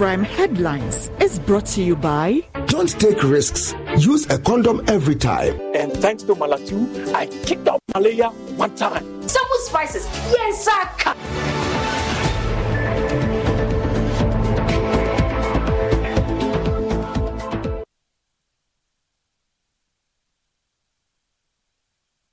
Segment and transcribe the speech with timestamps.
[0.00, 3.74] Prime headlines is brought to you by Don't take risks.
[3.98, 5.60] Use a condom every time.
[5.74, 9.04] And thanks to Malatu, I kicked out malaria one time.
[9.28, 10.06] Some spices.
[10.32, 11.14] Yes, sir.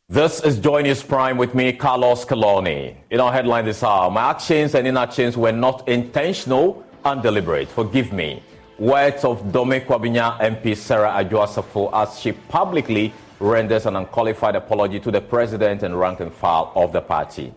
[0.07, 2.95] This is Joy News Prime with me, Carlos Coloni.
[3.09, 7.69] In our headline this hour, my actions and inactions were not intentional and deliberate.
[7.69, 8.43] Forgive me.
[8.77, 14.99] Words of Dome Kwabenya MP Sarah Adwoa Safo as she publicly renders an unqualified apology
[14.99, 17.53] to the president and rank and file of the party.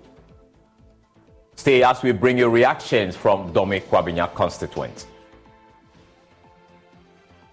[1.56, 5.06] Stay as we bring you reactions from Dome Kwabenya constituents.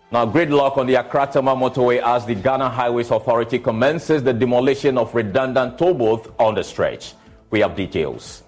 [0.10, 4.98] Now, gridlock on the Accra Tema motorway as the Ghana Highways Authority commences the demolition
[4.98, 7.14] of redundant toll booths on the stretch.
[7.50, 8.44] We have details.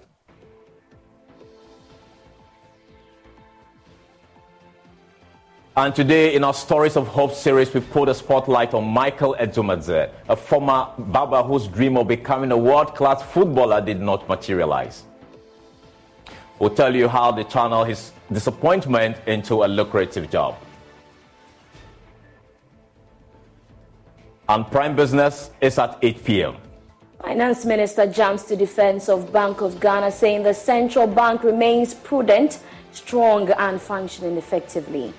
[5.80, 10.10] And today, in our Stories of Hope series, we put a spotlight on Michael Edzumadze,
[10.28, 15.04] a former barber whose dream of becoming a world class footballer did not materialize.
[16.58, 20.56] We'll tell you how to channel his disappointment into a lucrative job.
[24.50, 26.56] And Prime Business is at 8 p.m.
[27.22, 32.58] Finance Minister jumps to defense of Bank of Ghana, saying the central bank remains prudent,
[32.92, 35.14] strong, and functioning effectively.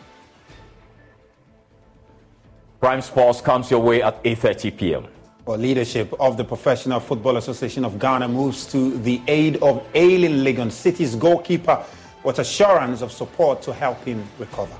[2.81, 5.07] Prime Sports comes your way at 8:30 p.m.
[5.45, 10.43] Well, leadership of the Professional Football Association of Ghana moves to the aid of ailing
[10.43, 11.85] Legon City's goalkeeper
[12.23, 14.75] with assurance of support to help him recover.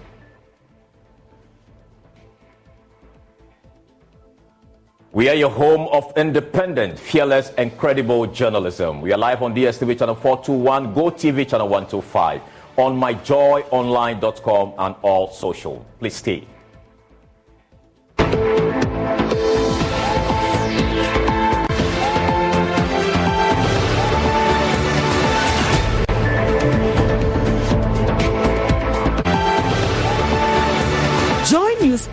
[5.11, 9.01] We are your home of independent, fearless, and credible journalism.
[9.01, 12.41] We are live on DSTV channel 421, GoTV channel 125,
[12.77, 15.85] on myjoyonline.com, and all social.
[15.99, 16.47] Please stay.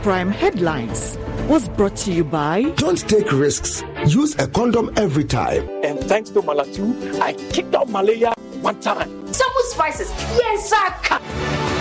[0.02, 1.18] Prime headlines
[1.48, 3.82] was brought to you by Don't take risks.
[4.06, 5.68] Use a condom every time.
[5.82, 9.10] And thanks to Malatu, I kicked out malaria one time.
[9.32, 10.08] Some spices,
[10.38, 11.77] yes, sir.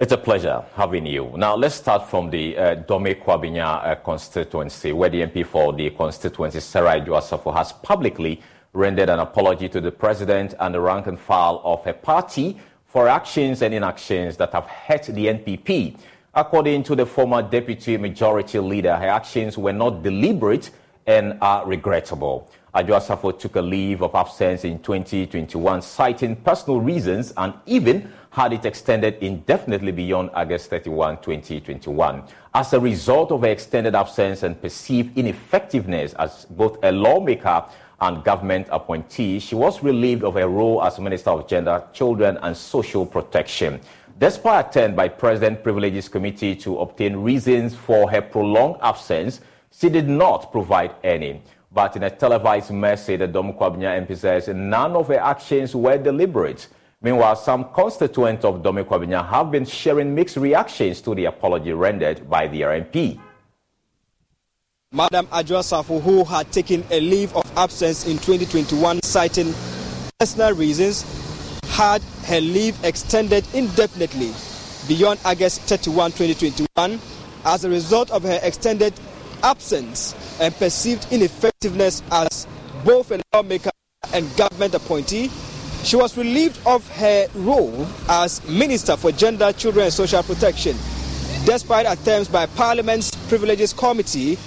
[0.00, 1.32] It's a pleasure having you.
[1.36, 5.88] Now, let's start from the uh, Dome Kwabenya uh, constituency, where the MP for the
[5.90, 8.42] constituency, Sarah Joasafo, has publicly
[8.72, 13.06] rendered an apology to the president and the rank and file of her party for
[13.06, 15.96] actions and inactions that have hurt the NPP.
[16.34, 20.72] According to the former deputy majority leader, her actions were not deliberate
[21.06, 22.50] and are regrettable.
[22.74, 28.64] Adwoa took a leave of absence in 2021, citing personal reasons and even had it
[28.64, 32.24] extended indefinitely beyond August 31, 2021.
[32.52, 37.64] As a result of her extended absence and perceived ineffectiveness as both a lawmaker
[38.00, 42.56] and government appointee, she was relieved of her role as Minister of Gender, Children and
[42.56, 43.80] Social Protection.
[44.18, 49.40] Despite attempt by President Privileges Committee to obtain reasons for her prolonged absence,
[49.70, 51.40] she did not provide any.
[51.74, 56.68] But in a televised message, the Kwabenya MP says none of her actions were deliberate.
[57.02, 62.46] Meanwhile, some constituents of Kwabenya have been sharing mixed reactions to the apology rendered by
[62.46, 63.18] the RMP.
[64.92, 69.52] Madam Safo, who had taken a leave of absence in 2021 citing
[70.20, 71.02] personal reasons,
[71.70, 74.32] had her leave extended indefinitely
[74.86, 77.00] beyond August 31, 2021
[77.44, 78.94] as a result of her extended
[79.44, 82.46] absence and perceived ineffectiveness as
[82.84, 83.70] both a lawmaker
[84.12, 85.30] and government appointee
[85.84, 90.74] she was relieved of her role as Minister for Gender, Children and Social Protection,
[91.44, 94.38] despite attempts by Parliament's Privileges Committee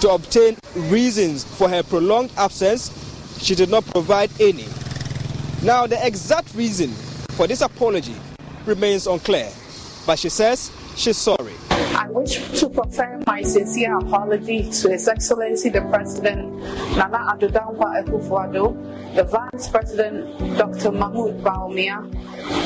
[0.00, 2.90] to obtain reasons for her prolonged absence.
[3.42, 4.64] She did not provide any.
[5.62, 6.88] Now, the exact reason
[7.32, 8.14] for this apology
[8.64, 9.50] remains unclear,
[10.06, 11.52] but she says she's sorry.
[11.76, 16.56] I wish to proffer my sincere apology to His Excellency the President
[16.96, 20.92] Nana Addo Dankwa Akufo-Addo, the Vice President Dr.
[20.92, 22.00] Mahmoud Bawumia,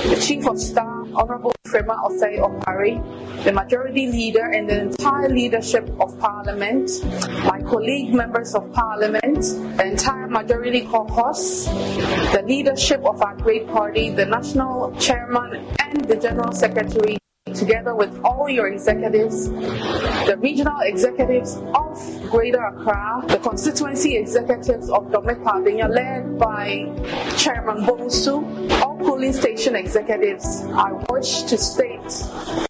[0.09, 3.03] the Chief of Staff Honorable Frema Osei Opare,
[3.45, 6.91] the Majority Leader and the entire leadership of Parliament,
[7.45, 9.43] my colleague members of Parliament,
[9.77, 11.67] the entire Majority Caucus,
[12.35, 17.20] the leadership of our great party, the National Chairman and the General Secretary
[17.55, 25.11] together with all your executives, the regional executives of Greater Accra, the constituency executives of
[25.11, 26.87] Dome Kwabenya, led by
[27.37, 32.69] Chairman Bonsu, all polling station executives, I wish to state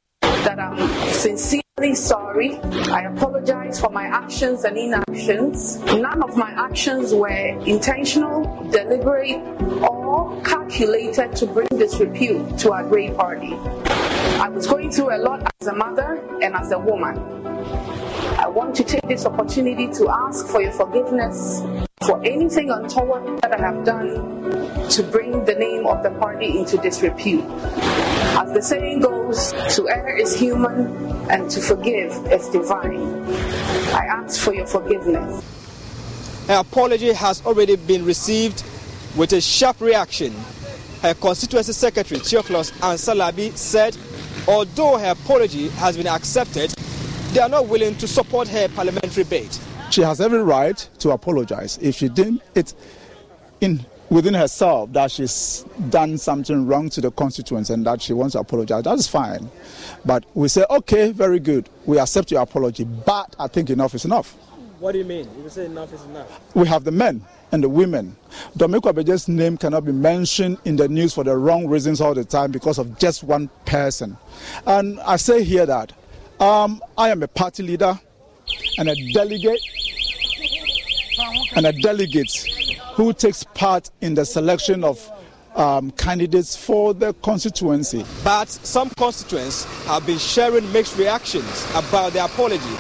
[0.57, 2.59] that I'm sincerely sorry.
[2.91, 5.79] I apologize for my actions and inactions.
[5.79, 9.41] None of my actions were intentional, deliberate,
[9.81, 13.55] or calculated to bring disrepute to our great party.
[14.43, 17.17] I was going through a lot as a mother and as a woman.
[18.37, 21.63] I want to take this opportunity to ask for your forgiveness
[22.03, 26.77] for anything untoward that I have done to bring the name of the party into
[26.79, 27.45] disrepute.
[28.39, 30.87] As the saying goes, to err is human
[31.31, 33.25] and to forgive is divine.
[33.93, 35.45] I ask for your forgiveness.
[36.47, 38.65] Her apology has already been received
[39.17, 40.35] with a sharp reaction.
[41.03, 43.97] Her constituency secretary, Theophilus Ansalabi, said
[44.49, 46.71] Although her apology has been accepted,
[47.33, 49.49] they are not willing to support her parliamentary bid.
[49.91, 51.79] She has every right to apologize.
[51.81, 52.75] If she didn't, it's
[53.61, 58.33] in within herself that she's done something wrong to the constituents and that she wants
[58.33, 58.83] to apologize.
[58.85, 59.49] That is fine.
[60.05, 61.69] But we say, okay, very good.
[61.87, 64.33] We accept your apology, but I think enough is enough.
[64.81, 65.29] What do you mean?
[65.43, 66.41] You say enough is enough.
[66.55, 68.17] We have the men and the women.
[68.57, 72.25] Dome Kwabenya's name cannot be mentioned in the news for the wrong reasons all the
[72.25, 74.17] time because of just one person.
[74.67, 75.93] And I say here that
[76.41, 77.99] um, I am a party leader
[78.79, 79.61] and a delegate
[81.55, 82.31] and a delegate
[83.01, 85.11] who takes part in the selection of
[85.57, 88.05] um, candidates for the constituency.
[88.23, 92.77] But some constituents have been sharing mixed reactions about the apology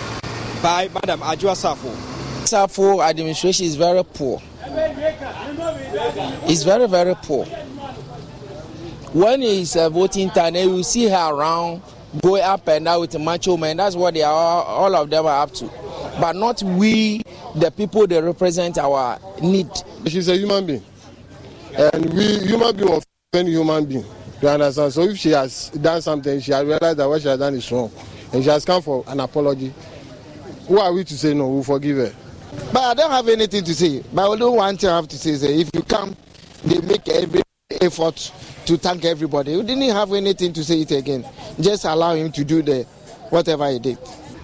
[0.62, 1.90] by Madam Adwoa Safo.
[2.44, 4.42] Safo administration is very poor.
[6.46, 7.46] It's very, very poor.
[9.14, 11.80] when it's uh, voting time, you will see her around,
[12.22, 13.76] going up and down with the macho man.
[13.76, 15.66] That's what they are, all of them are up to.
[16.20, 17.22] But not we,
[17.54, 19.68] the people they represent our need.
[20.06, 20.84] She's a human being.
[21.76, 24.04] And we, human being, offend human being.
[24.42, 24.92] You understand?
[24.92, 27.70] So if she has done something, she has realized that what she has done is
[27.70, 27.90] wrong.
[28.32, 29.72] And she has come for an apology.
[30.66, 31.48] Who are we to say no?
[31.48, 32.12] We'll forgive her.
[32.72, 34.02] But I don't have anything to say.
[34.12, 36.16] But only one thing I have to say is if you come,
[36.64, 37.42] they make every
[37.80, 38.32] effort
[38.66, 39.52] to thank everybody.
[39.52, 41.24] You didn't have anything to say it again.
[41.60, 42.82] Just allow him to do the
[43.30, 43.98] whatever he did.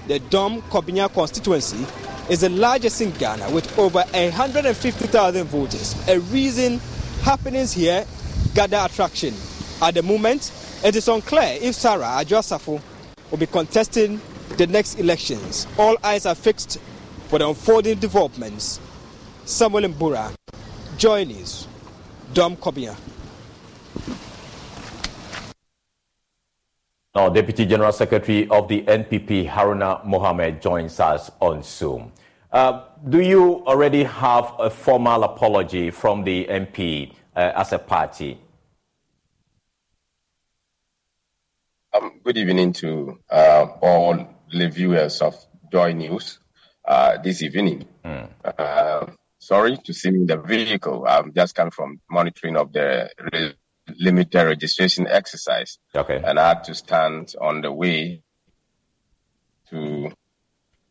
[0.06, 1.84] The Dome Kwabenya constituency
[2.30, 6.08] is the largest in Ghana with over 150,000 voters.
[6.08, 6.78] A reason
[7.22, 8.06] happenings here
[8.54, 9.34] gather attraction.
[9.82, 10.52] At the moment,
[10.84, 12.80] it is unclear if Sarah Adwoa Safo
[13.30, 14.20] will be contesting
[14.56, 15.66] the next elections.
[15.78, 16.78] All eyes are fixed
[17.28, 18.80] for the unfolding developments.
[19.44, 20.34] Samuel Mbura,
[20.96, 21.66] Joy News.
[22.32, 22.94] Dom Kobia.
[27.16, 32.12] Now, Deputy General Secretary of the NPP, Haruna Mohamed, joins us on Zoom.
[32.52, 38.38] Uh, do you already have a formal apology from the MP uh, as a party?
[41.94, 45.34] Um, good evening to uh, all the viewers of
[45.72, 46.40] Joy News
[46.84, 47.86] uh, this evening.
[48.04, 49.16] Mm.
[49.38, 51.06] sorry to see me in the vehicle.
[51.08, 53.08] I'm just come from monitoring of the
[53.98, 55.78] limited registration exercise.
[55.94, 56.20] Okay.
[56.24, 58.22] And I had to stand on the way
[59.70, 60.12] to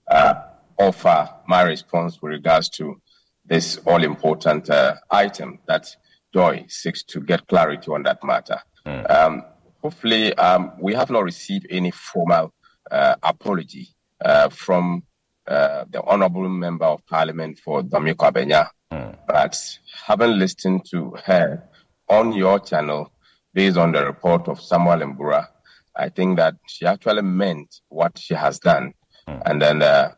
[0.10, 0.34] uh,
[0.80, 3.02] offer my response with regards to
[3.46, 5.96] this all important uh, item that
[6.34, 8.60] Joy seeks to get clarity on that matter.
[8.86, 9.10] Mm.
[9.10, 9.44] Um,
[9.82, 12.54] hopefully, um, we have not received any formal
[12.92, 13.90] uh, apology
[14.24, 15.04] uh, from
[15.48, 18.68] uh, the Honorable Member of Parliament for Dome Kwabenya.
[18.92, 19.18] Mm.
[19.28, 21.64] But having listened to her
[22.10, 23.12] on your channel
[23.54, 25.48] based on the report of Samuel Mbura,
[25.96, 28.94] I think that she actually meant what she has done.
[29.28, 29.42] Mm.
[29.46, 30.12] And then, uh,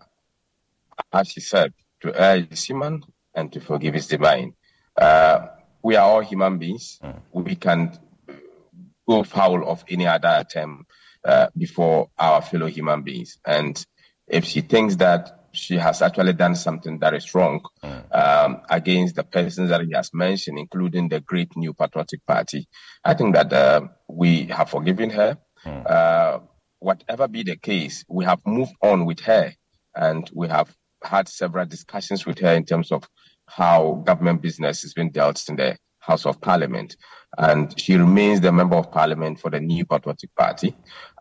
[1.13, 3.03] as she said, to err is human
[3.33, 4.53] and to forgive is divine.
[4.99, 5.47] Uh,
[5.83, 6.99] we are all human beings.
[7.03, 7.21] Mm.
[7.31, 7.97] We can
[9.07, 10.89] go foul of any other attempt
[11.23, 13.37] uh, before our fellow human beings.
[13.45, 13.83] And
[14.27, 18.15] if she thinks that she has actually done something that is wrong mm.
[18.15, 22.67] um, against the persons that he has mentioned, including the great new patriotic party.
[23.03, 25.37] I think that uh, we have forgiven her.
[25.65, 25.89] Mm.
[25.89, 26.39] Uh,
[26.79, 29.51] whatever be the case, we have moved on with her
[29.95, 30.73] and we have
[31.03, 33.07] had several discussions with her in terms of
[33.47, 36.95] how government business is being dealt in the House of Parliament.
[37.37, 40.75] And she remains the member of parliament for the New Patriotic Party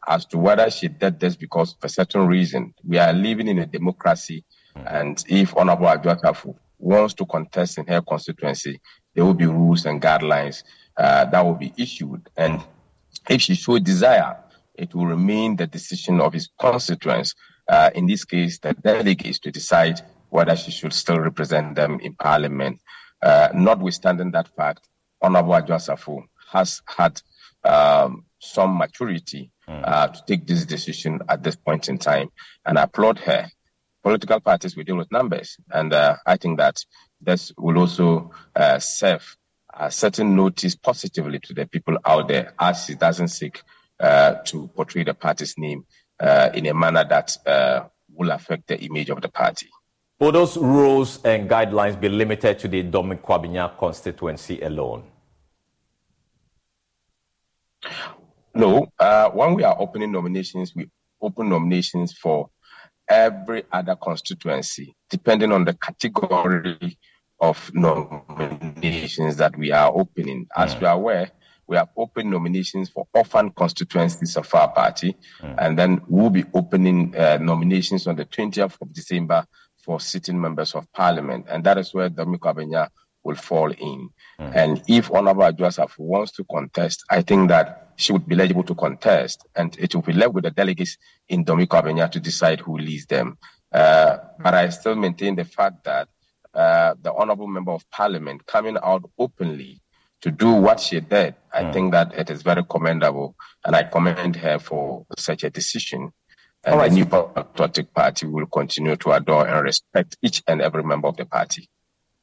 [0.09, 2.73] as to whether she did this because a certain reason.
[2.87, 4.45] We are living in a democracy,
[4.87, 8.81] and if Honorable Adwoa Safo wants to contest in her constituency,
[9.15, 10.63] there will be rules and guidelines
[10.97, 12.29] uh, that will be issued.
[12.37, 12.63] And
[13.29, 14.37] if she show desire,
[14.75, 17.35] it will remain the decision of his constituents,
[17.69, 20.01] uh, in this case, the delegates, to decide
[20.31, 22.81] whether she should still represent them in parliament.
[23.27, 24.89] Uh, notwithstanding that fact,
[25.21, 27.21] Honorable Adwoa Safo has had
[27.65, 29.83] um, some maturity mm.
[29.85, 32.29] uh, to take this decision at this point in time.
[32.65, 33.49] And I applaud her.
[34.05, 35.57] Political parties will deal with numbers.
[35.73, 36.77] And uh, I think that
[37.21, 39.37] this will also uh, serve
[39.75, 43.61] a certain notice positively to the people out there as it doesn't seek
[43.99, 45.85] uh, to portray the party's name
[46.21, 49.67] uh, in a manner that uh, will affect the image of the party.
[50.19, 55.05] Will those rules and guidelines be limited to the Dominic Kwabenya constituency alone?
[58.55, 60.89] No, uh, when we are opening nominations, we
[61.21, 62.49] open nominations for
[63.07, 66.99] every other constituency, depending on the category
[67.39, 70.47] of nominations that we are opening.
[70.57, 70.81] As mm.
[70.81, 71.31] we are aware,
[71.67, 75.55] we have opened nominations for orphan constituencies of our party, mm.
[75.59, 79.47] and then we'll be opening uh, nominations on the 20th of December
[79.87, 82.89] for sitting members of parliament, and that is where Dome Kwabenya
[83.23, 84.11] will fall in.
[84.41, 84.57] Mm.
[84.57, 88.75] And if Honorable Adjosaf wants to contest, I think that she would be eligible to
[88.75, 92.77] contest, and it will be left with the delegates in Dome Kwabenya to decide who
[92.77, 93.39] leads them.
[93.73, 96.09] Uh, but I still maintain the fact that
[96.53, 99.81] uh, the honorable member of parliament coming out openly
[100.23, 101.73] to do what she did, I mm.
[101.73, 106.13] think that it is very commendable, and I commend her for such a decision.
[106.67, 106.91] And right.
[106.91, 111.17] the New Patriotic Party will continue to adore and respect each and every member of
[111.17, 111.69] the party.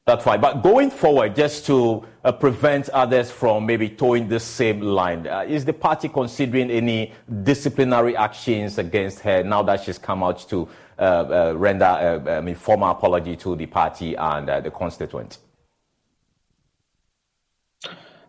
[0.06, 0.42] That's fine.
[0.42, 5.46] But going forward, just to uh, prevent others from maybe towing the same line, uh,
[5.48, 10.68] is the party considering any disciplinary actions against her now that she's come out to
[11.00, 15.38] uh, uh render uh, I mean, formal apology to the party and uh, the constituent?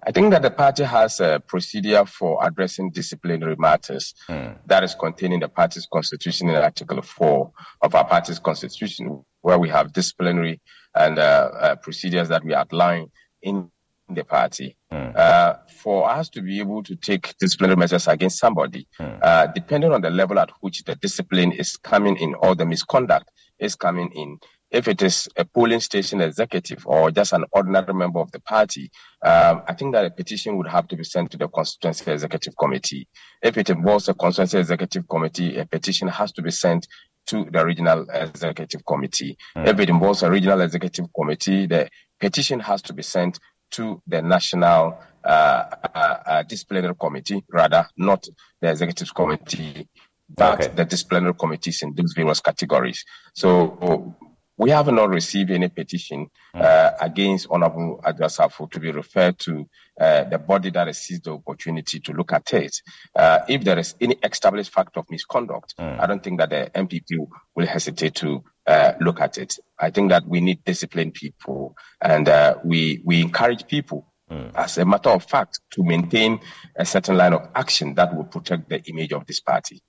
[0.06, 4.56] I think that the party has a procedure for addressing disciplinary matters mm.
[4.66, 9.58] that is contained in the party's constitution in Article 4 of our party's constitution, where
[9.58, 10.60] we have disciplinary
[10.94, 13.06] and uh, uh, procedures that we outline
[13.40, 13.70] in
[14.10, 14.76] the party.
[14.92, 15.16] Mm.
[15.16, 19.54] Uh, for us to be able to take disciplinary measures against somebody, mm.
[19.54, 23.74] depending on the level at which the discipline is coming in or the misconduct is
[23.74, 24.38] coming in,
[24.74, 28.90] if it is a polling station executive or just an ordinary member of the party,
[29.24, 32.56] um, I think that a petition would have to be sent to the constituency executive
[32.58, 33.06] committee.
[33.40, 36.88] If it involves a constituency executive committee, a petition has to be sent
[37.26, 39.38] to the regional executive committee.
[39.56, 39.68] Mm.
[39.68, 41.88] If it involves a regional executive committee, the
[42.18, 43.38] petition has to be sent
[43.72, 45.64] to the national uh,
[45.94, 48.26] uh, uh, disciplinary committee, rather not
[48.60, 49.88] the executive committee,
[50.28, 50.74] but okay.
[50.74, 53.04] the disciplinary committees in those various categories.
[53.34, 54.14] So
[54.56, 56.60] we have not received any petition hmm.
[56.62, 59.68] uh, against Honorable Adwoa Safo to be referred to
[60.00, 62.76] uh, the body that has seized the opportunity to look at it.
[63.14, 66.00] Uh, if there is any established fact of misconduct, mm.
[66.00, 69.58] I don't think that the NPP will hesitate to uh, look at it.
[69.78, 74.50] I think that we need disciplined people and uh, we, we encourage people mm.
[74.54, 76.40] as a matter of fact to maintain
[76.76, 79.82] a certain line of action that will protect the image of this party.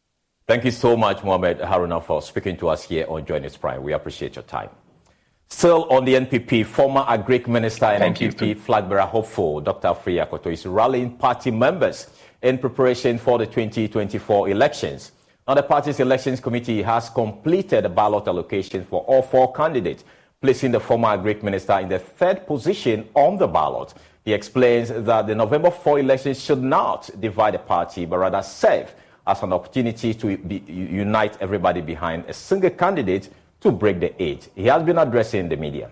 [0.48, 3.82] Thank you so much, Mohamed Haruna, for speaking to us here on Joy News Prime.
[3.82, 4.70] We appreciate your time.
[5.48, 9.88] Still on the NPP, former Agric Minister and Thank NPP flag bearer hopeful Dr.
[9.88, 12.10] Afriyie Akoto is rallying party members
[12.44, 15.14] in preparation for the 2024 elections.
[15.48, 20.04] Now, the party's elections committee has completed the ballot allocation for all four candidates,
[20.42, 23.96] placing the former Agric Minister in the third position on the ballot.
[24.24, 28.94] He explains that the November 4 elections should not divide the party, but rather serve
[29.28, 33.30] as an opportunity to be, unite everybody behind a single candidate
[33.62, 34.50] to break the eight.
[34.56, 35.90] He has been addressing the media.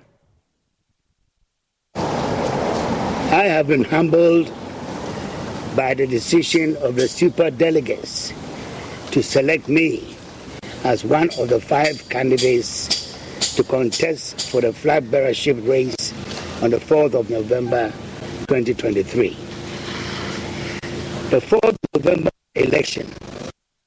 [1.95, 4.51] I have been humbled
[5.75, 8.31] by the decision of the super delegates
[9.11, 10.15] to select me
[10.83, 16.13] as one of the five candidates to contest for the flag bearership race
[16.61, 17.91] on the 4th of November
[18.47, 19.29] 2023.
[21.29, 23.09] The 4th of November election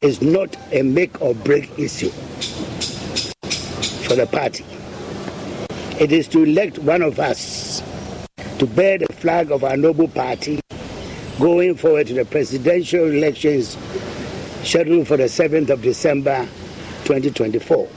[0.02, 2.10] is not a make or break issue
[4.08, 4.64] for the party.
[6.00, 7.80] It is to elect one of us
[8.58, 10.60] to bear the flag of our noble party
[11.38, 13.76] going forward to the presidential elections
[14.64, 16.44] scheduled for the 7th of December
[17.04, 17.88] 2024.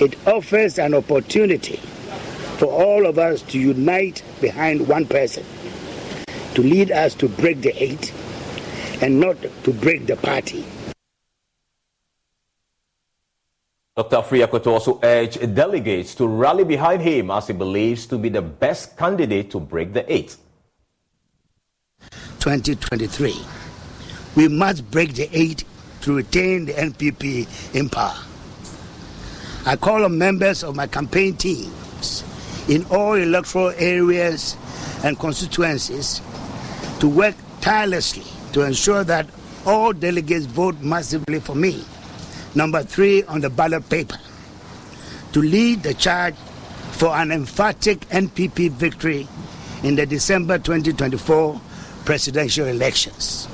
[0.00, 1.76] It offers an opportunity
[2.58, 5.44] for all of us to unite behind one person
[6.54, 8.12] to lead us to break the eight
[9.00, 10.64] and not to break the party.
[13.96, 14.16] Dr.
[14.16, 18.40] Afriyie Akoto also urged delegates to rally behind him as he believes to be the
[18.40, 20.36] best candidate to break the eight.
[22.38, 23.34] 2023.
[24.36, 25.64] We must break the eight
[26.02, 28.16] to retain the NPP in power.
[29.66, 32.24] I call on members of my campaign teams
[32.68, 34.56] in all electoral areas
[35.04, 36.22] and constituencies
[37.00, 39.26] to work tirelessly to ensure that
[39.66, 41.84] all delegates vote massively for me.
[42.54, 44.16] Number three on the ballot paper
[45.32, 46.34] to lead the charge
[46.92, 49.28] for an emphatic NPP victory
[49.84, 51.60] in the December 2024
[52.04, 53.48] presidential elections.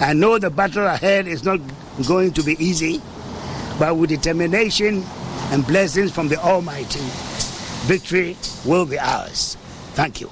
[0.00, 1.60] I know the battle ahead is not
[2.06, 3.00] going to be easy,
[3.78, 5.02] but with determination
[5.50, 7.00] and blessings from the Almighty,
[7.86, 9.56] victory will be ours.
[9.94, 10.30] Thank you.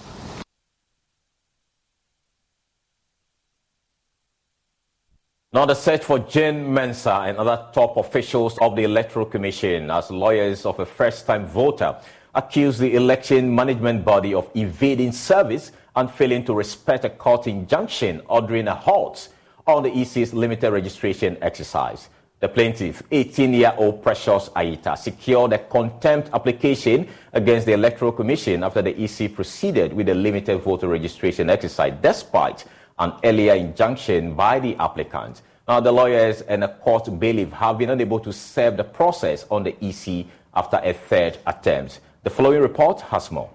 [5.51, 10.11] Now, the search for Jean Mensa and other top officials of the Electoral Commission as
[10.11, 11.97] lawyers of a first time voter
[12.35, 18.21] accused the election management body of evading service and failing to respect a court injunction
[18.29, 19.31] ordering a halt
[19.67, 22.11] on the EC's limited registration exercise.
[22.41, 28.63] The plaintiff, 18 year old Precious Aita, secured a contempt application against the Electoral Commission
[28.63, 32.67] after the EC proceeded with the limited voter registration exercise despite
[32.99, 35.43] an earlier injunction by the applicant.
[35.67, 39.65] Now, the lawyers and the court bailiff have been unable to serve the process on
[39.65, 42.01] the EC after a third attempt.
[42.23, 43.51] The following report has more.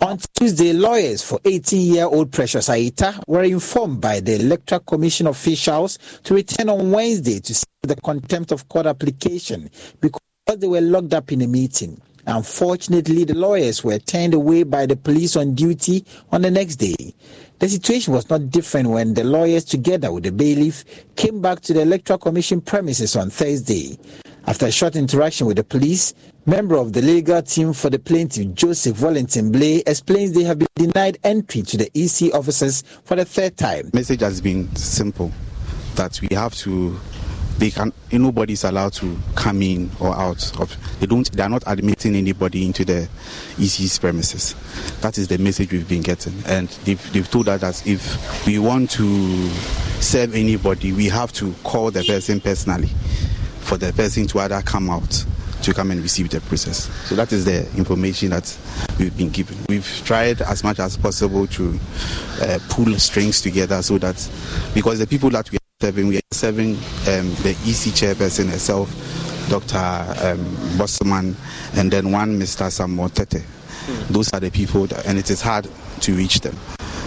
[0.00, 6.34] On Tuesday, lawyers for 18-year-old Precious Aita were informed by the Electoral Commission officials to
[6.34, 10.20] return on Wednesday to see the contempt of court application because
[10.56, 12.00] they were locked up in a meeting.
[12.26, 17.14] Unfortunately, the lawyers were turned away by the police on duty on the next day.
[17.58, 20.84] The situation was not different when the lawyers, together with the bailiff,
[21.16, 23.98] came back to the Electoral Commission premises on Thursday.
[24.46, 26.14] After a short interaction with the police,
[26.46, 30.68] member of the legal team for the plaintiff, Joseph Wellington Blay, explains they have been
[30.74, 33.90] denied entry to the EC offices for the third time.
[33.92, 35.30] Message has been simple
[35.94, 36.98] that we have to
[37.58, 41.48] they can nobody is allowed to come in or out of they don't they are
[41.48, 43.08] not admitting anybody into the
[43.58, 44.54] EC's premises.
[45.00, 46.34] That is the message we've been getting.
[46.46, 49.48] And they've, they've told us that if we want to
[50.00, 52.90] serve anybody, we have to call the person personally
[53.60, 55.24] for the person to either come out
[55.62, 56.90] to come and receive the process.
[57.06, 58.56] So that is the information that
[58.98, 59.56] we've been given.
[59.68, 61.78] We've tried as much as possible to
[62.40, 64.28] uh, pull strings together so that
[64.74, 65.58] because the people that we
[65.90, 66.74] we are serving
[67.08, 68.88] um, the EC chairperson herself,
[69.48, 69.76] Dr.
[69.76, 70.38] Um,
[70.78, 71.34] Bossman,
[71.76, 72.70] and then one Mr.
[72.70, 73.42] Samuel Tettey.
[74.08, 75.68] Those are the people, that, and it is hard
[76.02, 76.56] to reach them.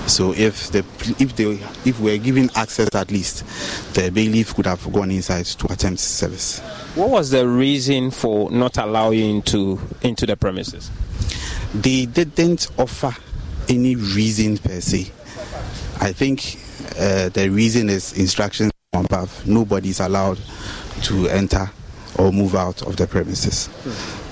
[0.08, 0.80] So if the
[1.20, 1.54] if they
[1.90, 3.44] if we're given access at least,
[3.96, 6.60] the bailiff could have gone inside to attempt service.
[6.96, 10.92] What was the reason for not allowing into into the premises?
[11.74, 13.16] They didn't offer
[13.68, 15.12] any reason per se.
[16.00, 16.60] I think
[16.98, 19.46] uh, the reason is instructions from above.
[19.48, 20.40] Nobody is allowed
[21.04, 21.70] to enter
[22.18, 23.70] or move out of the premises.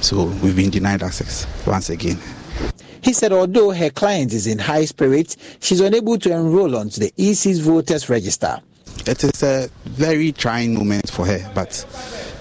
[0.02, 2.18] So we've been denied access once again.
[3.02, 7.12] He said although her client is in high spirits, she's unable to enroll onto the
[7.18, 8.62] EC's voters register.
[9.06, 11.86] It is a very trying moment for her, but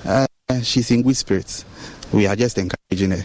[0.05, 0.27] uh,
[0.63, 1.65] she's in good spirits.
[2.13, 3.25] We are just encouraging her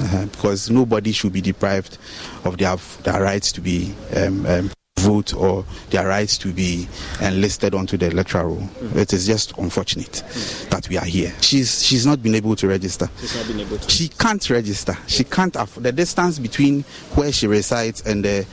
[0.00, 1.98] uh, because nobody should be deprived
[2.44, 6.88] of their, their rights to be um, um, vote or their rights to be
[7.20, 8.58] enlisted onto the electoral roll.
[8.58, 8.98] Mm-hmm.
[8.98, 10.70] It is just unfortunate mm-hmm.
[10.70, 11.32] that we are here.
[11.40, 13.08] She's she's not been able to register.
[13.20, 13.90] She's not been able to.
[13.90, 14.96] She can't register.
[15.06, 15.56] She can't.
[15.56, 16.82] Aff- the distance between
[17.14, 18.46] where she resides and the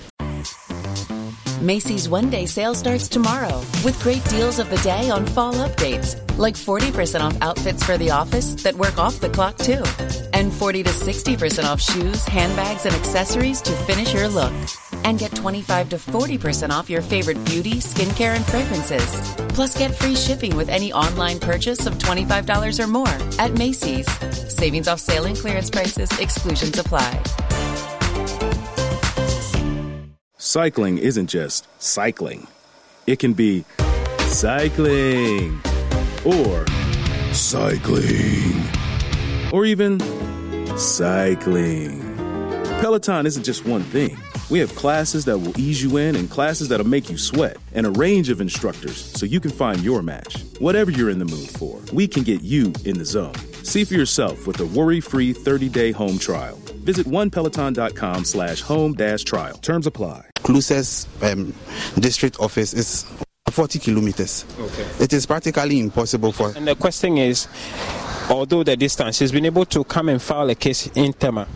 [1.61, 6.15] Macy's one day sale starts tomorrow with great deals of the day on fall updates,
[6.39, 9.83] like 40% off outfits for the office that work off the clock too,
[10.31, 14.53] and 40 to 60% off shoes, handbags, and accessories to finish your look.
[15.03, 19.35] And get 25 to 40% off your favorite beauty, skincare, and fragrances.
[19.49, 24.07] Plus, get free shipping with any online purchase of $25 or more at Macy's.
[24.53, 27.21] Savings off sale and clearance prices, exclusions apply.
[30.37, 32.47] Cycling isn't just cycling,
[33.05, 33.65] it can be
[34.29, 35.61] cycling
[36.25, 36.65] or
[37.33, 38.63] cycling
[39.51, 39.99] or even
[40.77, 42.15] cycling.
[42.81, 44.17] Peloton isn't just one thing.
[44.49, 47.85] We have classes that will ease you in and classes that'll make you sweat, and
[47.85, 50.43] a range of instructors so you can find your match.
[50.59, 53.35] Whatever you're in the mood for, we can get you in the zone.
[53.63, 56.55] See for yourself with a worry-free 30-day home trial.
[56.83, 59.57] Visit onepeloton.com slash home dash trial.
[59.57, 60.25] Terms apply.
[60.37, 61.53] Closest um,
[61.99, 63.05] district office is
[63.51, 64.45] 40 kilometers.
[64.59, 65.03] Okay.
[65.03, 66.51] It is practically impossible for...
[66.55, 67.47] And the question is,
[68.29, 71.47] although the distance, he's been able to come and file a case in Tema.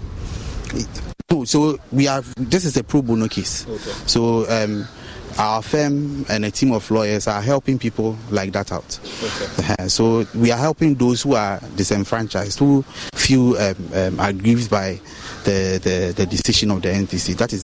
[1.32, 3.68] No, so we have, this is a pro bono case.
[3.68, 3.92] Okay.
[4.06, 4.88] So um,
[5.38, 9.00] our firm and a team of lawyers are helping people like that out.
[9.24, 9.76] Okay.
[9.80, 12.84] Uh, so we are helping those who are disenfranchised, who
[13.16, 15.00] feel um, um, aggrieved by
[15.44, 17.36] the, the, the decision of the NTC.
[17.38, 17.64] That is.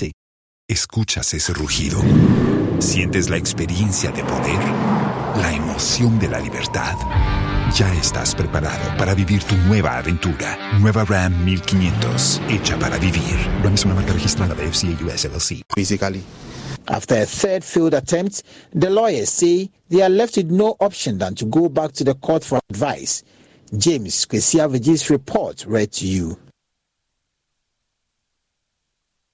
[0.71, 2.01] ¿Escuchas ese rugido?
[2.79, 4.57] ¿Sientes la experiencia de poder?
[5.41, 6.95] ¿La emoción de la libertad?
[7.75, 10.79] Ya estás preparado para vivir tu nueva aventura.
[10.79, 13.35] Nueva Ram 1500, hecha para vivir.
[13.61, 15.61] Ram es una marca registrada de FCA US LLC.
[15.75, 16.23] Basically.
[16.87, 21.35] After a third failed attempt, the lawyers say they are left with no option than
[21.35, 23.25] to go back to the court for advice.
[23.77, 26.37] James Kwesiavaji's report read to you.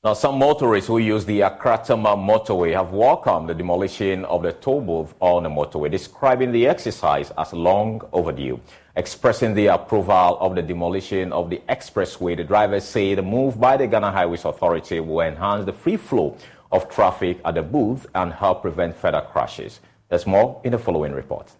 [0.08, 4.54] Now, some motorists who use the Accra Tema motorway have welcomed the demolition of the
[4.54, 8.58] toll booth on the motorway, describing the exercise as long overdue.
[8.96, 13.76] Expressing the approval of the demolition of the expressway, the drivers say the move by
[13.76, 16.38] the Ghana Highways Authority will enhance the free flow
[16.72, 19.82] of traffic at the booth and help prevent further crashes.
[20.08, 21.52] There's more in the following report.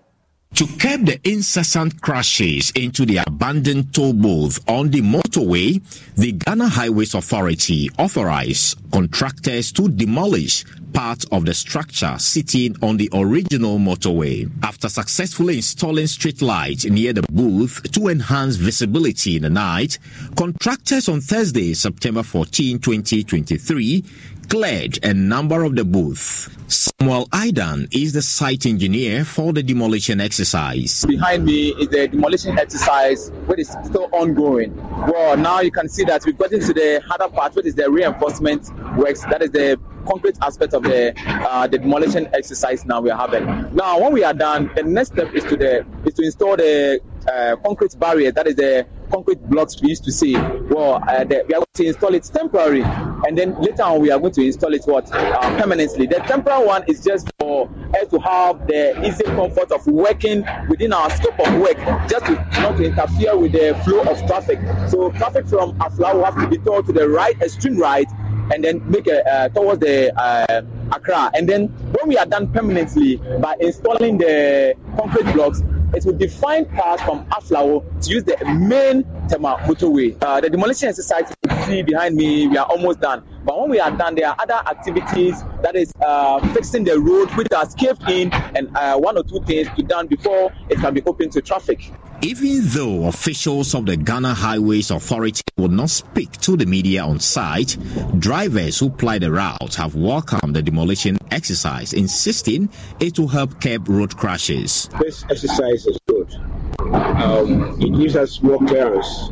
[0.56, 5.82] To curb the incessant crashes into the abandoned toll booth on the motorway,
[6.16, 13.10] the Ghana Highways Authority authorized contractors to demolish part of the structure sitting on the
[13.14, 14.50] original motorway.
[14.64, 20.00] After successfully installing street lights near the booth to enhance visibility in the night,
[20.36, 24.04] contractors on Thursday, September 14, 2023,
[24.50, 26.50] cleared a number of the booths.
[26.68, 31.06] Samuel Aidan is the site engineer for the demolition exercise.
[31.06, 34.76] Behind me is the demolition exercise, which is still ongoing.
[35.08, 37.90] Well, now you can see that we've gotten to the harder part, which is the
[37.90, 39.22] reinforcement works.
[39.26, 43.46] That is the concrete aspect of the uh, the demolition exercise now we are having.
[43.76, 47.02] Now, when we are done, the next step is to the is to install the
[47.28, 48.32] uh, concrete barrier.
[48.32, 50.36] That is the concrete blocks we used to see.
[50.36, 54.12] Well, uh, the, we are going to install it temporary, and then later on we
[54.12, 56.08] are going to install it what uh, permanently.
[56.08, 60.94] The temporary one is just for us to have the easy comfort of working within
[60.94, 61.78] our scope of work,
[62.10, 64.60] just to not to interfere with the flow of traffic.
[64.90, 68.08] So traffic from Aflao will have to be towed to the right, extreme right,
[68.54, 70.62] and then make a uh, towards the uh,
[70.92, 71.32] Accra.
[71.34, 75.62] And then when we are done permanently by installing the concrete blocks,
[75.94, 80.18] it will define paths from Aflao to use the main Tema motorway.
[80.22, 83.24] Uh, the demolition exercise you see behind me, we are almost done.
[83.44, 87.30] But when we are done, there are other activities that is uh, fixing the road,
[87.32, 90.94] which are caved in, and uh, one or two things to done before it can
[90.94, 91.92] be open to traffic.
[92.24, 97.20] Even though officials of the Ghana Highways Authority would not speak to the media on
[97.20, 97.78] site,
[98.18, 103.88] drivers who ply the route have welcomed the demolition exercise, insisting it will help curb
[103.88, 104.90] road crashes.
[105.00, 106.34] This exercise is good.
[106.80, 109.30] Um, it gives us more clearance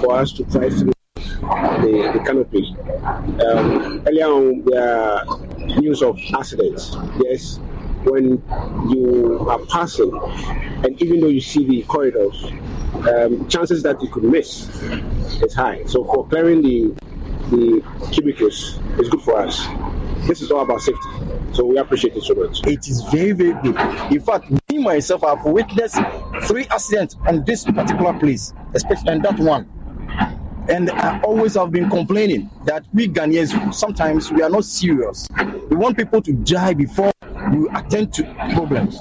[0.00, 2.76] for us to drive through the, the canopy.
[3.44, 5.24] Um, earlier on, there are
[5.80, 6.96] news of accidents.
[7.24, 7.58] Yes,
[8.04, 8.42] when
[8.90, 10.12] you are passing,
[10.84, 12.44] and even though you see the corridors,
[13.08, 14.68] um, chances that you could miss
[15.42, 15.84] is high.
[15.84, 16.94] So for clearing the
[17.50, 17.82] the
[18.12, 19.66] cubicles is good for us.
[20.26, 21.08] This is all about safety.
[21.52, 22.64] So we appreciate it so much.
[22.66, 23.76] It is very, very good.
[24.12, 25.98] In fact, me myself have witnessed
[26.44, 29.68] three accidents on this particular place, especially on that one.
[30.68, 35.26] And I always have been complaining that we Ghanaians sometimes we are not serious.
[35.68, 37.10] We want people to die before
[37.52, 38.98] we attend to problems.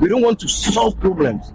[0.00, 1.52] We don't want to solve problems.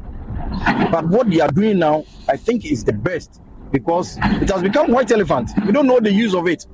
[0.91, 3.41] But what they are doing now, I think, is the best
[3.71, 5.51] because it has become white elephant.
[5.65, 6.65] We don't know the use of it.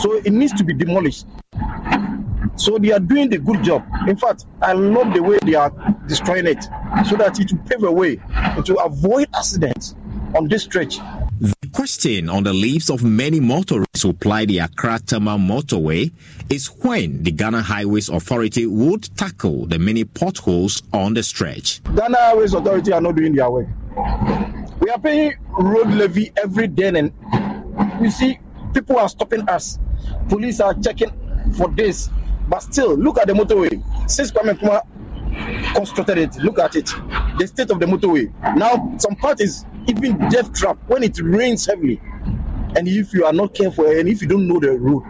[0.00, 1.26] So it needs to be demolished.
[2.56, 3.84] So they are doing the good job.
[4.08, 5.70] In fact, I love the way they are
[6.06, 6.64] destroying it
[7.08, 8.16] so that it will pave a way
[8.64, 9.94] to avoid accidents
[10.34, 10.98] on this stretch.
[11.72, 16.10] Question on the lips of many motorists who ply the Accra Tema motorway
[16.50, 21.82] is when the Ghana Highways Authority would tackle the many potholes on the stretch.
[21.94, 23.66] Ghana Highways Authority are not doing their work.
[24.80, 27.12] We are paying road levy every day, and
[28.00, 28.38] you see,
[28.72, 29.78] people are stopping us.
[30.28, 31.10] Police are checking
[31.56, 32.08] for this,
[32.48, 33.82] but still, look at the motorway.
[34.10, 36.86] Since Kwame Nkrumah constructed it, look at it.
[37.38, 38.32] The state of the motorway.
[38.56, 42.00] Now, some part is even death trap when it rains heavily.
[42.76, 45.04] And if you are not careful and if you don't know the route,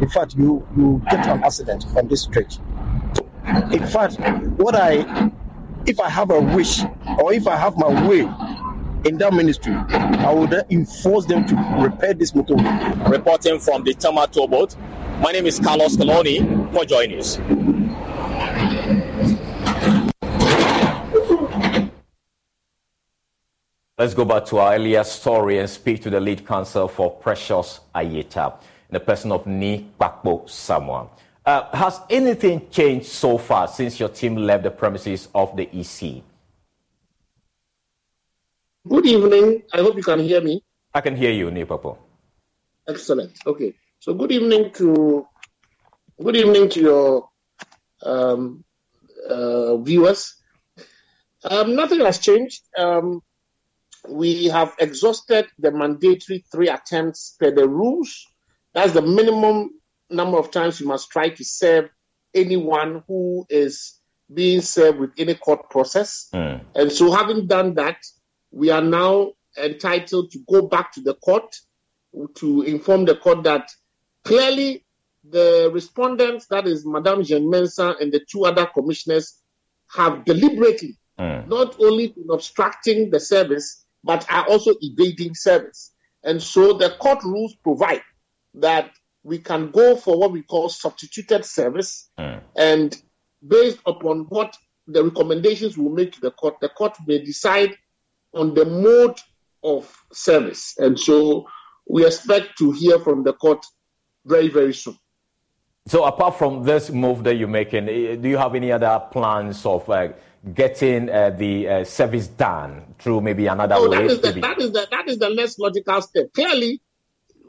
[0.00, 2.58] in fact, you, you get an accident on this stretch.
[3.72, 4.18] In fact,
[4.58, 5.30] what I,
[5.86, 6.82] if I have a wish
[7.18, 8.20] or if I have my way
[9.04, 13.08] in that ministry, I would enforce them to repair this motorway.
[13.08, 14.76] Reporting from the Tama boat,
[15.20, 17.38] My name is Carlos Coloni for Joy News.
[23.96, 27.78] Let's go back to our earlier story and speak to the lead counsel for Precious
[27.94, 31.10] Ayeta, in the person of Ni Bakbo Samoa.
[31.46, 36.24] Uh, has anything changed so far since your team left the premises of the EC?
[38.88, 39.62] Good evening.
[39.72, 40.64] I hope you can hear me.
[40.92, 41.96] I can hear you, Ni Nipapo.
[42.88, 43.30] Excellent.
[43.46, 43.74] Okay.
[44.00, 45.24] So good evening to
[46.20, 47.28] good evening to your
[48.02, 48.64] um,
[49.30, 50.34] uh, viewers.
[51.44, 52.62] Um, nothing has changed.
[52.76, 53.22] Um,
[54.08, 58.26] we have exhausted the mandatory three attempts per the rules.
[58.72, 59.70] That's the minimum
[60.10, 61.88] number of times you must try to serve
[62.34, 64.00] anyone who is
[64.32, 66.28] being served with any court process.
[66.34, 66.60] Mm.
[66.74, 68.04] And so, having done that,
[68.50, 71.56] we are now entitled to go back to the court
[72.36, 73.70] to inform the court that
[74.24, 74.84] clearly
[75.30, 79.40] the respondents, that is Madame Jean Mensa and the two other commissioners,
[79.88, 81.46] have deliberately Mm.
[81.46, 85.92] not only been obstructing the service, but are also evading service.
[86.22, 88.02] And so the court rules provide
[88.54, 88.90] that
[89.24, 92.40] we can go for what we call substituted service, Mm.
[92.56, 93.02] and
[93.48, 97.76] based upon what the recommendations will make to the court, the court may decide
[98.34, 99.18] on the mode
[99.62, 100.74] of service.
[100.78, 101.46] And so
[101.88, 103.64] we expect to hear from the court
[104.26, 104.98] very, very soon.
[105.86, 109.66] So, apart from this move that you're making, eh, do you have any other plans
[109.66, 110.08] of uh,
[110.52, 113.96] getting uh, the uh, service done through maybe another So way?
[113.98, 116.32] that is, the, that, is the, that is the next logical step.
[116.34, 116.80] Clearly,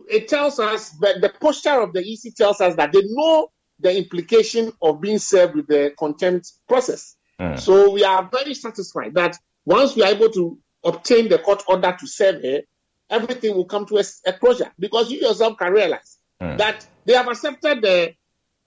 [0.09, 3.97] it tells us that the posture of the EC tells us that they know the
[3.97, 7.17] implication of being served with the contempt process.
[7.39, 7.59] Mm.
[7.59, 11.95] So we are very satisfied that once we are able to obtain the court order
[11.99, 12.61] to serve her,
[13.09, 14.71] everything will come to a, a closure.
[14.79, 16.57] Because you yourself can realize Mm.
[16.57, 18.13] that they have accepted the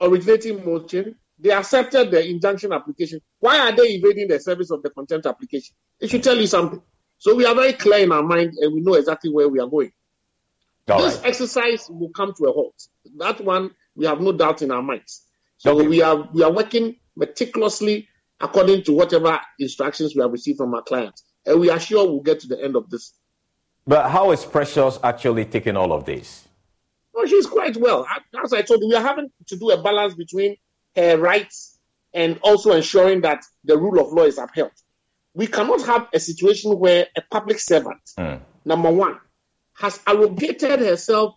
[0.01, 3.21] originating motion, they accepted the injunction application.
[3.39, 5.75] Why are they evading the service of the contempt application?
[6.01, 6.83] It should tell you something.
[7.19, 9.67] So we are very clear in our mind and we know exactly where we are
[9.67, 9.93] going.
[10.89, 11.27] All this right.
[11.27, 12.89] exercise will come to a halt.
[13.19, 15.27] That one we have no doubt in our minds.
[15.59, 18.09] So we are we are working meticulously
[18.41, 22.21] according to whatever instructions we have received from our clients, and we are sure we'll
[22.21, 23.13] get to the end of this.
[23.87, 26.47] But how is Precious actually taking all of this?
[27.13, 28.07] Well, she's quite well.
[28.45, 30.57] As I told you, we are having to do a balance between
[30.99, 31.79] her rights
[32.15, 34.73] and also ensuring that the rule of law is upheld.
[35.35, 38.41] We cannot have a situation where a public servant, Mm.
[38.65, 39.19] number one,
[39.75, 41.37] has arrogated herself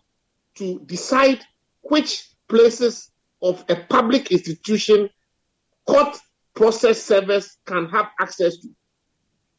[0.56, 1.40] to decide
[1.82, 5.08] which places of a public institution
[5.86, 6.18] court
[6.54, 8.68] process servers can have access to.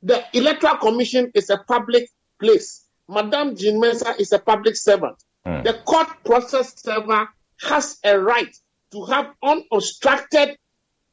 [0.03, 2.85] The Electoral Commission is a public place.
[3.07, 5.15] Madame Jean Mensa is a public servant.
[5.45, 5.63] Mm.
[5.63, 7.27] The court process server
[7.61, 8.53] has a right
[8.93, 10.57] to have unobstructed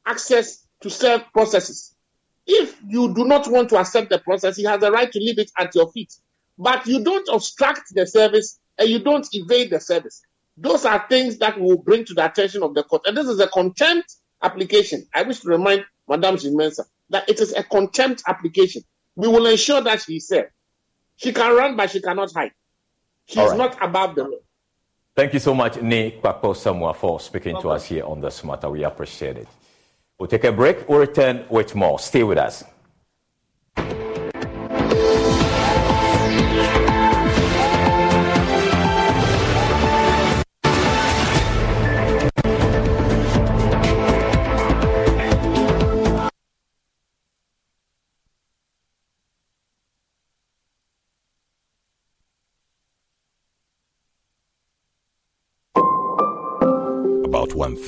[0.06, 1.94] access to serve processes.
[2.46, 5.38] If you do not want to accept the process, he has the right to leave
[5.38, 6.14] it at your feet.
[6.58, 10.22] But you don't obstruct the service and you don't evade the service.
[10.56, 13.02] Those are things that we will bring to the attention of the court.
[13.06, 15.06] And this is a contempt application.
[15.14, 18.82] I wish to remind Madame Jean that it is a contempt application.
[19.16, 20.32] We will ensure that she is.
[21.16, 22.52] She can run, but she cannot hide.
[23.26, 23.58] She All is right.
[23.58, 24.38] not above the law.
[25.20, 28.70] Thank you so much, Nick Kpakpo Samoa, for speaking to us here on this matter.
[28.70, 29.48] We appreciate it.
[30.18, 30.88] We'll take a break.
[30.88, 31.98] We'll return with more.
[31.98, 32.64] Stay with us.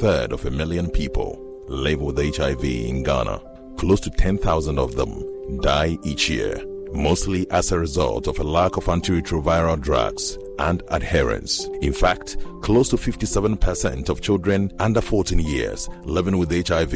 [0.02, 3.40] Third of a million people live with HIV in Ghana.
[3.76, 6.60] Close to 10,000 of them die each year,
[6.92, 11.66] mostly as a result of a lack of antiretroviral drugs and adherence.
[11.82, 16.92] In fact, close to 57% of children under 14 years living with HIV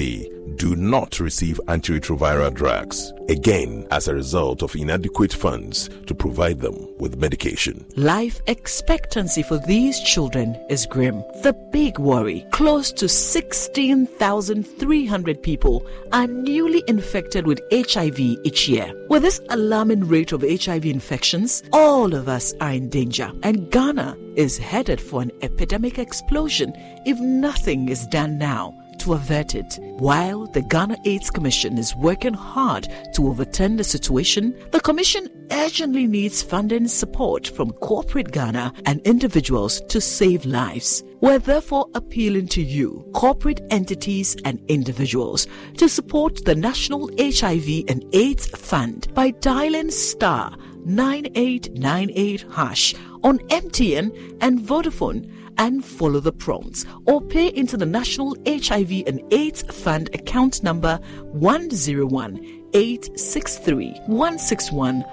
[0.56, 6.88] do not receive antiretroviral drugs, again, as a result of inadequate funds to provide them
[6.98, 7.84] with medication.
[7.96, 11.22] Life expectancy for these children is grim.
[11.42, 18.92] The big worry close to 16,300 people are newly infected with HIV each year.
[19.08, 24.16] With this alarming rate of HIV infections, all of us are in danger, and Ghana
[24.34, 26.72] is headed for an epidemic explosion
[27.06, 29.78] if nothing is done now to avert it.
[29.98, 36.06] While the Ghana AIDS Commission is working hard to overturn the situation, the Commission urgently
[36.06, 41.02] needs funding support from corporate Ghana and individuals to save lives.
[41.20, 45.46] We're therefore appealing to you, corporate entities and individuals,
[45.78, 52.94] to support the National HIV and AIDS Fund by dialing star 9898 hash
[53.24, 55.28] on MTN and Vodafone
[55.58, 60.98] and follow the prompts or pay into the National HIV and AIDS Fund account number
[61.32, 62.36] 101
[62.74, 65.04] 863 161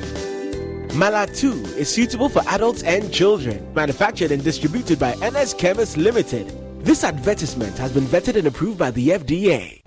[0.93, 3.73] Malatu is suitable for adults and children.
[3.73, 6.51] Manufactured and distributed by NS Chemist Limited.
[6.83, 9.81] This advertisement has been vetted and approved by the FDA.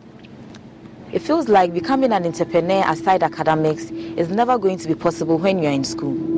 [1.13, 5.59] It feels like becoming an entrepreneur aside academics is never going to be possible when
[5.63, 6.35] you're in school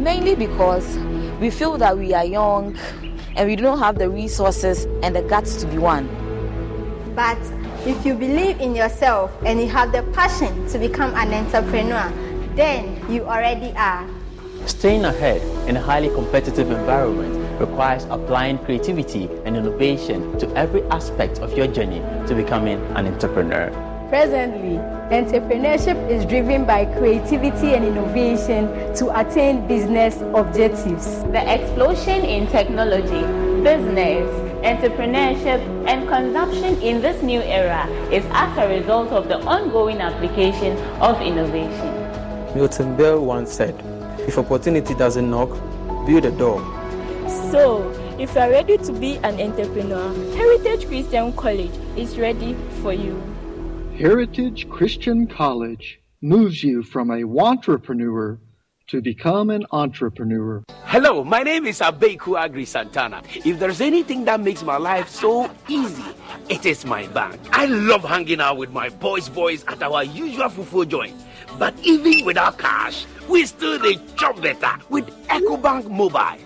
[0.00, 0.96] mainly because
[1.40, 2.76] we feel that we are young
[3.36, 6.08] and we don't have the resources and the guts to be one.
[7.14, 7.38] But
[7.86, 12.10] if you believe in yourself and you have the passion to become an entrepreneur,
[12.56, 14.06] then you already are.
[14.66, 21.38] Staying ahead in a highly competitive environment requires applying creativity and innovation to every aspect
[21.38, 23.70] of your journey to becoming an entrepreneur.
[24.10, 24.76] Presently,
[25.14, 31.22] entrepreneurship is driven by creativity and innovation to attain business objectives.
[31.30, 33.22] The explosion in technology,
[33.62, 34.28] business,
[34.64, 40.76] entrepreneurship, and consumption in this new era is as a result of the ongoing application
[41.00, 41.89] of innovation.
[42.54, 43.74] Milton Berle once said,
[44.26, 45.50] If opportunity doesn't knock,
[46.04, 46.60] build a door.
[47.52, 47.88] So,
[48.18, 53.22] if you are ready to be an entrepreneur, Heritage Christian College is ready for you.
[53.96, 58.40] Heritage Christian College moves you from a entrepreneur
[58.88, 60.64] to become an entrepreneur.
[60.86, 63.22] Hello, my name is Abeku Agri Santana.
[63.32, 66.02] If there's anything that makes my life so easy,
[66.48, 67.40] it is my bank.
[67.52, 71.14] I love hanging out with my boys' boys at our usual fufu joint.
[71.60, 76.38] But even without cash, we still the job better with EcoBank Mobile.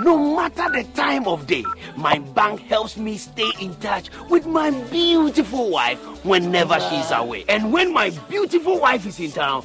[0.00, 1.64] No matter the time of day,
[1.96, 7.46] my bank helps me stay in touch with my beautiful wife whenever she's away.
[7.48, 9.64] And when my beautiful wife is in town,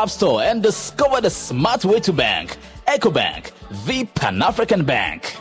[0.00, 2.56] App Store and discover the smart way to bank.
[2.88, 3.50] EcoBank,
[3.84, 5.36] the Pan African Bank.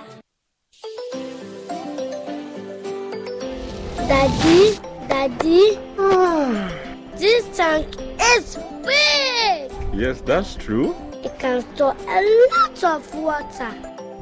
[3.95, 5.79] Daddy, Daddy,
[7.15, 7.87] this tank
[8.21, 9.71] is big.
[9.93, 10.93] Yes, that's true.
[11.23, 13.73] It can store a lot of water.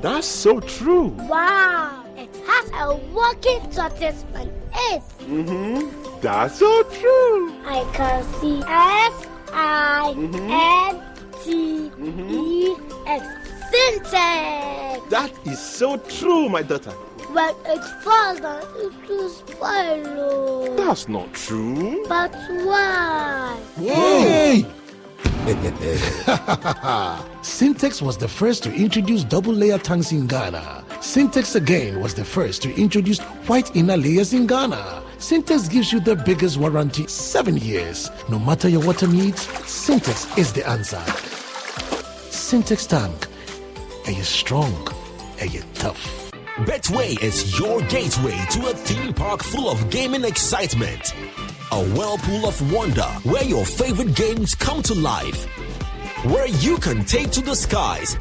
[0.03, 1.07] That's so true.
[1.27, 4.47] Wow, it has a working tortoise on
[4.91, 5.01] it.
[5.21, 6.21] Mm-hmm.
[6.21, 7.55] That's so true.
[7.65, 11.01] I can see S I N
[11.43, 12.75] T E
[13.05, 13.25] X
[13.71, 15.09] Sintex.
[15.09, 16.93] That is so true, my daughter.
[17.33, 20.75] But it's falls down, it will spoil.
[20.75, 22.05] That's not true.
[22.07, 22.33] But
[22.63, 23.59] why?
[23.79, 24.65] Yay!
[27.41, 30.83] Sintex was the first to introduce double layer tanks in Ghana.
[30.99, 35.03] Sintex again was the first to introduce white inner layers in Ghana.
[35.17, 38.11] Sintex gives you the biggest warranty seven years.
[38.29, 40.97] No matter your water needs, Sintex is the answer.
[42.29, 43.27] Sintex tank.
[44.05, 44.71] Are you strong?
[45.39, 46.31] Are you tough?
[46.65, 51.13] Betway is your gateway to a theme park full of gaming excitement.
[51.71, 55.45] A whirlpool of wonder where your favorite games come to life.
[56.25, 58.17] Where you can take to the skies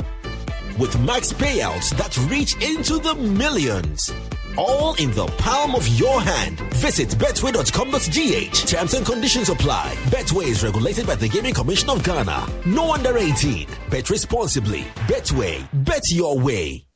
[0.79, 4.13] with max payouts that reach into the millions.
[4.57, 6.59] All in the palm of your hand.
[6.75, 8.69] Visit betway.com.gh.
[8.69, 9.95] Terms and conditions apply.
[10.07, 12.47] Betway is regulated by the Gaming Commission of Ghana.
[12.65, 13.69] No under 18.
[13.91, 14.83] Bet responsibly.
[15.09, 15.67] Betway.
[15.85, 16.87] Bet your way.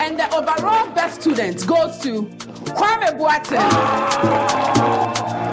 [0.00, 2.22] And the overall best student goes to
[2.74, 3.70] Kwame Boateng.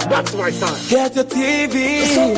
[0.10, 0.80] That's my son.
[0.90, 2.36] Get a TV.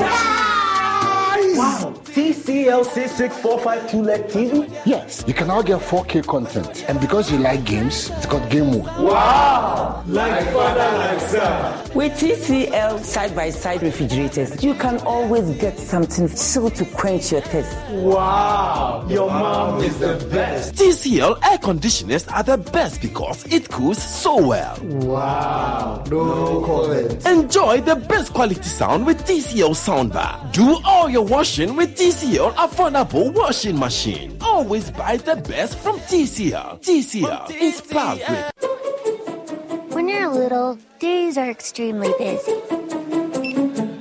[1.58, 4.82] Wow, TCL C6452 LED TV?
[4.88, 6.84] Yes, you can now get 4K content.
[6.90, 8.86] And because you like games, it's got game mode.
[8.86, 11.90] Wow, like father, like son.
[11.94, 17.42] With TCL side by side refrigerators, you can always get something chill to quench your
[17.42, 17.78] thirst.
[17.92, 20.74] Wow, your mom is the best.
[20.74, 24.76] TCL air conditioners are the best because it cools so well.
[24.82, 27.28] Wow, no comment.
[27.28, 30.52] Enjoy the best quality sound with TCL soundbar.
[30.52, 34.38] Do all your washing with TCL affordable washing machine.
[34.42, 36.82] Always buy the best from TCL.
[36.82, 39.94] TCL, inspired great.
[39.94, 42.54] When you're little, days are extremely busy.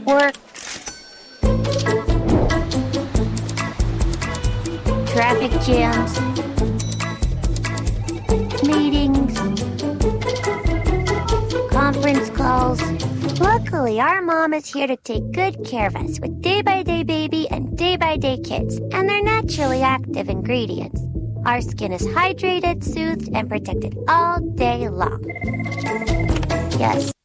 [0.07, 0.35] Work,
[5.09, 6.21] traffic jams,
[8.63, 9.37] meetings,
[11.71, 13.16] conference calls.
[13.41, 17.03] Luckily, our mom is here to take good care of us with Day by Day
[17.03, 21.03] Baby and Day by Day Kids and their naturally active ingredients.
[21.45, 25.23] Our skin is hydrated, soothed, and protected all day long.
[26.79, 27.16] Yes.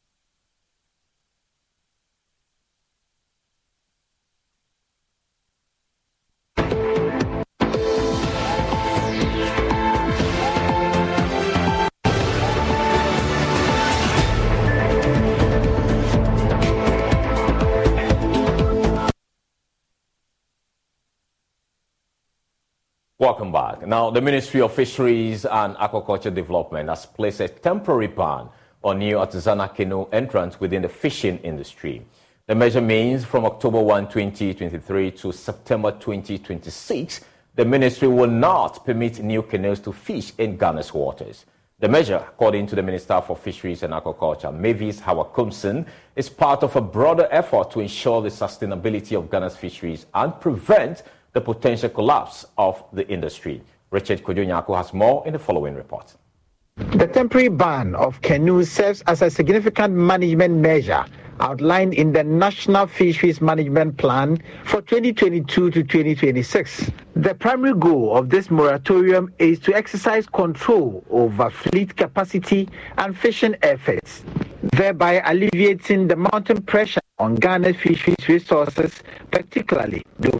[23.22, 23.86] Welcome back.
[23.86, 28.48] Now, the Ministry of Fisheries and Aquaculture Development has placed a temporary ban
[28.82, 32.04] on new artisanal canoe entrants within the fishing industry.
[32.48, 37.20] The measure means from October 1, 2023 to September 2026,
[37.54, 41.46] the ministry will not permit new canoes to fish in Ghana's waters.
[41.78, 46.64] The measure, according to the Minister for Fisheries and Aquaculture, Mavis Hawa Koomson, is part
[46.64, 51.88] of a broader effort to ensure the sustainability of Ghana's fisheries and prevent the potential
[51.88, 53.62] collapse of the industry.
[53.90, 56.14] Richard Kodonyako has more in the following report.
[56.76, 61.04] The temporary ban of canoes serves as a significant management measure
[61.40, 66.90] outlined in the National Fisheries Management Plan for 2022 to 2026.
[67.16, 73.56] The primary goal of this moratorium is to exercise control over fleet capacity and fishing
[73.62, 74.24] efforts,
[74.72, 80.30] thereby alleviating the mounting pressure on Ghana's fisheries resources, particularly the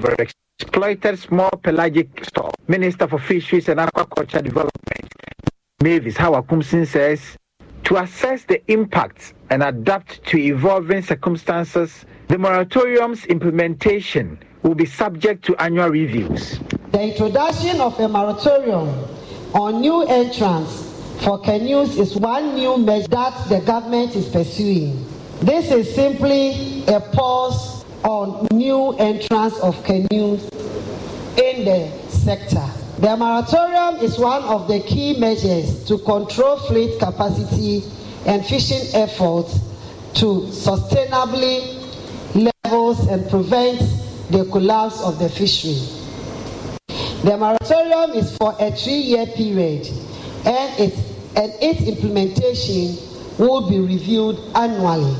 [0.73, 2.55] overexploited small pelagic stock.
[2.69, 5.11] Minister for Fisheries and Aquaculture Development,
[5.83, 7.21] Mavis Hawa Koomson says,
[7.85, 15.45] to assess the impacts and adapt to evolving circumstances, the moratorium's implementation will be subject
[15.45, 16.61] to annual reviews.
[16.93, 18.89] The introduction of a moratorium
[19.55, 20.91] on new entrants
[21.25, 25.05] for canoes is one new measure that the government is pursuing.
[25.41, 27.72] This is simply a pause
[28.05, 30.43] on new entrants of canoes
[31.37, 32.67] in the sector.
[32.99, 37.83] The moratorium is one of the key measures to control fleet capacity
[38.27, 39.59] and fishing efforts
[40.15, 41.79] to sustainably
[42.65, 43.81] levels and prevent
[44.31, 45.81] the collapse of the fishery.
[47.23, 49.87] The moratorium is for a three-year period
[50.45, 50.97] and its,
[51.37, 52.97] and its implementation
[53.39, 55.17] will be reviewed annually.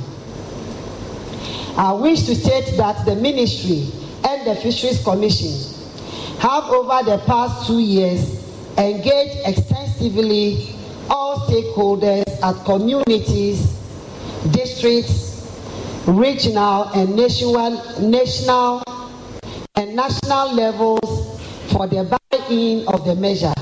[1.77, 3.89] I wish to state that the ministry
[4.29, 5.53] and the Fisheries Commission
[6.39, 8.45] have over the past two years
[8.77, 10.75] engaged extensively
[11.09, 13.79] all stakeholders at communities,
[14.51, 15.33] districts,
[16.07, 17.71] regional and national,
[18.01, 18.83] national
[19.77, 21.41] and national levels
[21.73, 23.55] for the buy-in of the measure.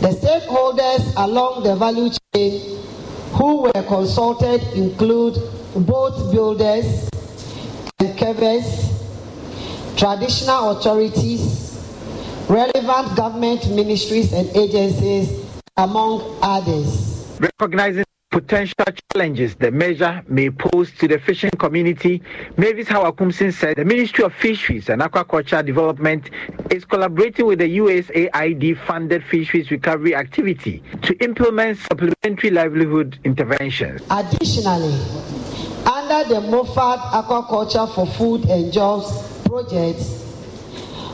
[0.00, 2.82] The stakeholders along the value chain
[3.34, 5.36] who were consulted include
[5.76, 7.08] boat builders
[7.98, 8.90] and carvers,
[9.96, 11.78] traditional authorities,
[12.48, 17.38] relevant government ministries and agencies, among others.
[17.40, 22.22] Recognizing potential challenges the measure may pose to the fishing community,
[22.56, 26.28] Mavis Hawa Koomson said the Ministry of Fisheries and Aquaculture Development
[26.70, 34.02] is collaborating with the USAID funded fisheries recovery activity to implement supplementary livelihood interventions.
[34.10, 34.98] Additionally,
[36.12, 40.00] under the MOFAD Aquaculture for Food and Jobs project,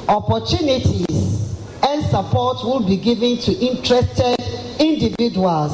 [0.08, 4.36] opportunities and support will be given to interested
[4.80, 5.72] individuals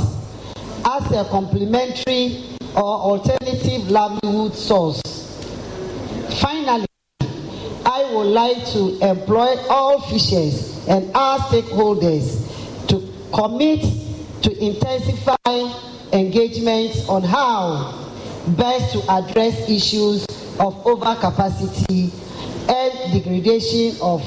[0.85, 2.45] as a complementary
[2.77, 5.01] or alternative livelihood source.
[6.41, 6.87] Finally,
[7.87, 13.01] I would like to employ all fishers and our stakeholders to
[13.33, 13.81] commit
[14.43, 15.37] to intensify
[16.13, 18.05] engagement on how
[18.49, 20.25] best to address issues
[20.59, 22.13] of overcapacity
[22.69, 24.23] and degradation of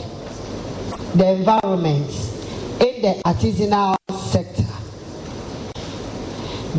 [1.15, 2.09] the environment
[2.81, 4.63] in the artisanal sector.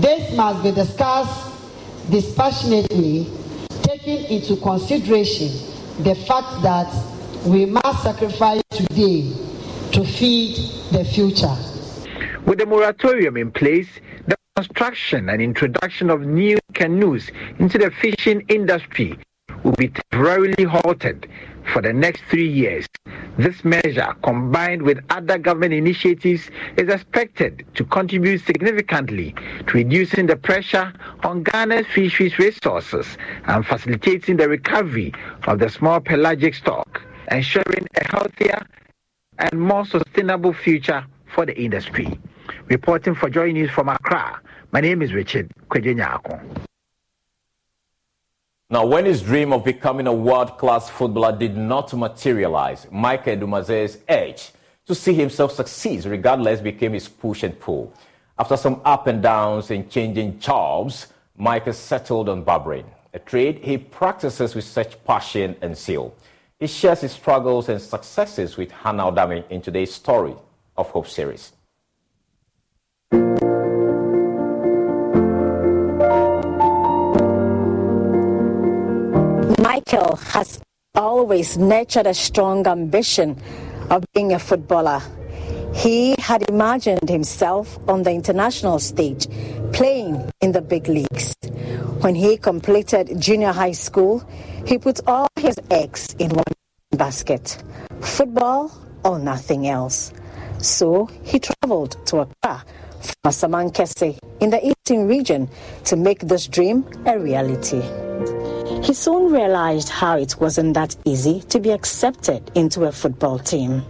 [0.01, 3.31] This must be discussed dispassionately,
[3.83, 5.49] taking into consideration
[6.03, 6.93] the fact that
[7.45, 9.33] we must sacrifice today
[9.93, 10.57] to feed
[10.93, 11.57] the future.
[12.47, 13.89] With the moratorium in place,
[14.59, 17.31] construction and introduction of new canoes
[17.61, 19.17] into the fishing industry
[19.63, 21.29] will be temporarily halted
[21.73, 22.85] for the next three years.
[23.39, 29.33] This measure, combined with other government initiatives, is expected to contribute significantly
[29.69, 30.93] to reducing the pressure
[31.23, 33.07] on Ghana's fisheries resources
[33.45, 35.15] and facilitating the recovery
[35.47, 37.01] of the small pelagic stock,
[37.31, 38.67] ensuring a healthier
[39.39, 42.19] and more sustainable future for the industry.
[42.67, 44.41] Reporting for Joy News from Accra,
[44.71, 46.41] my name is Richard Kwejenyako.
[48.71, 54.53] Now, when his dream of becoming a world-class footballer did not materialize, Michael Dumaze's edge
[54.85, 57.93] to see himself succeed regardless became his push and pull.
[58.39, 61.07] After some up and downs and changing jobs,
[61.37, 66.15] Michael settled on barbering, a trade he practices with such passion and zeal.
[66.61, 70.35] He shares his struggles and successes with Hannah Odame in today's story
[70.77, 71.53] of Hope series.
[79.79, 80.61] Michael has
[80.97, 83.41] always nurtured a strong ambition
[83.91, 85.01] of being a footballer.
[85.73, 89.29] He had imagined himself on the international stage,
[89.73, 91.33] playing in the big leagues.
[92.01, 94.29] When he completed junior high school,
[94.67, 96.55] he put all his eggs in one
[96.91, 97.63] basket
[98.01, 98.73] football
[99.05, 100.13] or nothing else.
[100.59, 102.65] So he traveled to Accra
[103.01, 105.49] from Asamankese in the eastern region
[105.85, 107.83] to make this dream a reality.
[108.83, 113.83] He soon realized how it wasn't that easy to be accepted into a football team.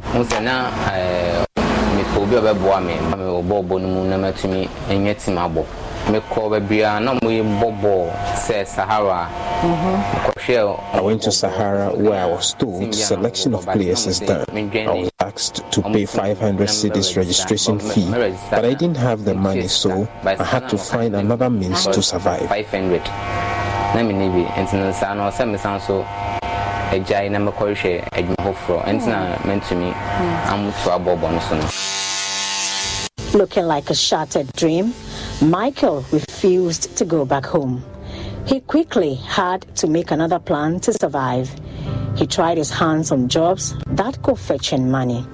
[10.94, 14.44] I went to Sahara where I was told selection of players is done.
[14.50, 18.08] I was asked to pay 500 cedis registration fee,
[18.50, 22.48] but I didn't have the money, so I had to find another means to survive.
[22.48, 23.02] 500.
[23.94, 26.04] na mene bi nti no saa no sɛ mesan so
[26.92, 29.48] agyae na mɛkɔhwɛ adwuma foforɔ ɛnti na hmm.
[29.48, 30.52] mentumi hmm.
[30.52, 31.97] amoto abɔbɔ no so no
[33.38, 34.92] Looking like a shattered dream,
[35.40, 37.84] Michael refused to go back home.
[38.46, 41.48] He quickly had to make another plan to survive.
[42.16, 45.24] He tried his hands on jobs that could fetch him money.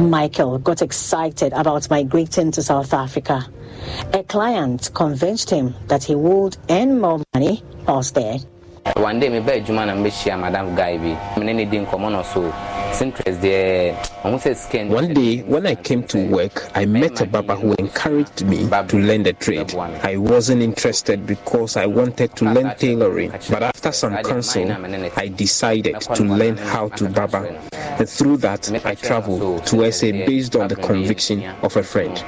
[0.00, 3.46] Michael got excited about migrating to South Africa.
[4.14, 8.38] A client convinced him that he would earn more money elsewhere.
[9.02, 12.52] One day adwuma na mbɛhyia madam guy bi mene ne di nkɔmmɔ no so
[12.92, 17.26] sinterest deɛ ɔho sɛ scan One day, when I came to work, I met a
[17.26, 19.74] Baba who encouraged me to learn the trade.
[19.74, 24.70] I wasn't interested because I wanted to learn tailoring, but after some counsel,
[25.16, 27.58] I decided to learn how to Baba.
[27.98, 32.22] And through that, I traveled to SA based on the conviction of a friend.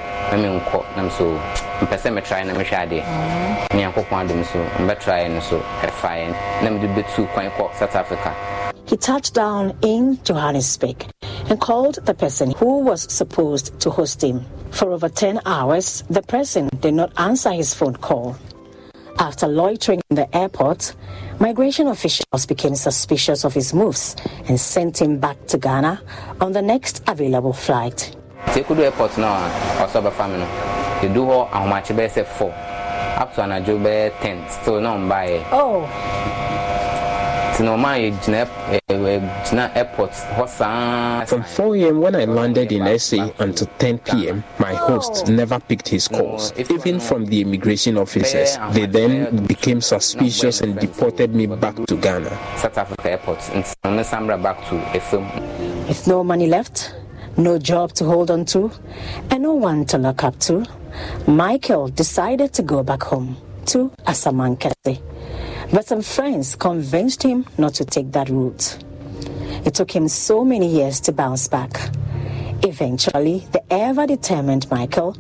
[6.25, 7.25] na menkɔ nam so mpɛ sɛ metrae na mehwɛ adeɛ ne nyankopɔn adom so mbɛtrae
[7.25, 8.35] no so ɛfaeɛ na mede bɛtu kwan kɔ south africa
[8.87, 11.07] He touched down in Johannesburg
[11.49, 14.45] and called the person who was supposed to host him.
[14.73, 18.37] For over 10 hours, the person did not answer his phone call.
[19.19, 20.95] After loitering in the airport,
[21.41, 24.17] migration officials became suspicious of his moves
[24.49, 26.03] and sent him back to Ghana
[26.41, 28.15] on the next available flight.
[28.49, 30.47] Tekudu airport now, bɛfa me no
[31.01, 32.74] yɛdu hɔ ahomakye bɛyɛ sɛ 4
[33.17, 35.89] up to anadwo bɛyɛ 10 still na ɔmbaeɛ oh
[37.55, 37.79] from
[41.45, 42.01] 4 a.m.
[42.01, 45.31] when I landed in SA until 10 p.m., my host oh.
[45.31, 46.53] never picked his calls.
[46.59, 52.31] Even from the immigration officers, they then became suspicious and deported me back to Ghana.
[52.57, 55.87] South Africa airport, back to FM.
[55.87, 56.93] With no money left,
[57.37, 58.73] no job to hold on to,
[59.31, 60.67] and no one to look up to,
[61.27, 63.37] Michael decided to go back home
[63.67, 65.01] to Asamankese
[65.73, 68.79] but some friends convinced him not to take that route.
[69.65, 71.91] It took him so many years to bounce back.
[72.63, 75.17] Eventually, the ever determined Michael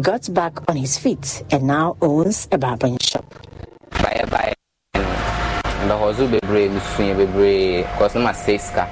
[0.00, 3.26] got back on his feet and now owns a barbering shop.
[4.02, 4.54] Bye bye.
[5.86, 8.84] ndɔhɔzo bebree musua bebree kɔsɛ ma sɛ sika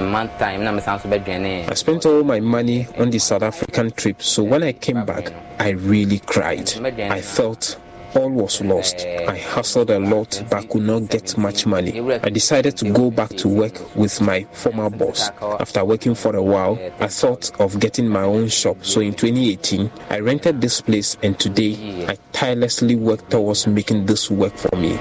[0.00, 4.72] nti bɛɛ I spent all my money on the South African trip, so when I
[4.72, 6.72] came back, I really cried.
[6.98, 7.76] I felt
[8.14, 9.06] all was lost.
[9.06, 11.98] I hustled a lot but could not get much money.
[12.00, 15.30] I decided to go back to work with my former boss.
[15.40, 18.78] After working for a while, I thought of getting my own shop.
[18.84, 24.30] So in 2018, I rented this place and today I tirelessly work towards making this
[24.30, 24.96] work for me.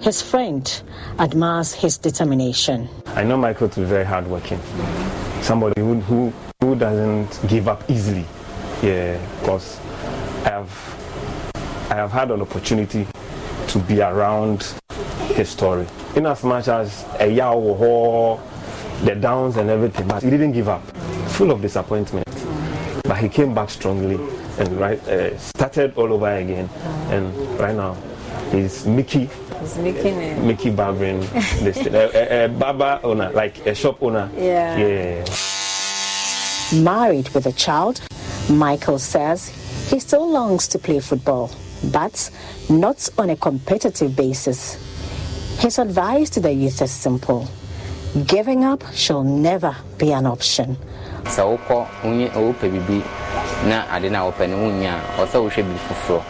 [0.00, 0.82] His friend
[1.18, 2.88] admires his determination.
[3.06, 4.60] I know Michael to be very hardworking.
[5.42, 8.24] Somebody who, who, who doesn't give up easily.
[8.82, 9.78] Yeah, because
[10.44, 13.06] I have I have had an opportunity
[13.68, 14.74] to be around
[15.34, 15.86] his story.
[16.16, 18.38] In as much as a yaw,
[19.04, 20.82] the downs and everything, but he didn't give up.
[21.28, 22.26] Full of disappointment,
[23.04, 24.16] but he came back strongly
[24.58, 26.68] and right uh, started all over again.
[27.08, 27.96] And right now,
[28.52, 29.30] he's Mickey.
[29.60, 30.12] He's Mickey.
[30.40, 31.20] Mickey Barbering,
[31.64, 34.30] this a, uh, a, uh, a uh, barber owner, like a shop owner.
[34.36, 34.76] Yeah.
[34.76, 35.24] Yeah.
[36.82, 38.02] Married with a child,
[38.50, 41.50] Michael says he still longs to play football
[41.92, 42.30] but
[42.70, 44.78] not on a competitive basis.
[45.58, 47.48] His advice to the youth is simple
[48.26, 50.76] giving up shall never be an option.
[53.64, 56.20] na ade na wopɛ no wonya ɔsɛ wohwɛ bi foforɔ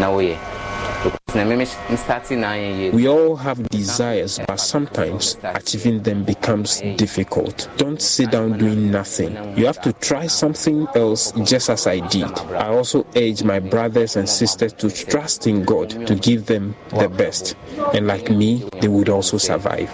[0.00, 0.36] na woyɛ
[2.92, 7.68] we all have desires, but sometimes achieving them becomes difficult.
[7.76, 9.36] Don't sit down doing nothing.
[9.56, 12.30] You have to try something else just as I did.
[12.52, 17.08] I also urge my brothers and sisters to trust in God to give them the
[17.08, 17.54] best.
[17.94, 19.90] And like me, they would also survive.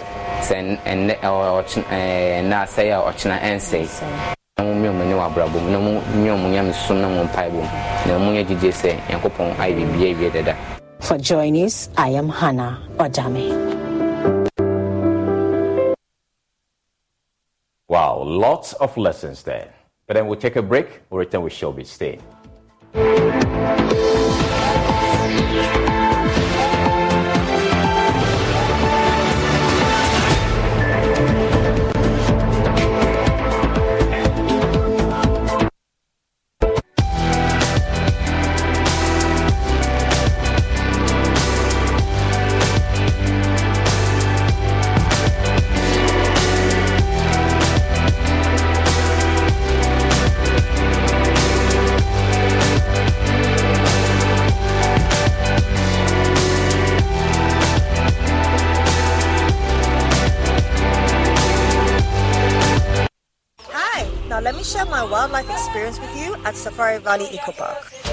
[10.99, 13.53] For Joy News, I am Hannah Odame.
[17.87, 19.73] Wow, lots of lessons there.
[20.07, 21.01] But then we'll take a break.
[21.09, 21.83] We'll return with Shelby.
[21.83, 22.19] Stay.
[66.47, 68.06] At Safari Valley Eco Park.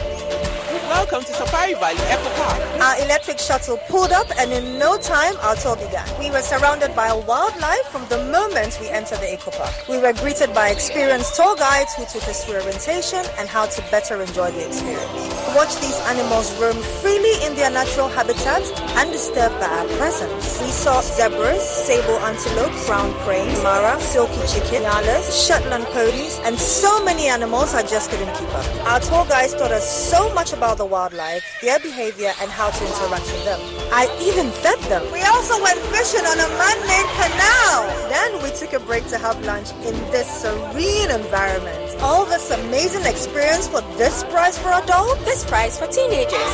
[0.94, 2.60] Welcome to Safari Valley Eco Park.
[2.80, 6.06] Our electric shuttle pulled up and in no time our tour began.
[6.20, 9.74] We were surrounded by wildlife from the moment we entered the Eco Park.
[9.88, 13.82] We were greeted by experienced tour guides who took us through orientation and how to
[13.90, 15.34] better enjoy the experience.
[15.56, 18.62] Watch these animals roam freely in their natural habitat
[18.96, 20.62] undisturbed by our presence.
[20.62, 27.04] We saw zebras, sable antelope, crowned crane, mara, silky chicken, nyalas, Shetland ponies, and so
[27.04, 28.66] many animals I just couldn't keep up.
[28.86, 32.68] Our tour guides taught us so much about the the wildlife, their behavior, and how
[32.68, 33.60] to interact with them.
[33.90, 35.02] I even fed them.
[35.12, 37.78] We also went fishing on a man-made canal.
[38.12, 41.80] Then we took a break to have lunch in this serene environment.
[42.02, 45.24] All this amazing experience for this price for adults?
[45.24, 46.52] This price for teenagers.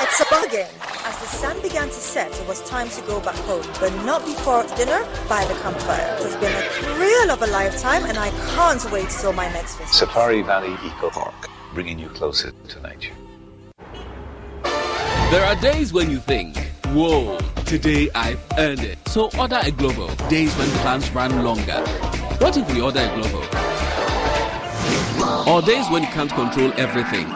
[0.00, 0.70] It's a bargain.
[1.04, 4.24] As the sun began to set, it was time to go back home, but not
[4.24, 6.16] before dinner by the campfire.
[6.16, 9.76] It has been a thrill of a lifetime, and I can't wait till my next
[9.76, 9.92] visit.
[9.92, 13.12] Safari Valley Eco Park, bringing you closer to nature.
[15.30, 16.56] There are days when you think,
[16.94, 18.98] whoa, today I've earned it.
[19.08, 20.08] So order a Glovo.
[20.28, 21.80] Days when plans run longer.
[22.38, 23.42] What if we order a Glovo?
[25.48, 27.26] Or days when you can't control everything.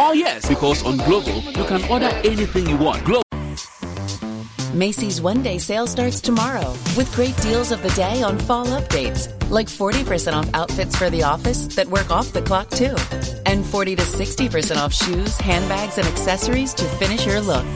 [0.00, 3.04] Oh yes, because on Glovo, you can order anything you want.
[3.04, 3.27] Glovo.
[4.78, 9.28] Macy's one day sale starts tomorrow with great deals of the day on fall updates,
[9.50, 12.94] like 40% off outfits for the office that work off the clock too,
[13.44, 17.66] and 40 to 60% off shoes, handbags, and accessories to finish your look.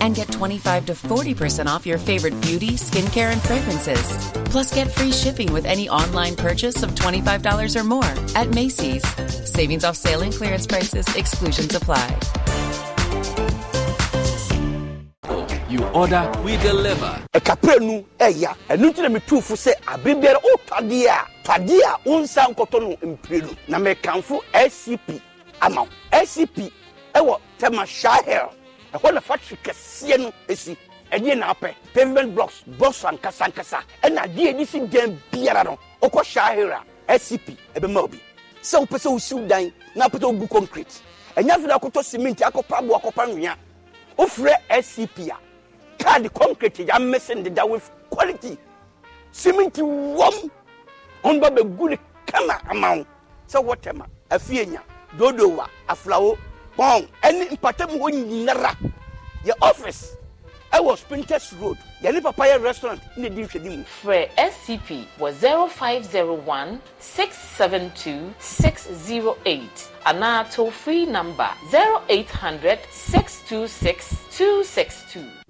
[0.00, 4.06] And get 25 to 40% off your favorite beauty, skincare, and fragrances.
[4.52, 9.02] Plus, get free shipping with any online purchase of $25 or more at Macy's.
[9.50, 12.06] Savings off sale and clearance prices, exclusions apply.
[15.72, 17.16] You order, we deliver.
[17.32, 21.26] ɛkapɛ nu ɛya ɛnu nti na mi tu fo sɛ abe biara o tɔdeɛ a
[21.44, 25.18] tɔdeɛ a o nsa nkɔtɔ no mpiredu na mɛ kanfo scp
[25.62, 26.70] ama scp
[27.14, 28.50] ɛwɔ tɛma shahel
[28.92, 30.76] ɛhɔ na factory kɛseɛ no esi
[31.10, 33.80] ɛdeɛ na apɛ pavement blocks blocks ankasa ankasa.
[34.02, 36.70] Ɛna adeɛ edi si dan biara no ɔkɔ shahel
[37.08, 38.20] a scp ɛbɛma obi
[38.62, 41.00] sɛ wopɛ sɛ wosiw dan na wopɛ sɛ wogu concrete.
[41.34, 43.56] Ɛnya afei akɔtɔ cement akɔpa abo akɔpa nwea
[44.18, 44.52] wofrɛ
[44.82, 45.36] scp a
[46.02, 48.58] kaadi concrete ya mɛsɛn deda with quality.
[49.32, 50.50] Cement wɔm
[51.24, 51.96] ɔn ba bɛ gu ne
[52.26, 53.06] kama ama wo
[53.48, 54.80] sɛ wɔtɛma afie nya.
[55.16, 56.36] Dodowa aflawo
[56.76, 58.76] pɔn ɛne mpatamu hɔ nyinara
[59.44, 60.16] yɛ office
[60.72, 61.78] ɛwɔ sprinters road.
[62.02, 63.84] Yɛne papayɛ restaurant ne di nhwɛni mu.
[64.02, 65.32] Frɛ scp wɔ
[65.68, 75.41] 0501 672 608 anaa free number 0800 626 262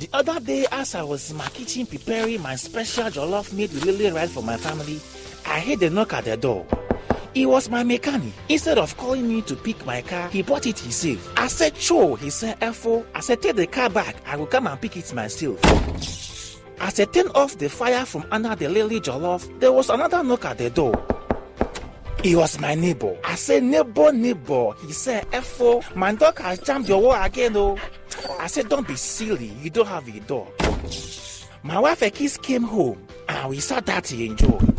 [0.00, 3.84] The other day, as I was in my kitchen preparing my special jollof made with
[3.84, 4.98] lily rice for my family,
[5.44, 6.66] I heard a knock at the door.
[7.34, 8.32] It was my mechanic.
[8.48, 11.30] Instead of calling me to pick my car, he bought it himself.
[11.36, 12.16] I said, Sure.
[12.16, 13.04] He said, F4.
[13.14, 14.16] I said, Take the car back.
[14.24, 15.60] I will come and pick it myself.
[16.80, 20.46] As I turned off the fire from under the lily jollof, there was another knock
[20.46, 20.94] at the door.
[22.22, 23.16] It was my neighbor.
[23.24, 24.72] I said, neighbor, neighbor.
[24.86, 27.78] He said, F4, my dog has jumped your wall again, oh.
[28.38, 29.46] I said, don't be silly.
[29.62, 30.48] You don't have a dog.
[31.62, 34.76] My wife and kids came home and we saw that he enjoyed.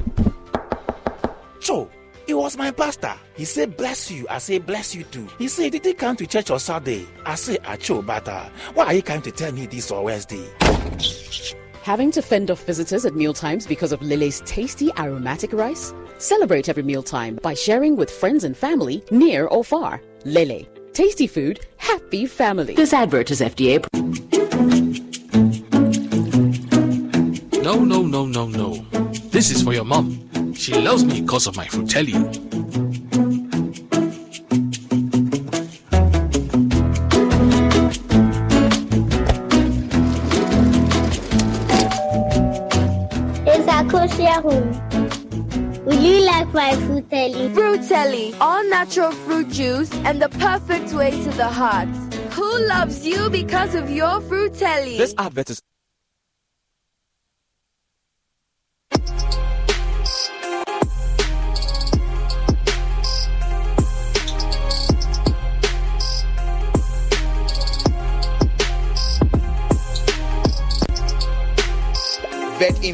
[1.60, 1.90] Joe,
[2.28, 3.16] it was my pastor.
[3.36, 4.28] He said, bless you.
[4.30, 5.28] I said, bless you too.
[5.40, 7.08] He said, did he come to church on Saturday?
[7.26, 10.48] I said, Acho, but uh, why are you coming to tell me this on Wednesday?
[11.84, 15.96] Having to fend off visitors at mealtimes because of Lele's tasty aromatic rice?
[16.20, 20.00] Celebrate every mealtime by sharing with friends and family near or far.
[20.24, 20.68] Lele.
[20.94, 22.76] Tasty food, happy family.
[22.76, 23.84] This advert is FDA.
[27.64, 28.76] No, no, no, no, no.
[29.32, 30.54] This is for your mom.
[30.54, 32.14] She loves me because of my frutelli.
[43.94, 45.86] It's Akosia home.
[45.86, 47.54] Would you like my frutelli?
[47.54, 51.90] Frutelli, all natural fruit juice and the perfect way to the heart.
[52.32, 54.98] Who loves you because of your frutelli?
[54.98, 55.62] This advert is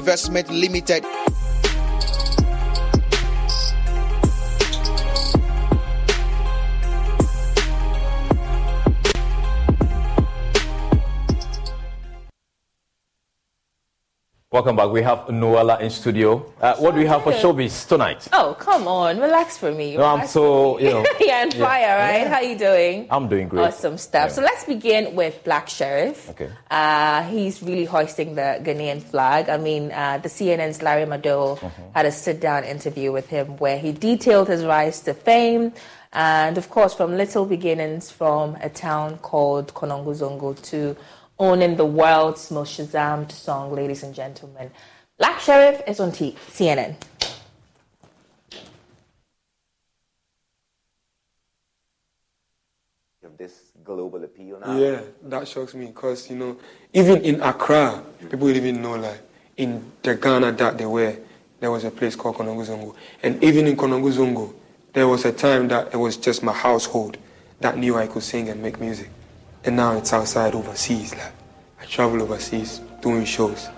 [0.07, 1.26] Investment Limited.
[14.49, 14.91] Welcome back.
[14.91, 16.53] We have Noella in studio.
[16.61, 18.29] Uh, what do we have for showbiz tonight?
[18.31, 19.97] Oh, come on, relax for me.
[19.97, 21.05] No, I'm so, you know.
[21.19, 21.65] yeah, on yeah.
[21.65, 22.21] fire, right?
[22.21, 22.29] Yeah.
[22.29, 23.07] How you doing?
[23.11, 23.65] I'm doing great.
[23.65, 24.29] Awesome stuff.
[24.29, 24.35] Yeah.
[24.35, 26.29] So let's begin with Black Sherif.
[26.29, 26.49] Okay.
[26.71, 29.49] Uh, he's really hoisting the Ghanaian flag.
[29.49, 31.83] I mean, uh, the CNN's Larry Madowo Mm-hmm.
[31.93, 35.73] had a sit-down interview with him where he detailed his rise to fame,
[36.13, 40.95] and of course, from little beginnings from a town called Konongo Zongo to
[41.39, 44.71] owning the world's most Shazammed song, ladies and gentlemen.
[45.17, 46.95] Black Sherif is on T- CNN.
[53.21, 54.77] You have this global appeal now?
[54.77, 56.57] Yeah, that shocks me because, you know,
[56.93, 59.21] even in Accra, people didn't even know, like,
[59.57, 61.15] in the Ghana that they were,
[61.59, 64.53] there was a place called Konongo And even in Konongo
[64.93, 67.17] there was a time that it was just my household
[67.59, 69.09] that knew I could sing and make music.
[69.63, 71.13] And now it's outside overseas.
[71.15, 71.33] Like,
[71.81, 73.69] I travel overseas doing shows.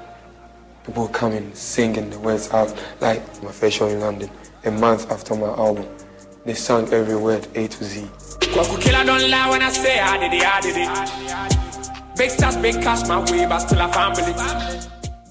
[0.86, 2.74] People come and sing in the words out.
[3.00, 4.30] Like my first show in London,
[4.66, 5.88] a month after my album,
[6.46, 8.08] they sang every word A to Z.
[8.40, 12.18] Killer don't lie when I say ah, I did it, ah, I did it.
[12.18, 14.34] Big stars, big cash, my way, but still a family.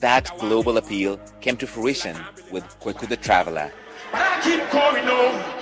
[0.01, 2.17] That global appeal came to fruition
[2.53, 3.73] with Kwaku the Traveler.
[4.13, 5.59] But I keep going on.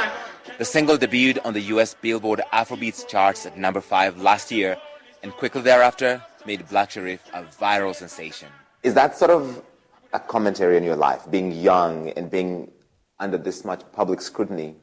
[0.00, 0.25] The
[0.64, 4.78] single debuted on the US Billboard Afrobeats charts at number 5 last year
[5.22, 8.48] and quickly thereafter made Black Sherif a viral sensation.
[8.82, 9.62] Is that sort of
[10.12, 12.70] a commentary on your life, being young and being
[13.18, 14.74] under this much public scrutiny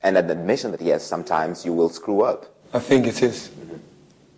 [0.00, 2.54] and an admission that yes, sometimes you will screw up?
[2.72, 3.50] I think it is.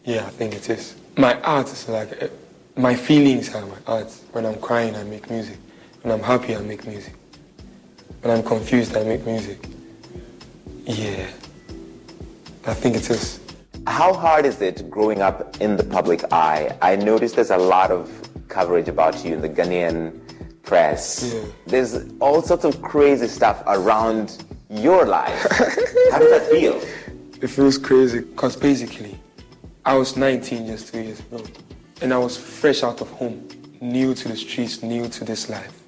[0.04, 0.96] Yeah, I think it is.
[1.16, 2.28] My art is like, uh,
[2.76, 4.12] my feelings are my art.
[4.32, 5.58] When I'm crying, I make music.
[6.02, 7.14] When I'm happy, I make music.
[8.22, 9.58] When I'm confused, I make music.
[10.90, 11.30] Yeah,
[12.66, 13.38] I think it is.
[13.86, 16.76] How hard is it growing up in the public eye?
[16.82, 18.10] I noticed there's a lot of
[18.48, 20.20] coverage about you in the Ghanaian
[20.64, 21.32] press.
[21.32, 21.44] Yeah.
[21.66, 25.40] There's all sorts of crazy stuff around your life.
[26.10, 26.82] How does that feel?
[27.40, 29.16] It feels crazy because basically,
[29.84, 31.44] I was 19 just two years ago,
[32.02, 33.46] and I was fresh out of home,
[33.80, 35.84] new to the streets, new to this life.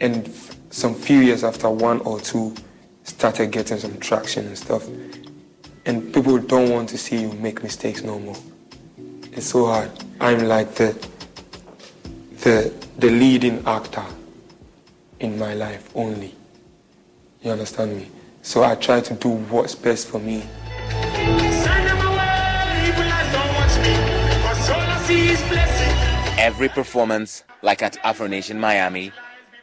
[0.00, 0.32] And
[0.70, 2.54] some few years after one or two
[3.04, 4.86] started getting some traction and stuff.
[5.84, 8.36] And people don't want to see you make mistakes no more.
[9.32, 9.90] It's so hard.
[10.20, 10.92] I'm like the
[12.42, 14.04] the the leading actor
[15.20, 16.34] in my life only.
[17.42, 18.08] You understand me?
[18.42, 20.44] So I try to do what's best for me.
[26.38, 29.12] Every performance, like at Afro Nation Miami,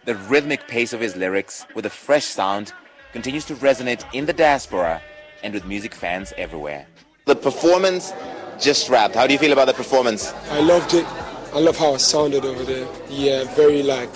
[0.06, 2.74] the rhythmic pace of his lyrics with a fresh sound
[3.12, 5.02] continues to resonate in the diaspora
[5.44, 6.86] and with music fans everywhere.
[7.26, 8.14] The performance
[8.60, 9.16] just wrapped.
[9.16, 10.34] How do you feel about the performance?
[10.50, 11.06] I loved it.
[11.54, 12.88] I love how it sounded over there.
[13.10, 14.16] Yeah, very like,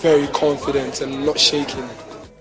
[0.00, 1.88] very confident and not shaking.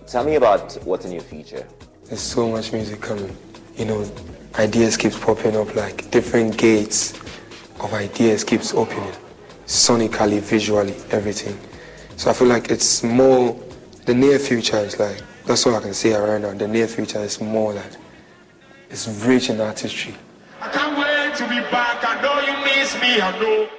[0.05, 1.65] Tell me about what's in your future.
[2.05, 3.35] There's so much music coming.
[3.75, 4.11] You know,
[4.59, 7.13] ideas keeps popping up like different gates
[7.79, 9.13] of ideas keeps opening
[9.65, 11.57] sonically, visually, everything.
[12.15, 13.59] So I feel like it's more,
[14.07, 16.53] the near future is like, that's all I can say right now.
[16.53, 17.91] The near future is more like,
[18.89, 20.15] it's rich in artistry.
[20.61, 21.97] I can't wait to be back.
[22.03, 23.69] I know you miss me, I know.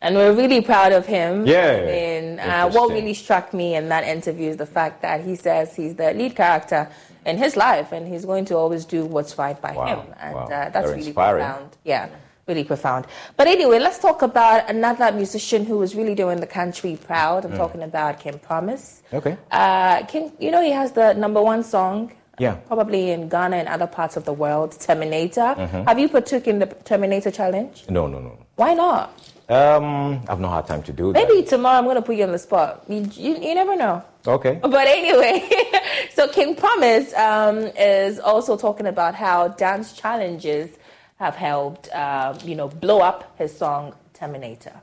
[0.00, 1.46] And we're really proud of him.
[1.46, 1.72] Yeah.
[1.72, 5.74] And uh, what really struck me in that interview is the fact that he says
[5.74, 6.88] he's the lead character
[7.26, 9.86] in his life and he's going to always do what's right by Wow.
[9.86, 10.14] him.
[10.20, 10.42] And Wow.
[10.44, 11.44] uh, that's Very really inspiring.
[11.44, 11.70] profound.
[11.84, 12.08] Yeah,
[12.46, 13.06] really profound.
[13.36, 17.44] But anyway, let's talk about another musician who was really doing the country proud.
[17.44, 17.56] I'm Mm.
[17.56, 19.02] talking about King Promise.
[19.12, 19.36] Okay.
[19.50, 22.12] Uh, King, you know, he has the number one song.
[22.38, 22.54] Yeah.
[22.66, 25.54] Probably in Ghana and other parts of the world, Terminator.
[25.56, 25.86] Mhm.
[25.88, 27.84] Have you partook in the Terminator challenge?
[27.88, 28.32] No, no, no.
[28.56, 29.12] Why not?
[29.48, 31.28] Um, I've not had time to do that.
[31.28, 32.82] Maybe tomorrow I'm going to put you on the spot.
[32.88, 34.02] You, you, you never know.
[34.26, 34.58] Okay.
[34.62, 35.48] But anyway,
[36.14, 40.70] so King Promise um, is also talking about how dance challenges
[41.16, 44.80] have helped, uh, you know, blow up his song Terminator.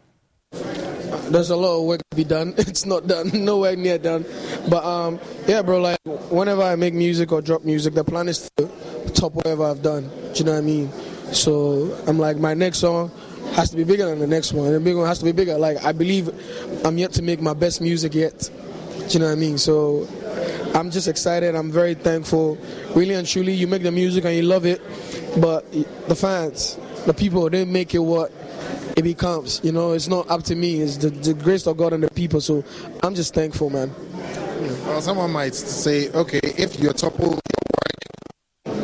[1.29, 2.53] There's a lot of work to be done.
[2.57, 4.25] It's not done, nowhere near done.
[4.69, 5.79] But um, yeah, bro.
[5.82, 8.69] Like whenever I make music or drop music, the plan is to
[9.13, 10.09] top whatever I've done.
[10.34, 10.91] Do you know what I mean?
[11.34, 13.11] So I'm like, my next song
[13.53, 14.71] has to be bigger than the next one.
[14.71, 15.57] The big one has to be bigger.
[15.57, 16.29] Like I believe
[16.86, 18.49] I'm yet to make my best music yet.
[19.14, 19.57] You know what I mean?
[19.57, 20.07] So
[20.74, 21.55] I'm just excited.
[21.55, 22.57] I'm very thankful.
[22.95, 24.82] Really and truly, you make the music and you love it,
[25.39, 25.70] but
[26.07, 28.32] the fans, the people, they make it what
[28.95, 29.59] it becomes.
[29.64, 30.82] You know, it's not up to me.
[30.82, 32.39] It's the, the grace of God and the people.
[32.41, 32.64] So
[33.03, 33.93] I'm just thankful, man.
[34.86, 37.39] Well, someone might say, okay, if you're topple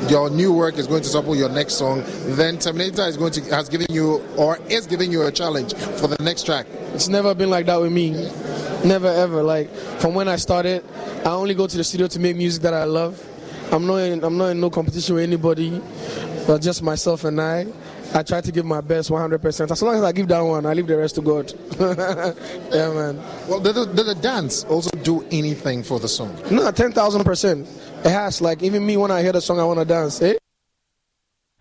[0.10, 2.04] your new work is going to support your next song,
[2.36, 6.08] then Terminator is going to has given you or is giving you a challenge for
[6.08, 6.66] the next track.
[6.94, 8.12] It's never been like that with me.
[8.86, 9.44] Never ever.
[9.44, 10.84] Like from when I started,
[11.26, 13.24] I only go to the studio to make music that I love.
[13.72, 15.82] I'm not in, I'm not in no competition with anybody,
[16.46, 17.68] but just myself and I.
[18.14, 19.72] I try to give my best 100%.
[19.72, 21.52] As long as I give that one, I leave the rest to God.
[21.80, 23.18] yeah, man.
[23.50, 26.34] Well, did the, did the dance also do anything for the song?
[26.50, 27.68] No, 10,000%.
[28.04, 28.42] It has.
[28.42, 30.22] Like, even me, when I hear the song, I want to dance.
[30.22, 30.36] Eh?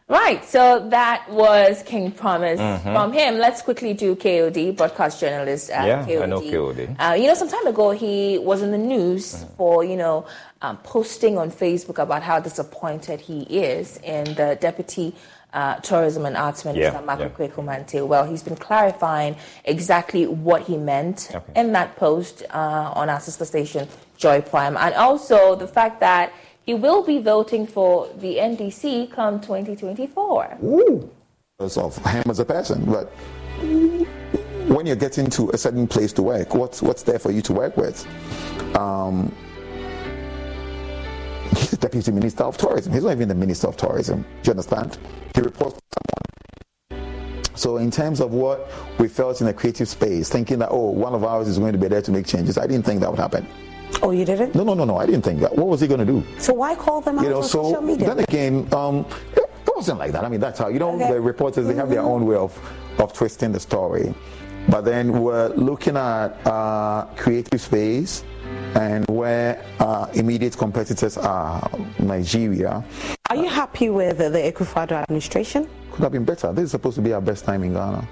[0.09, 2.83] Right, so that was King Promise Mhm.
[2.93, 3.39] from him.
[3.39, 6.23] Let's quickly do KOD, broadcast journalist at Yeah, KOD.
[6.23, 6.89] I know KOD.
[7.01, 9.55] Uh, you know, some time ago he was in the news Mm-hmm.
[9.57, 10.25] for you know
[10.63, 15.13] um, posting on Facebook about how disappointed he is in the deputy
[15.53, 17.49] uh, tourism and arts minister, Yeah, Michael yeah.
[17.49, 21.61] Kweku Well, he's been clarifying exactly what he meant Okay.
[21.61, 26.33] in that post uh, on our sister station, Joy Prime, and also the fact that
[26.65, 30.59] he will be voting for the NDC come 2024.
[30.65, 31.11] Ooh.
[31.59, 33.07] Of him as a person, but
[34.69, 37.53] when you're getting to a certain place to work, what's what's there for you to
[37.55, 38.07] work with?
[38.77, 39.35] Um,
[41.57, 42.93] he's the deputy minister of tourism.
[42.93, 44.23] He's not even the minister of tourism.
[44.23, 44.99] Do you understand?
[45.35, 45.83] He reports to
[46.91, 47.57] someone.
[47.57, 51.15] So, in terms of what we felt in a creative space, thinking that oh, one
[51.15, 53.21] of ours is going to be there to make changes, I didn't think that would
[53.21, 53.47] happen.
[54.03, 54.55] Oh, you didn't?
[54.55, 54.97] No, no, no, no.
[54.99, 55.55] I didn't think that.
[55.57, 56.23] What was he going to do?
[56.39, 58.09] So why call them out you know, on so social media?
[58.15, 60.25] then again, um, it wasn't like that.
[60.25, 61.13] I mean, that's how you know Okay.
[61.13, 62.53] the reporters they have their own way of
[62.99, 64.15] of twisting the story.
[64.69, 68.25] But then we're looking at uh, creative space
[68.75, 71.69] and where our immediate competitors are
[71.99, 72.85] Nigeria.
[73.31, 75.69] Are you happy with uh, the Akufo-Addo administration?
[75.93, 76.53] Could have been better.
[76.53, 78.07] This is supposed to be our best time in Ghana,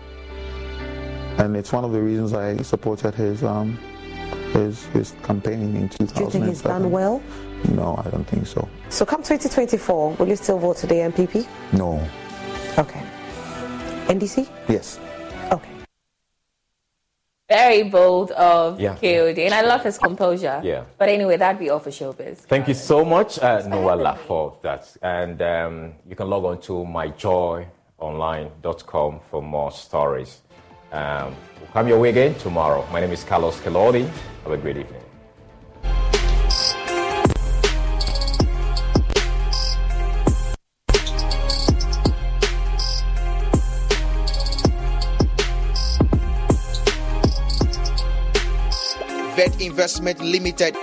[1.38, 3.78] and it's one of the reasons I supported his um,
[4.53, 6.16] his his campaign in 2007.
[6.16, 7.22] Do you think he's done well?
[7.70, 8.68] No, I don't think so.
[8.89, 11.47] So come 2024, will you still vote for the NPP?
[11.72, 12.01] No.
[12.78, 13.03] Okay.
[14.07, 14.47] NDC?
[14.68, 14.99] Yes.
[15.51, 15.70] Okay.
[17.49, 18.97] Very bold of Yeah.
[18.97, 20.61] KOD, and I love his composure.
[20.62, 20.85] Yeah.
[20.99, 22.39] But anyway, that'd be all for showbiz.
[22.39, 24.95] Thank you so much, uh, Noella, for that.
[25.03, 30.41] And um, you can log on to myjoyonline.com for more stories.
[30.93, 32.87] Um, we'll come your way again tomorrow.
[32.93, 34.09] My name is Carlos Kelodi.
[34.45, 35.01] Have a great evening.
[49.37, 50.76] Vet Investment Limited.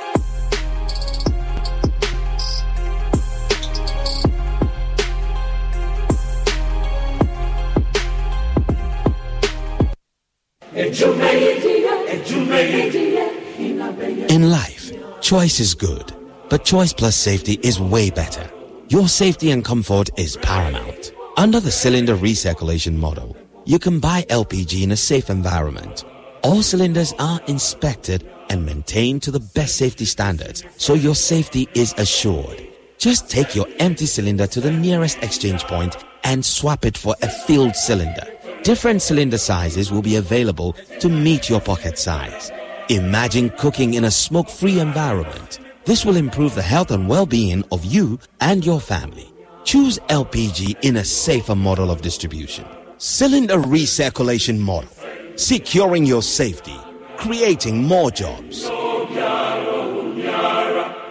[14.30, 16.14] In life, choice is good,
[16.50, 18.50] but choice plus safety is way better.
[18.88, 21.12] Your safety and comfort is paramount.
[21.36, 26.06] Under the cylinder recirculation model, you can buy LPG in a safe environment.
[26.42, 31.94] All cylinders are inspected and maintained to the best safety standards, so your safety is
[31.98, 32.66] assured.
[32.98, 37.28] Just take your empty cylinder to the nearest exchange point and swap it for a
[37.28, 38.26] filled cylinder.
[38.64, 42.52] Different cylinder sizes will be available to meet your pocket size.
[42.90, 45.60] Imagine cooking in a smoke-free environment.
[45.86, 49.34] This will improve the health and well-being of you and your family.
[49.64, 52.68] Choose LPG in a safer model of distribution.
[52.98, 54.92] Cylinder recirculation model.
[55.38, 56.78] Securing your safety.
[57.18, 58.66] Creating more jobs.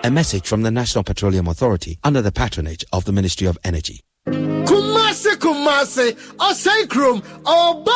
[0.05, 4.03] A message from the National Petroleum Authority under the patronage of the Ministry of Energy.
[5.11, 7.91] Kumasi Kumasi Osei Krum Obo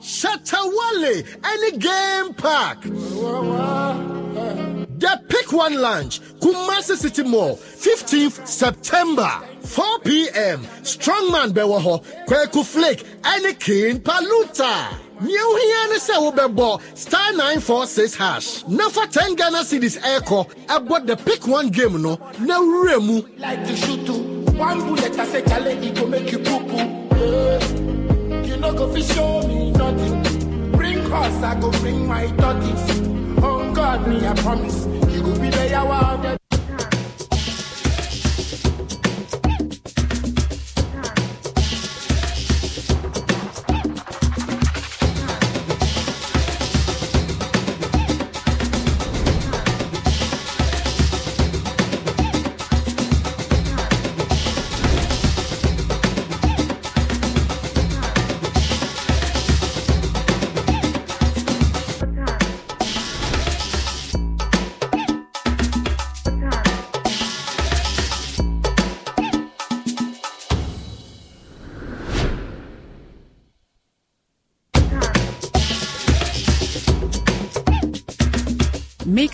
[0.00, 2.82] Shatawale any game park.
[5.00, 9.28] The Pick One Lounge, Kumasi City Mall, 15th September,
[9.62, 10.60] 4 p.m.
[10.82, 14.94] Strongman Bewaho, Kweku Flake, any King Paluta.
[15.22, 21.16] New here say wobɛbɔ star 946 hash na fa 10 Ghana cedis ɛkɔ ɛbɔ the
[21.16, 23.62] pick one game no na wura mu like
[24.60, 26.76] one bullet I say chale it go make you poo poo
[27.16, 28.44] yeah.
[28.44, 30.72] you know go fi show me nothing.
[30.72, 33.00] Bring horse I go bring my tortoise.
[33.42, 34.86] On God me I promise.
[35.12, 36.39] You go be the yawa of the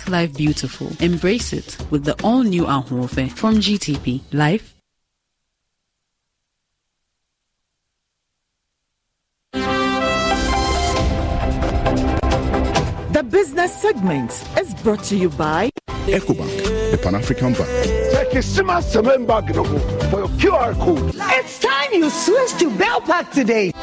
[0.07, 0.89] Make life beautiful.
[1.01, 4.21] Embrace it with the all new Ahorfe from GTP.
[4.31, 4.73] Life
[13.11, 15.71] The business segment is brought to you by
[16.05, 17.67] EcoBank, the Pan African Bank.
[20.09, 21.15] for your QR code.
[21.15, 23.73] It's time you switch to Bell Pack today.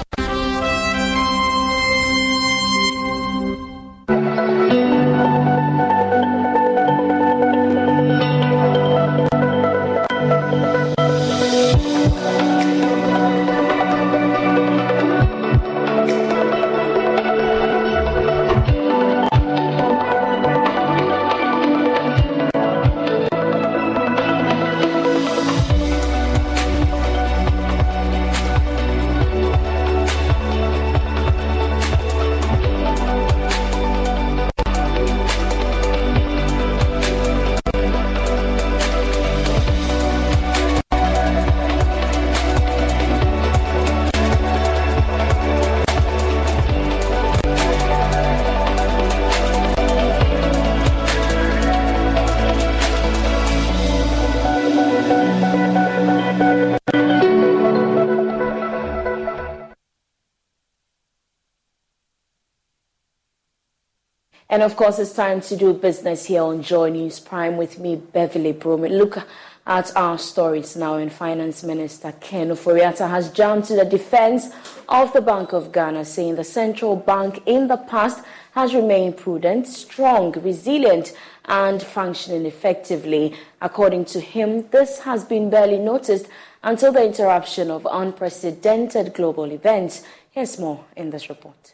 [64.54, 67.96] And of course, it's time to do business here on Joy News Prime with me,
[67.96, 68.82] Beverly Broome.
[68.82, 69.18] Look
[69.66, 70.94] at our stories now.
[70.94, 74.50] And Finance Minister Ken Ofori-Atta has jumped to the defense
[74.88, 79.66] of the Bank of Ghana, saying the central bank in the past has remained prudent,
[79.66, 81.16] strong, resilient,
[81.46, 83.34] and functioning effectively.
[83.60, 86.28] According to him, this has been barely noticed
[86.62, 90.04] until the interruption of unprecedented global events.
[90.30, 91.73] Here's more in this report.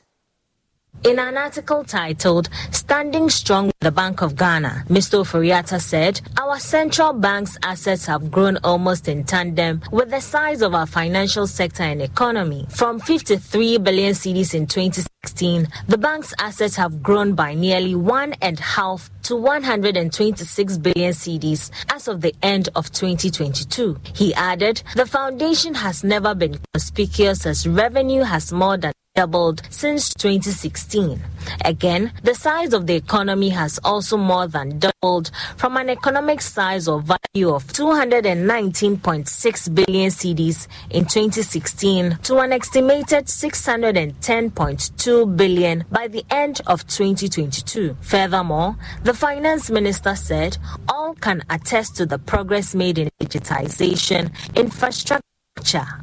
[1.02, 5.24] In an article titled Standing Strong with the Bank of Ghana, Mr.
[5.24, 10.74] Ofori-Atta said, Our central bank's assets have grown almost in tandem with the size of
[10.74, 12.66] our financial sector and economy.
[12.68, 18.60] From 53 billion cedis in 2016, the bank's assets have grown by nearly one and
[18.60, 23.98] a half to 126 billion cedis as of the end of 2022.
[24.14, 30.12] He added, The foundation has never been conspicuous as revenue has more than doubled since
[30.14, 31.20] 2016.
[31.64, 36.86] Again, the size of the economy has also more than doubled from an economic size
[36.86, 46.24] or value of 219.6 billion cedis in 2016 to an estimated 610.2 billion by the
[46.30, 47.96] end of 2022.
[48.00, 50.56] Furthermore, the finance minister said
[50.88, 55.20] all can attest to the progress made in digitization, infrastructure,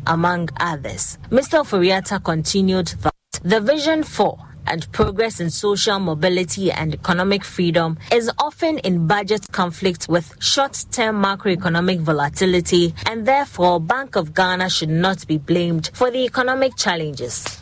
[0.05, 1.17] among others.
[1.29, 1.63] Mr.
[1.63, 3.13] Ofori-Atta continued that
[3.43, 9.47] the vision for and progress in social mobility and economic freedom is often in budget
[9.51, 16.11] conflict with short-term macroeconomic volatility and therefore Bank of Ghana should not be blamed for
[16.11, 17.61] the economic challenges.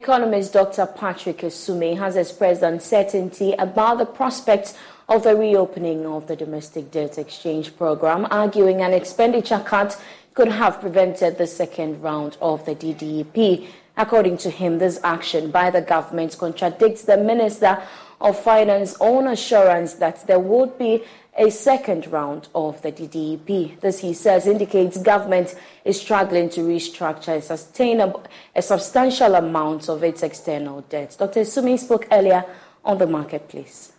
[0.00, 0.86] Economist Dr.
[0.86, 4.74] Patrick Asuming has expressed uncertainty about the prospects
[5.08, 10.00] of the reopening of the domestic debt exchange program, arguing an expenditure cut
[10.34, 13.66] could have prevented the second round of the DDEP.
[13.96, 17.82] According to him, this action by the government contradicts the Minister
[18.20, 21.02] of Finance's own assurance that there would be
[21.36, 23.80] a second round of the DDEP.
[23.80, 25.54] This, he says, indicates government
[25.84, 28.24] is struggling to restructure a sustainable,
[28.54, 31.16] a substantial amount of its external debt.
[31.18, 31.44] Dr.
[31.44, 32.44] Sumi spoke earlier
[32.84, 33.92] on the marketplace.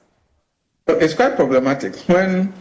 [0.98, 2.54] It's quite problematic when,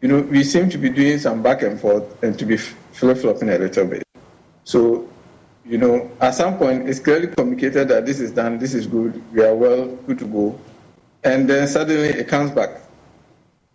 [0.00, 3.18] you know, we seem to be doing some back and forth and to be flip
[3.18, 4.02] flopping a little bit.
[4.64, 5.08] So,
[5.64, 9.20] you know, at some point, it's clearly communicated that this is done, this is good,
[9.32, 10.58] we are well, good to go.
[11.24, 12.80] And then suddenly it comes back.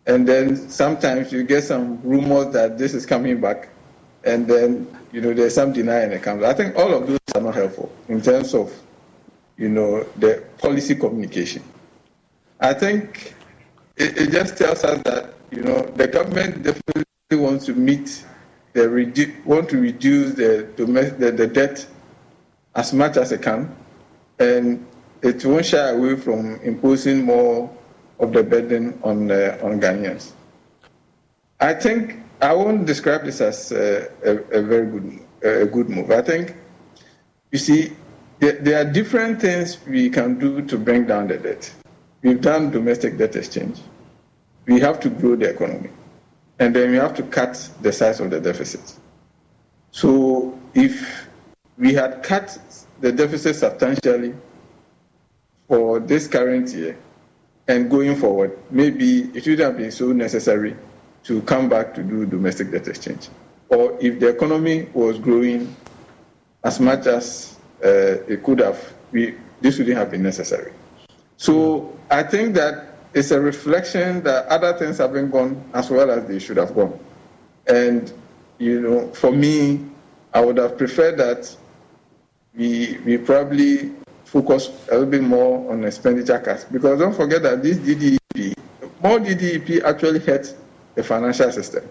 [0.07, 3.69] And then sometimes you get some rumors that this is coming back.
[4.23, 6.43] And then, you know, there's some denial and it comes.
[6.43, 8.73] I think all of those are not helpful in terms of,
[9.57, 11.63] you know, the policy communication.
[12.59, 13.33] I think
[13.97, 18.25] it, it just tells us that you know the government definitely wants to meet
[18.73, 21.85] the redu- want to reduce the, the the debt
[22.75, 23.73] as much as it can,
[24.39, 24.85] and
[25.21, 27.69] it won't shy away from imposing more
[28.19, 30.31] of the burden on on Ghanaians.
[31.59, 36.11] I think I won't describe this as a, a, a very good a good move.
[36.11, 36.55] I think
[37.51, 37.93] you see
[38.39, 41.71] there, there are different things we can do to bring down the debt.
[42.21, 43.79] We've done domestic debt exchange
[44.67, 45.89] we have to grow the economy.
[46.59, 48.93] And then we have to cut the size of the deficit.
[49.91, 51.27] So if
[51.77, 52.57] we had cut
[52.99, 54.35] the deficit substantially
[55.67, 56.97] for this current year
[57.67, 60.75] and going forward, maybe it would have been so necessary
[61.23, 63.29] to come back to do domestic debt exchange.
[63.69, 65.75] Or if the economy was growing
[66.63, 70.73] as much as uh, it could have, we, this wouldn't have been necessary.
[71.41, 76.27] So I think that it's a reflection that other things haven't gone as well as
[76.27, 76.99] they should have gone.
[77.65, 78.13] And,
[78.59, 79.83] you know, for me,
[80.35, 81.57] I would have preferred that
[82.53, 83.91] we, we probably
[84.23, 86.65] focus a little bit more on expenditure cuts.
[86.65, 88.53] Because don't forget that this DDEP,
[89.01, 90.53] more DDEP actually hurts
[90.93, 91.89] the financial system.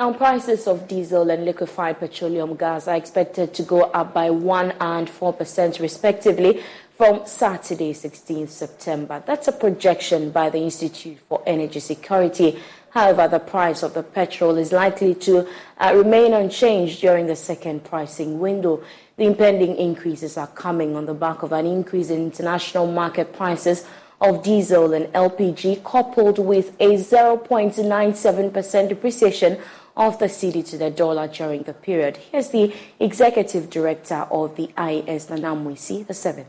[0.00, 4.70] Now, prices of diesel and liquefied petroleum gas are expected to go up by 1
[4.80, 6.62] and 4% respectively
[6.96, 9.22] from Saturday, 16th September.
[9.26, 12.58] That's a projection by the Institute for Energy Security.
[12.88, 15.46] However, the price of the petrol is likely to
[15.76, 18.82] uh, remain unchanged during the second pricing window.
[19.18, 23.84] The impending increases are coming on the back of an increase in international market prices
[24.20, 29.58] of diesel and LPG, coupled with a 0.97% depreciation
[30.00, 32.16] of the cedi to the dollar during the period.
[32.16, 36.48] Here's the executive director of the IES, Nana Amoasi, the seventh.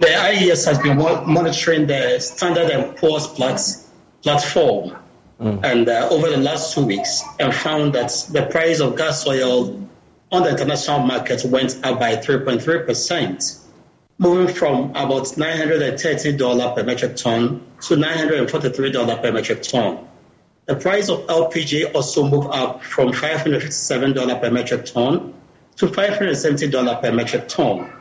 [0.00, 4.96] The IES has been monitoring the Standard & Poor's platform
[5.40, 5.64] mm.
[5.64, 9.80] and uh, over the last two weeks and found that the price of gas oil
[10.32, 13.60] on the international market went up by 3.3%,
[14.18, 20.08] moving from about $930 per metric ton to $943 per metric ton.
[20.66, 25.34] The price of LPG also moved up from $557 per metric ton
[25.76, 27.92] to $570 per metric ton.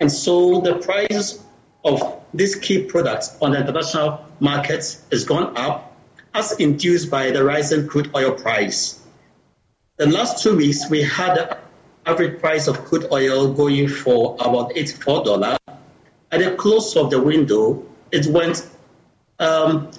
[0.00, 1.44] And so the price
[1.84, 5.96] of these key products on the international markets has gone up
[6.34, 9.00] as induced by the rising crude oil price.
[9.96, 11.58] The last two weeks, we had the
[12.06, 15.58] average price of crude oil going for about $84.
[16.32, 18.68] At the close of the window, it went
[19.38, 19.90] um,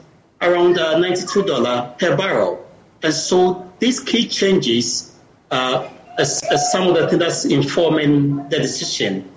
[0.42, 2.66] around uh, $92 per barrel.
[3.04, 5.16] And so these key changes
[5.50, 9.28] uh, as, as some of the things that's informing the decision.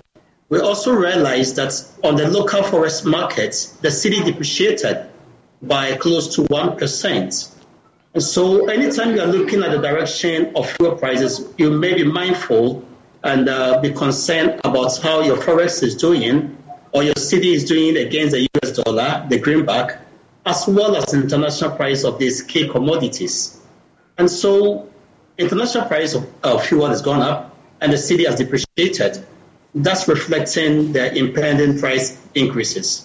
[0.50, 1.72] We also realized that
[2.02, 5.06] on the local forex markets, the cedi depreciated
[5.62, 7.50] by close to 1%.
[8.14, 12.04] And so anytime you are looking at the direction of fuel prices, you may be
[12.04, 12.84] mindful
[13.24, 16.56] and uh, be concerned about how your forex is doing
[16.92, 20.03] or your cedi is doing against the US dollar, the greenback,
[20.46, 23.60] as well as the international price of these key commodities.
[24.18, 24.88] And so
[25.38, 29.26] international price of, of fuel has gone up and the cedi has depreciated.
[29.74, 33.04] That's reflecting the impending price increases.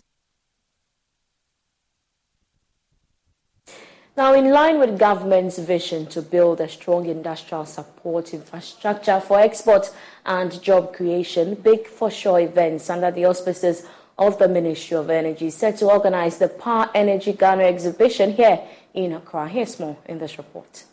[4.19, 9.89] Now, in line with government's vision to build a strong industrial support infrastructure for export
[10.25, 13.87] and job creation, Big for Sure events under the auspices
[14.19, 18.59] of the Ministry of Energy set to organize the Power Energy Ghana exhibition here
[18.93, 19.47] in Accra.
[19.47, 20.83] Here's more in this report.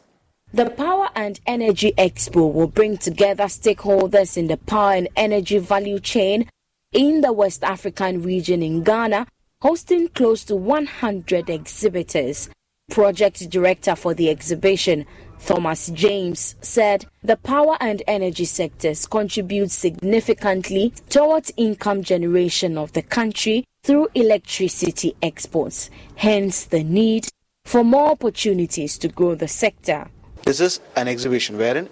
[0.53, 5.99] The Power and Energy Expo will bring together stakeholders in the power and energy value
[5.99, 6.49] chain
[6.93, 9.27] in the West African region in Ghana,
[9.61, 12.49] hosting close to 100 exhibitors.
[12.89, 15.05] Project director for the exhibition,
[15.47, 23.03] Thomas James, said the power and energy sectors contribute significantly towards income generation of the
[23.03, 27.29] country through electricity exports, hence the need
[27.65, 30.09] for more opportunities to grow the sector.
[30.43, 31.89] This is an exhibition wherein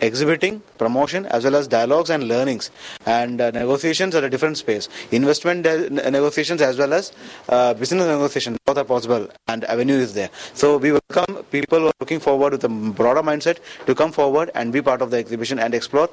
[0.00, 2.70] exhibiting, promotion, as well as dialogues and learnings
[3.06, 4.88] and uh, negotiations at a different space.
[5.10, 7.12] Investment de- negotiations as well as
[7.48, 10.30] uh, business negotiations, both are possible and avenue is there.
[10.54, 14.50] So we welcome people who are looking forward with a broader mindset to come forward
[14.54, 16.08] and be part of the exhibition and explore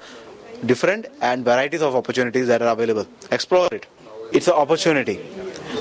[0.65, 3.07] different and varieties of opportunities that are available.
[3.31, 3.85] Explore it.
[4.31, 5.19] It's an opportunity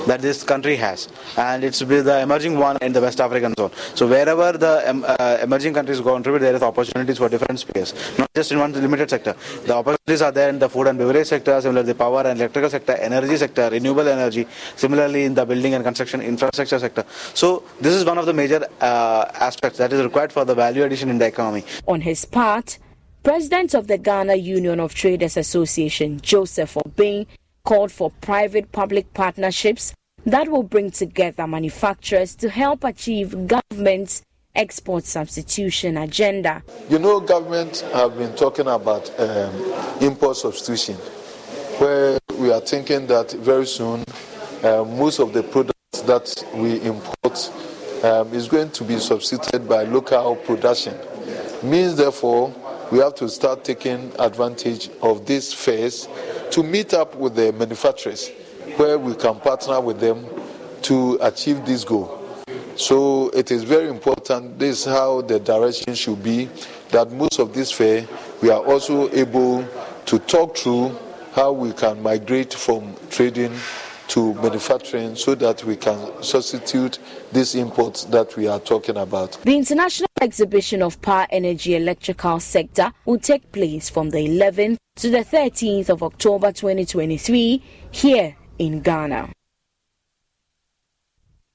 [0.07, 1.07] that this country has,
[1.37, 3.71] and it's the emerging one in the West African zone.
[3.95, 8.29] So wherever the um, uh, emerging countries contribute, there is opportunities for different space, not
[8.33, 9.35] just in one limited sector.
[9.65, 12.69] The opportunities are there in the food and beverage sector, similarly the power and electrical
[12.69, 17.05] sector, energy sector, renewable energy, similarly in the building and construction infrastructure sector.
[17.33, 20.83] So this is one of the major uh, aspects that is required for the value
[20.83, 21.63] addition in the economy.
[21.87, 22.77] On his part,
[23.23, 27.25] President of the Ghana Union of Traders Association, Joseph Obeng,
[27.65, 29.93] called for private public partnerships
[30.25, 34.21] that will bring together manufacturers to help achieve government's
[34.55, 36.63] export substitution agenda.
[36.89, 40.95] You know, government have been talking about um, import substitution,
[41.79, 44.03] where we are thinking that very soon
[44.63, 47.51] uh, most of the products that we import
[48.03, 50.95] um, is going to be substituted by local production.
[51.63, 52.53] Means, therefore,
[52.95, 56.07] we have to start taking advantage of this phase
[56.49, 58.29] to meet up with the manufacturers
[58.77, 60.25] where we can partner with them
[60.81, 62.25] to achieve this goal.
[62.77, 64.57] So it is very important.
[64.57, 66.45] This is how the direction should be.
[66.91, 68.07] That most of this fair,
[68.41, 69.67] we are also able
[70.05, 70.97] to talk through
[71.33, 73.51] how we can migrate from trading
[74.07, 76.99] to manufacturing so that we can substitute
[77.31, 79.33] these imports that we are talking about.
[79.43, 85.09] The International Exhibition of Power Energy Electrical Sector will take place from the 11th to
[85.09, 87.61] the 13th of October 2023
[87.91, 89.29] here in Ghana.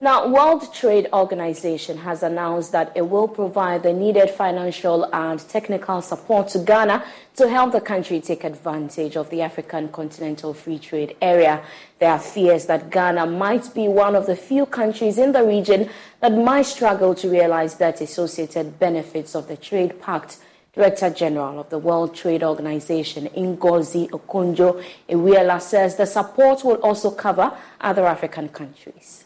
[0.03, 6.01] Now, World Trade Organization has announced that it will provide the needed financial and technical
[6.01, 7.05] support to Ghana
[7.37, 11.63] to help the country take advantage of the African Continental Free Trade Area.
[11.99, 15.91] There are fears that Ghana might be one of the few countries in the region
[16.21, 20.39] that might struggle to realize that associated benefits of the Trade Pact.
[20.73, 27.53] Director General of the World Trade Organization, Ngozi Okonjo-Iweala, says the support will also cover
[27.83, 29.20] other African countries.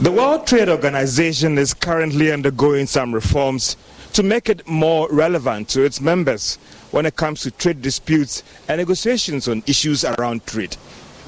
[0.00, 3.76] The World Trade Organization is currently undergoing some reforms
[4.14, 6.56] to make it more relevant to its members
[6.90, 10.74] when it comes to trade disputes and negotiations on issues around trade.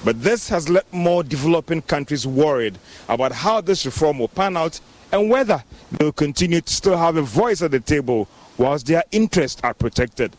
[0.07, 2.79] But this has left more developing countries worried
[3.11, 4.81] about how this reform will pan out
[5.13, 8.27] and whether they will continue to still have a voice at the table
[8.57, 10.35] whilst their interests are protected.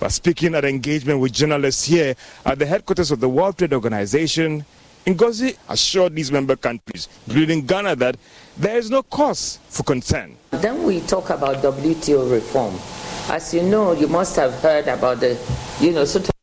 [0.00, 4.64] But speaking at engagement with journalists here at the headquarters of the World Trade Organization,
[5.08, 8.16] Ngozi assured these member countries, including Ghana, that
[8.58, 10.36] there is no cause for concern.
[10.50, 12.74] Then we talk about WTO reform.
[13.30, 15.38] As you know, you must have heard about the,
[15.80, 16.34] you know, sort of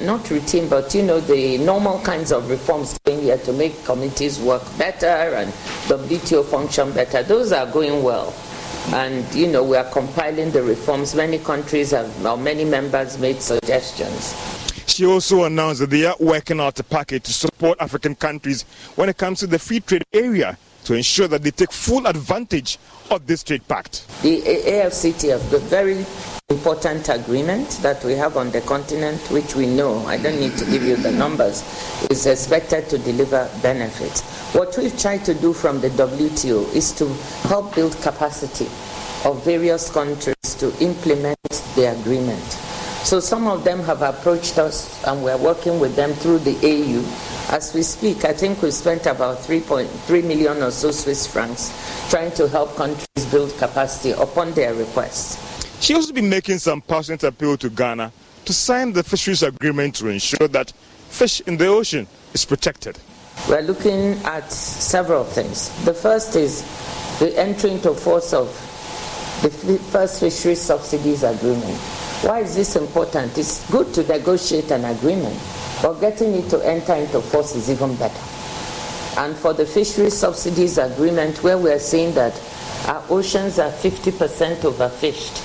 [0.00, 4.38] not routine, but you know, the normal kinds of reforms going here to make committees
[4.40, 5.52] work better and
[5.88, 7.22] WTO function better.
[7.22, 8.34] Those are going well.
[8.94, 11.14] And, you know, we are compiling the reforms.
[11.14, 14.61] Many countries have, or many members made suggestions.
[14.92, 18.64] She also announced that they are working out a package to support African countries
[18.94, 22.76] when it comes to the free trade area to ensure that they take full advantage
[23.10, 24.06] of this trade pact.
[24.20, 26.04] The AfCFTA, the very
[26.50, 30.66] important agreement that we have on the continent, which we know, I don't need to
[30.66, 31.62] give you the numbers,
[32.10, 34.20] is expected to deliver benefits.
[34.54, 37.08] What we've tried to do from the WTO is to
[37.48, 38.66] help build capacity
[39.24, 41.38] of various countries to implement
[41.76, 42.61] the agreement.
[43.04, 47.52] So some of them have approached us and we're working with them through the AU.
[47.52, 51.72] As we speak, I think we've spent about 3.3 million or so Swiss francs
[52.10, 55.36] trying to help countries build capacity upon their requests.
[55.84, 58.12] She also been making some passionate appeal to Ghana
[58.44, 60.72] to sign the fisheries agreement to ensure that
[61.08, 62.98] fish in the ocean is protected.
[63.48, 65.70] We're looking at several things.
[65.84, 66.62] The first is
[67.18, 68.46] the entry into force of
[69.42, 69.50] the
[69.90, 71.80] first fisheries subsidies agreement
[72.22, 73.36] why is this important?
[73.36, 75.38] It's good to negotiate an agreement,
[75.82, 78.22] but getting it to enter into force is even better.
[79.20, 82.40] And for the fisheries subsidies agreement, where we are saying that
[82.86, 85.36] our oceans are 50% overfished.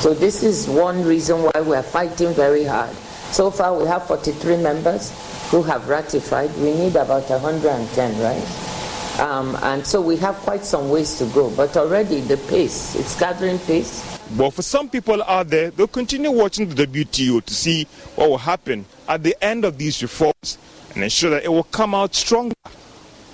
[0.00, 2.94] So this is one reason why we are fighting very hard.
[3.32, 5.12] So far, we have 43 members
[5.50, 6.54] who have ratified.
[6.58, 9.20] We need about 110, right?
[9.20, 11.50] Um, and so we have quite some ways to go.
[11.50, 14.15] But already the pace, it's gathering pace.
[14.32, 17.84] But for some people out there, they'll continue watching the WTO to see
[18.16, 20.58] what will happen at the end of these reforms
[20.94, 22.54] and ensure that it will come out stronger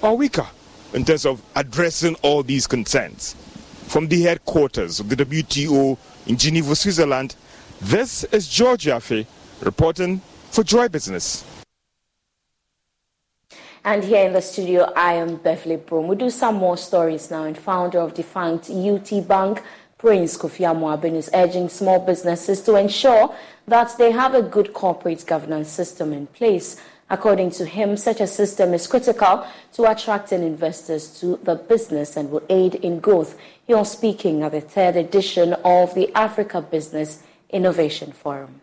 [0.03, 0.47] or weaker
[0.93, 3.35] in terms of addressing all these concerns.
[3.87, 5.97] From the headquarters of the WTO
[6.27, 7.37] in Geneva, Switzerland,
[7.81, 9.27] this is George Yaffe
[9.63, 10.21] reporting
[10.51, 11.45] for Joy Business.
[13.85, 16.07] And here in the studio, I am Beverly Broom.
[16.07, 17.43] We do some more stories now.
[17.45, 19.61] And founder of defunct UT Bank,
[20.03, 23.33] Prince Kofi Amoabeng is urging small businesses to ensure
[23.69, 26.77] that they have a good corporate governance system in place.
[27.09, 32.33] According to him, such a system is critical to attracting investors to the business and
[32.33, 33.39] will aid in growth.
[33.65, 38.61] He was speaking at the third edition of the Africa Business Innovation Forum.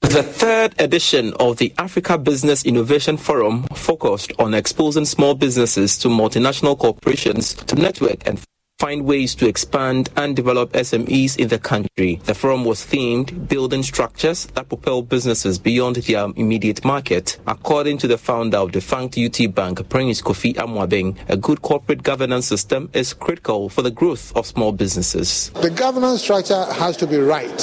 [0.00, 6.08] The third edition of the Africa Business Innovation Forum focused on exposing small businesses to
[6.08, 8.40] multinational corporations to network and
[8.82, 12.16] find ways to expand and develop SMEs in the country.
[12.24, 17.38] The forum was themed Building Structures that Propel Businesses Beyond Their Immediate Market.
[17.46, 22.48] According to the founder of defunct UT Bank, Prince Kofi Amoabeng, a good corporate governance
[22.48, 25.50] system is critical for the growth of small businesses.
[25.62, 27.60] The governance structure has to be right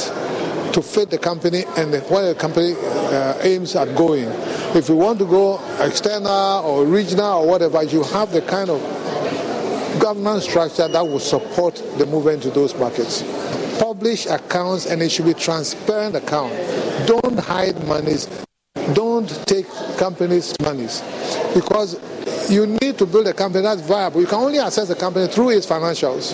[0.71, 4.29] to fit the company and where the company uh, aims at going.
[4.73, 9.08] If you want to go external or regional or whatever, you have the kind of
[9.99, 13.23] governance structure that will support the movement to those markets.
[13.79, 16.53] Publish accounts and it should be transparent account.
[17.07, 18.27] Don't hide monies.
[18.93, 19.67] Don't take
[19.97, 21.01] companies' monies
[21.53, 21.99] because
[22.49, 24.21] you need to build a company that's viable.
[24.21, 26.33] You can only assess a company through its financials.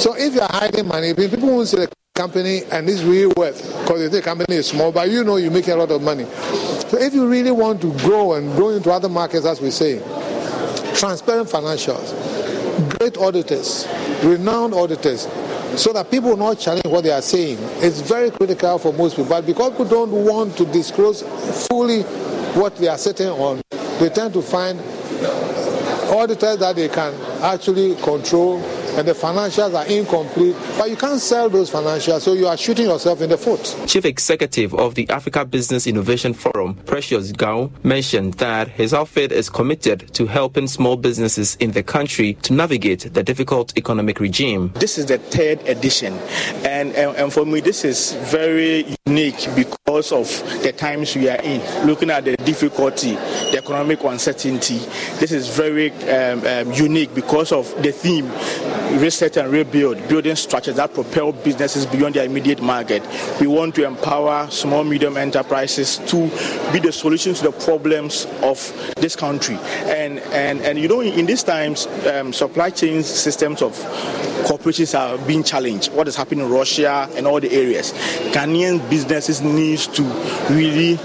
[0.00, 4.10] So if you're hiding money, people won't see the company and its real worth because
[4.10, 6.24] the company is small, but you know you make a lot of money.
[6.88, 9.98] So if you really want to grow and grow into other markets, as we say,
[10.94, 12.12] transparent financials,
[13.10, 13.86] great auditors,
[14.22, 15.22] renowned auditors,
[15.76, 17.58] so that people not challenge what they are saying.
[17.82, 19.30] It's very critical for most people.
[19.30, 21.22] But because people don't want to disclose
[21.68, 22.02] fully
[22.52, 23.62] what they are sitting on,
[23.98, 24.80] they tend to find
[26.10, 28.60] auditors that they can actually control,
[28.96, 32.86] and the financials are incomplete, but you can't sell those financials, so you are shooting
[32.86, 33.76] yourself in the foot.
[33.86, 39.48] Chief Executive of the Africa Business Innovation Forum, Precious Gao, mentioned that his outfit is
[39.50, 44.72] committed to helping small businesses in the country to navigate the difficult economic regime.
[44.74, 46.14] This is the third edition,
[46.64, 50.28] and, and, and for me, this is very unique because of
[50.62, 51.60] the times we are in.
[51.86, 53.12] Looking at the difficulty,
[53.50, 54.78] the economic uncertainty,
[55.18, 58.30] this is very um, um, unique because of the theme
[58.98, 63.02] reset and rebuild, building structures that propel businesses beyond their immediate market.
[63.40, 66.28] We want to empower small, medium enterprises to
[66.72, 68.58] be the solution to the problems of
[68.96, 69.56] this country.
[69.84, 73.74] And and and you know, in these times, um, supply chain systems of
[74.46, 75.92] corporations are being challenged.
[75.92, 77.92] What is happening in Russia and all the areas,
[78.32, 79.42] Ghanaian businesses
[79.80, 80.02] needs to
[80.52, 80.98] really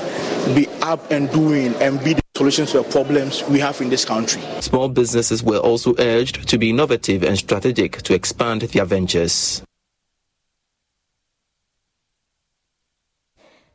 [0.53, 4.05] be up and doing and be the solutions to the problems we have in this
[4.05, 4.41] country.
[4.59, 9.61] Small businesses were also urged to be innovative and strategic to expand their ventures.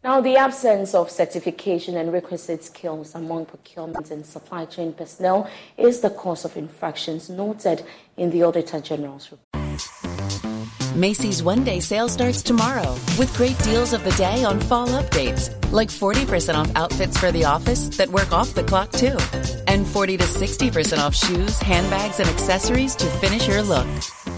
[0.03, 6.01] Now, the absence of certification and requisite skills among procurement and supply chain personnel is
[6.01, 7.85] the cause of infractions noted
[8.17, 9.70] in the Auditor General's report.
[10.95, 15.51] Macy's one day sale starts tomorrow with great deals of the day on fall updates,
[15.73, 19.17] like 40% off outfits for the office that work off the clock too,
[19.69, 23.87] and 40 to 60% off shoes, handbags, and accessories to finish your look.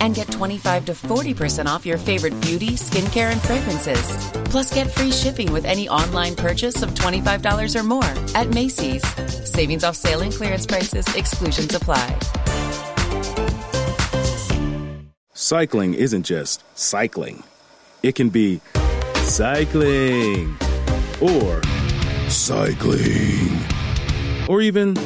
[0.01, 4.17] And get 25 to 40% off your favorite beauty, skincare, and fragrances.
[4.51, 8.05] Plus, get free shipping with any online purchase of $25 or more
[8.35, 9.03] at Macy's.
[9.49, 12.19] Savings off sale and clearance prices, exclusions apply.
[15.53, 17.43] Cycling isn't just cycling,
[18.03, 18.63] it can be
[19.17, 20.57] cycling
[21.21, 21.61] or
[22.31, 23.61] cycling
[24.49, 24.97] or even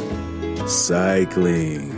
[0.68, 1.90] cycling.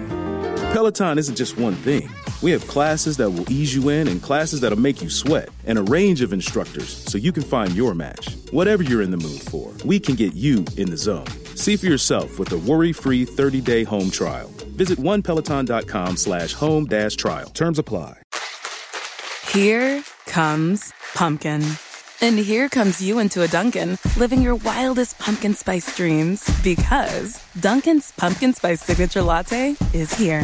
[0.73, 2.09] Peloton isn't just one thing.
[2.41, 5.77] We have classes that will ease you in and classes that'll make you sweat, and
[5.77, 8.35] a range of instructors so you can find your match.
[8.51, 11.27] Whatever you're in the mood for, we can get you in the zone.
[11.55, 14.49] See for yourself with a worry-free 30-day home trial.
[14.77, 17.51] Visit onepeloton.com slash home dash trial.
[17.51, 18.23] Terms apply.
[19.53, 21.65] Here comes pumpkin.
[22.21, 28.13] And here comes you into a Dunkin', living your wildest pumpkin spice dreams because Dunkin's
[28.13, 30.43] pumpkin spice signature latte is here.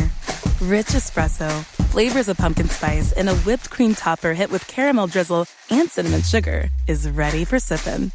[0.63, 1.51] Rich espresso,
[1.93, 6.23] flavors of pumpkin spice, and a whipped cream topper hit with caramel drizzle and cinnamon
[6.23, 8.11] sugar is ready for sipping.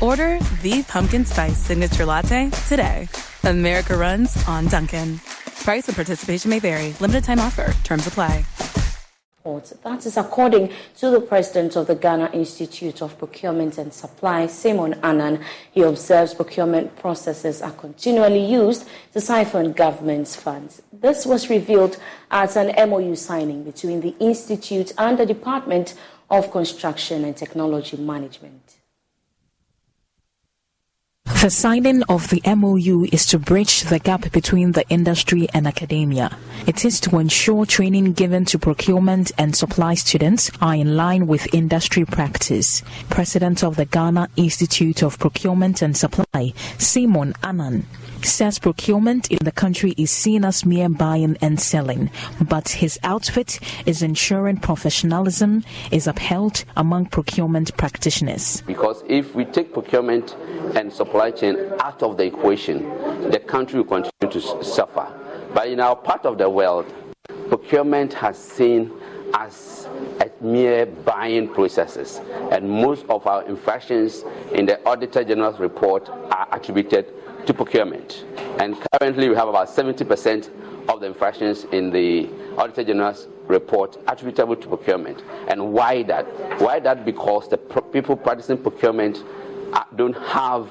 [0.00, 3.08] Order the pumpkin spice signature latte today.
[3.42, 5.18] America runs on Dunkin'.
[5.64, 6.94] Price and participation may vary.
[7.00, 7.74] Limited time offer.
[7.82, 8.44] Terms apply.
[9.48, 15.00] That is according to the president of the Ghana Institute of Procurement and Supply, Simon
[15.02, 15.42] Annan.
[15.72, 20.82] He observes procurement processes are continually used to siphon government's funds.
[20.92, 21.96] This was revealed
[22.30, 25.94] at an MOU signing between the Institute and the Department
[26.28, 28.67] of Construction and Technology Management.
[31.34, 36.36] The signing of the MOU is to bridge the gap between the industry and academia.
[36.66, 41.54] It is to ensure training given to procurement and supply students are in line with
[41.54, 42.82] industry practice.
[43.08, 47.86] President of the Ghana Institute of Procurement and Supply, Simon Annan,
[48.24, 52.10] says procurement in the country is seen as mere buying and selling,
[52.48, 58.62] but his outfit is ensuring professionalism is upheld among procurement practitioners.
[58.62, 60.36] Because if we take procurement
[60.74, 62.88] and supply chain out of the equation,
[63.30, 65.06] the country will continue to suffer.
[65.54, 66.86] But in our part of the world,
[67.48, 68.92] procurement has seen
[69.34, 69.86] as
[70.20, 72.20] a mere buying processes,
[72.50, 77.12] and most of our infractions in the Auditor General's report are attributed
[77.48, 78.26] to procurement.
[78.60, 80.50] And currently, we have about 70%
[80.90, 85.22] of the infractions in the Auditor General's report attributable to procurement.
[85.48, 86.26] And why that?
[86.60, 87.06] Why that?
[87.06, 89.24] Because the pro- people practicing procurement
[89.72, 90.68] uh, don't have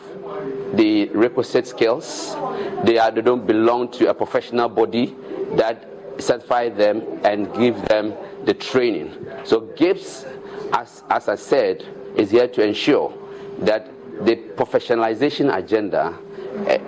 [0.76, 2.36] the requisite skills.
[2.84, 5.16] They, are, they don't belong to a professional body
[5.56, 5.84] that
[6.20, 8.14] certify them and give them
[8.46, 9.16] the training.
[9.46, 10.26] So GIPS,
[10.74, 11.84] as, as I said,
[12.16, 13.12] is here to ensure
[13.60, 13.90] that
[14.26, 16.18] the professionalization agenda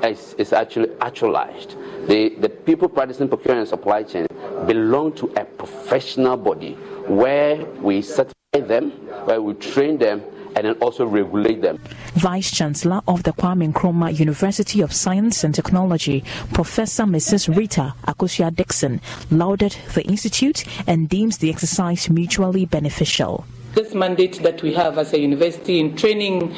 [0.03, 1.75] is, is actually actualized.
[2.07, 4.27] The, the people practicing procurement and supply chain
[4.65, 6.73] belong to a professional body
[7.07, 8.91] where we certify them,
[9.25, 10.23] where we train them,
[10.55, 11.79] and then also regulate them.
[12.15, 16.23] Vice Chancellor of the Kwame Nkrumah University of Science and Technology,
[16.53, 17.55] Professor Mrs.
[17.55, 18.99] Rita Akosua Dickson,
[19.31, 23.45] lauded the institute and deems the exercise mutually beneficial.
[23.75, 26.49] This mandate that we have as a university in training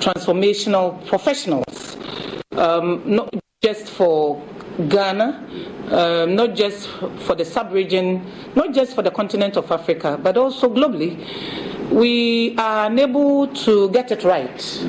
[0.00, 1.96] transformational professionals,
[2.58, 4.42] um, not just for
[4.88, 5.48] Ghana,
[5.90, 6.88] um, not just
[7.26, 8.24] for the sub-region,
[8.54, 11.16] not just for the continent of Africa, but also globally,
[11.90, 14.84] we are unable to get it right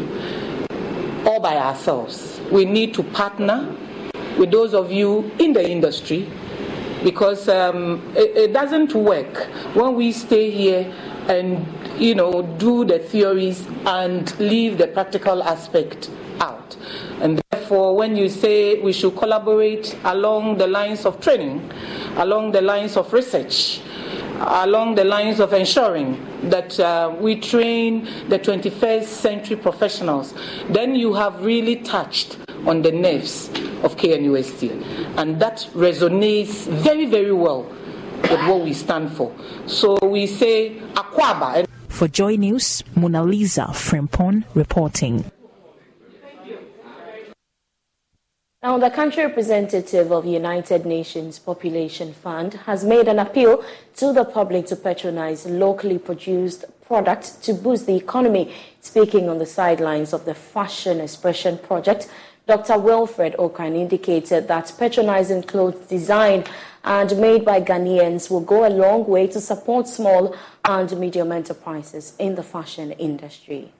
[1.25, 2.39] all by ourselves.
[2.51, 3.73] We need to partner
[4.37, 6.29] with those of you in the industry
[7.03, 10.91] because um, it, it doesn't work when we stay here
[11.27, 11.65] and
[11.97, 16.75] you know do the theories and leave the practical aspect out.
[17.21, 21.69] And therefore, when you say we should collaborate along the lines of training,
[22.17, 23.81] along the lines of research,
[24.39, 30.33] along the lines of ensuring that uh, we train the 21st century professionals,
[30.69, 33.49] then you have really touched on the nerves
[33.83, 35.17] of KNUST.
[35.17, 37.63] And that resonates very, very well
[38.21, 39.33] with what we stand for.
[39.65, 41.65] So we say Akwaaba.
[41.89, 45.31] For Joy News, Mona Lisa Frimpon reporting.
[48.67, 53.63] Now, the country representative of United Nations Population Fund has made an appeal
[53.95, 58.53] to the public to patronize locally produced products to boost the economy.
[58.81, 62.11] Speaking on the sidelines of the Fashion Expression Project,
[62.45, 62.77] Dr.
[62.77, 66.49] Wilfred Ochan indicated that patronizing clothes designed
[66.83, 70.35] and made by Ghanaians will go a long way to support small
[70.65, 73.71] and medium enterprises in the fashion industry.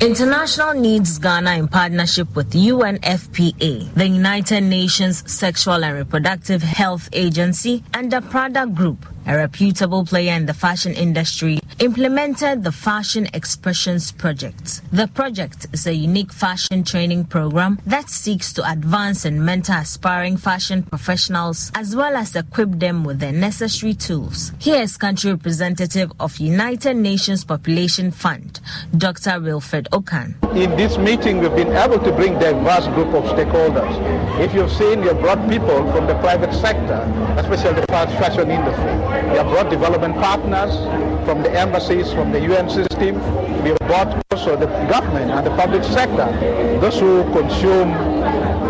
[0.00, 7.82] International Needs Ghana in partnership with UNFPA, the United Nations Sexual and Reproductive Health Agency,
[7.94, 14.10] and the Prada Group a reputable player in the fashion industry, implemented the Fashion Expressions
[14.10, 14.80] Project.
[14.90, 20.38] The project is a unique fashion training program that seeks to advance and mentor aspiring
[20.38, 24.52] fashion professionals as well as equip them with the necessary tools.
[24.58, 28.60] Here is country representative of United Nations Population Fund,
[28.96, 29.40] Dr.
[29.40, 30.36] Wilfred Ochan.
[30.56, 33.92] In this meeting, we've been able to bring diverse group of stakeholders.
[34.40, 37.00] If you've seen, you've brought people from the private sector,
[37.36, 39.17] especially the fashion industry.
[39.26, 40.74] We have brought development partners
[41.26, 43.14] from the embassies, from the UN system.
[43.62, 46.28] We brought also the government and the public sector,
[46.78, 47.90] those who consume,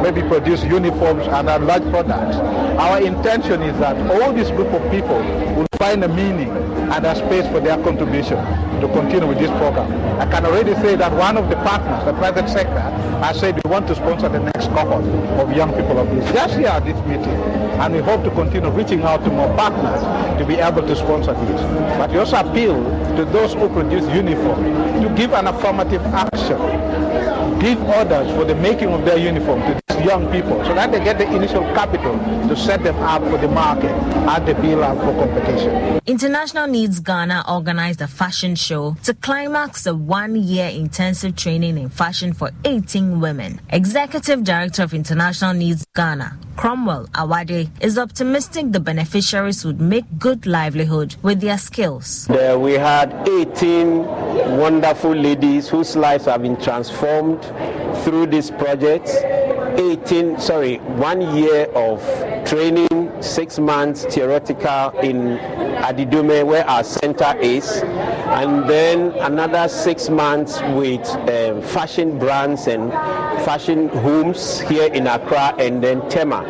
[0.00, 2.36] maybe produce uniforms and are large products.
[2.78, 5.18] Our intention is that all this group of people
[5.56, 8.38] will find a meaning and a space for their contribution
[8.80, 9.90] to continue with this program.
[10.20, 12.80] I can already say that one of the partners, the private sector,
[13.18, 15.04] has said we want to sponsor the next cohort
[15.40, 17.34] of young people of this just here at this meeting.
[17.78, 20.00] And we hope to continue reaching out to more partners
[20.38, 21.60] to be able to sponsor this.
[21.98, 22.74] But we also appeal
[23.16, 24.64] to those who produce uniform
[25.08, 30.04] to give an affirmative action, give orders for the making of their uniform to these
[30.06, 32.16] young people so that they get the initial capital
[32.48, 36.00] to set them up for the market and the build up for competition.
[36.06, 41.88] International Needs Ghana organized a fashion show to climax a one year intensive training in
[41.88, 43.60] fashion for 18 women.
[43.70, 50.46] Executive Director of International Needs Ghana, Cromwell Awade, is optimistic the beneficiaries would make good
[50.46, 52.26] livelihood with their skills.
[52.26, 54.04] There we had 18
[54.58, 57.37] wonderful ladies whose lives have been transformed
[58.04, 59.08] through this project
[59.78, 62.02] 18, sorry, one year of
[62.44, 62.88] training,
[63.22, 65.38] six months theoretical in
[65.78, 72.90] Adidome, where our center is, and then another six months with um, fashion brands and
[73.44, 76.42] fashion homes here in Accra, and then Tema.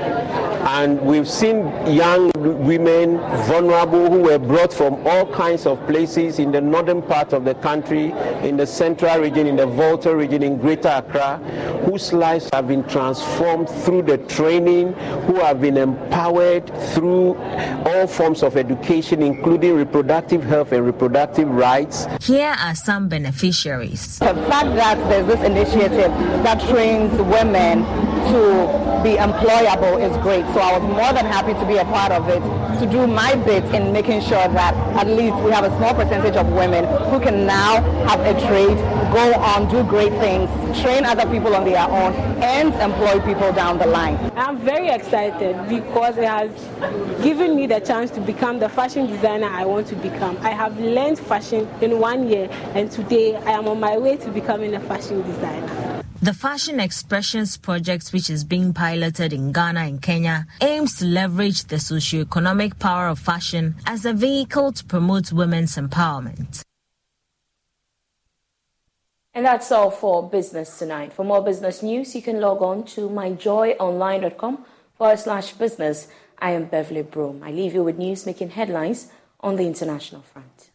[0.68, 6.52] And we've seen young women, vulnerable, who were brought from all kinds of places in
[6.52, 8.12] the northern part of the country,
[8.42, 11.38] in the central region, in the Volta region, in Greater Accra,
[11.84, 14.92] whose lives have been transformed through the training,
[15.26, 17.36] who have been empowered through
[17.84, 22.06] all forms of education, including reproductive health and reproductive rights.
[22.22, 24.18] Here are some beneficiaries.
[24.18, 26.12] The fact that there's this initiative
[26.42, 27.84] that trains women
[28.28, 30.44] to be employable is great.
[30.52, 32.37] So I was more than happy to be a part of it,
[32.80, 36.36] to do my bit in making sure that at least we have a small percentage
[36.36, 38.76] of women who can now have a trade,
[39.12, 40.48] go on, do great things,
[40.80, 42.12] train other people on their own,
[42.42, 44.18] and employ people down the line.
[44.36, 46.50] I'm very excited because it has
[47.22, 50.36] given me the chance to become the fashion designer I want to become.
[50.42, 54.30] I have learned fashion in one year, and today I am on my way to
[54.30, 55.87] becoming a fashion designer.
[56.20, 61.64] The Fashion Expressions project, which is being piloted in Ghana and Kenya, aims to leverage
[61.64, 66.62] the socio-economic power of fashion as a vehicle to promote women's empowerment.
[69.32, 71.12] And that's all for business tonight.
[71.12, 74.64] For more business news, you can log on to myjoyonline.com
[74.96, 76.08] forward slash business.
[76.40, 77.44] I am Beverly Broom.
[77.44, 79.06] I leave you with news making headlines
[79.38, 80.70] on the international front.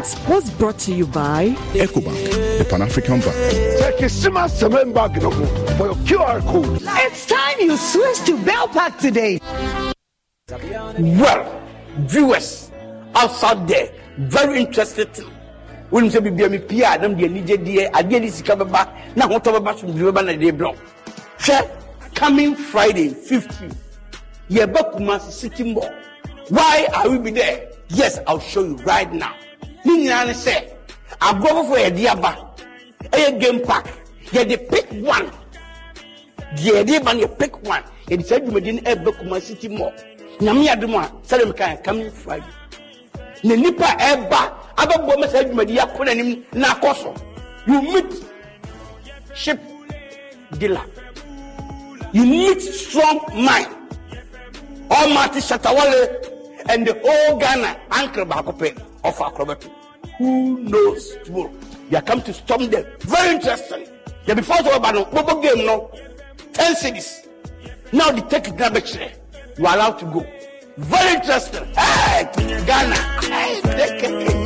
[0.00, 3.34] Segment was brought to you by EcoBank, the Pan African Bank.
[5.76, 6.78] For your QR code.
[6.82, 9.38] It's time you switch to Bell Pack today.
[10.98, 11.62] Well,
[11.98, 12.70] viewers
[13.14, 15.08] outside there, very interested.
[15.90, 19.26] When you say bibia mi pia adam de anigye die adeɛ de sika bɛba na
[19.26, 20.74] ahotɔ bɛba so bibia bɛba na de blɔ
[21.38, 21.68] hwɛ
[22.14, 23.70] coming friday 15
[24.48, 25.92] yɛbɛ kumasi city mall
[26.48, 29.34] why are we be there yes i'll show you right now
[29.84, 30.54] ne nyinaa ne sɛ
[31.20, 32.36] agorɔ foforɔ yɛde aba.
[33.12, 33.86] Ɛyɛ game park.
[34.32, 35.30] Yɛde pick one.
[36.56, 37.82] Deɛ yɛde ba no yɛ pick one.
[38.08, 39.92] Yɛde saa dwumadi no ɛbɛ kumasi city mall.
[40.40, 42.46] Nyame adum a sɛdeɛ meka yɛ coming friday.
[43.44, 47.14] Na nipa ɛba abɛbɔ mɛ saa dwumadi akɔ n'anim na akɔ so.
[47.66, 48.24] You meet
[49.34, 49.60] ship
[50.58, 50.84] dealer.
[52.12, 53.68] You meet strong mind
[54.88, 56.28] ɔmati shatawale
[56.68, 57.76] and the whole ghana.
[57.90, 59.70] Ankle baako pɛ ɔfa akorɔbɛto
[60.18, 61.50] who knows tomorrow?
[61.90, 62.84] They are come to storm them.
[63.00, 63.86] Very interesting.
[64.26, 65.90] The before sɔ ɔba no gbogbo game no.
[66.52, 67.26] Ten cities.
[67.92, 69.10] Now the take it na bɛ kyerɛ
[69.58, 70.26] you are allowed to go.
[70.76, 71.64] Very interesting.
[71.74, 72.28] Hey
[72.66, 72.96] ghana.
[73.22, 74.42] Hey take it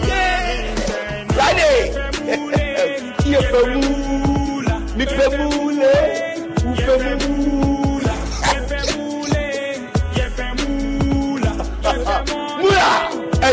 [1.37, 1.78] friday
[3.28, 3.81] iye fɛ mu
[4.97, 5.66] mi fɛ mu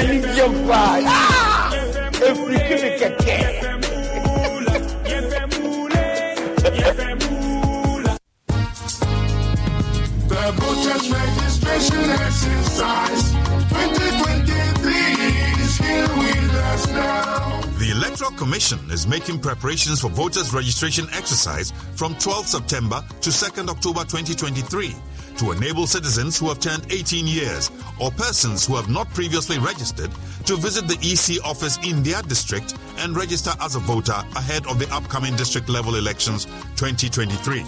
[0.01, 1.07] jẹ báyìí.
[2.27, 2.89] Efiri kí ni?
[10.29, 13.25] The voters registration exercise
[13.69, 17.62] 2023 is here with us now.
[17.83, 23.67] The Electoral Commission is making preparations for voters' registration exercise from 12 September to 2nd
[23.67, 24.95] October 2023
[25.35, 30.11] to enable citizens who have turned 18 years or persons who have not previously registered
[30.45, 34.79] to visit the EC office in their district and register as a voter ahead of
[34.79, 36.45] the upcoming district level elections
[36.77, 37.65] 2023.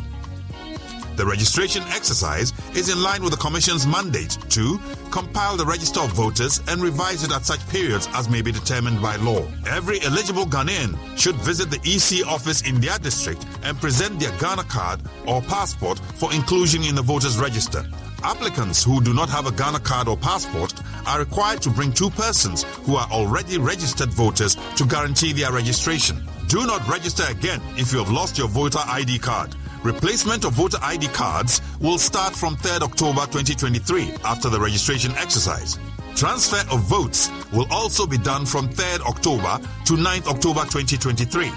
[1.16, 4.78] The registration exercise is in line with the Commission's mandate to
[5.12, 9.02] compile the register of voters and revise it at such periods as may be determined
[9.02, 9.48] by law.
[9.66, 14.64] Every eligible Ghanaian should visit the EC office in their district and present their Ghana
[14.66, 17.86] card or passport for inclusion in the voters register.
[18.22, 20.74] Applicants who do not have a Ghana card or passport
[21.08, 26.18] are required to bring two persons who are already registered voters to guarantee their registration.
[26.48, 29.56] Do not register again if you have lost your voter ID card.
[29.86, 35.78] Replacement of voter ID cards will start from 3rd October 2023 after the registration exercise.
[36.16, 41.52] Transfer of votes will also be done from 3rd October to 9th October 2023.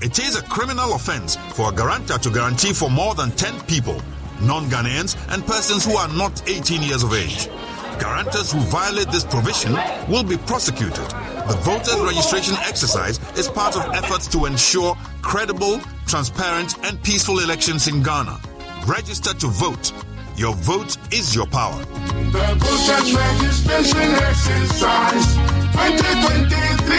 [0.00, 4.00] It is a criminal offense for a guarantor to guarantee for more than 10 people,
[4.40, 7.50] non Ghanaians, and persons who are not 18 years of age.
[7.98, 9.72] Guarantors who violate this provision
[10.08, 11.04] will be prosecuted.
[11.48, 17.88] The voters' registration exercise is part of efforts to ensure credible, transparent, and peaceful elections
[17.88, 18.38] in Ghana.
[18.86, 19.92] Register to vote.
[20.36, 21.78] Your vote is your power.
[22.30, 25.34] The voters registration exercise
[25.72, 26.94] 2023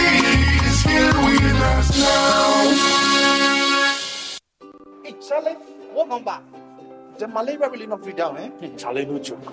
[0.68, 2.50] is here with us now.
[5.04, 5.54] Hey, Charlie,
[5.94, 6.38] what number?
[7.18, 8.50] The malaria really not free down, eh?
[8.60, 9.52] Hey, Charlie, no joke.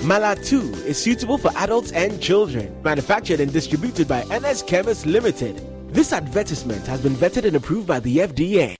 [0.00, 2.74] Malatu is suitable for adults and children.
[2.82, 5.60] Manufactured and distributed by NS Chemist Limited.
[5.92, 8.79] This advertisement has been vetted and approved by the FDA.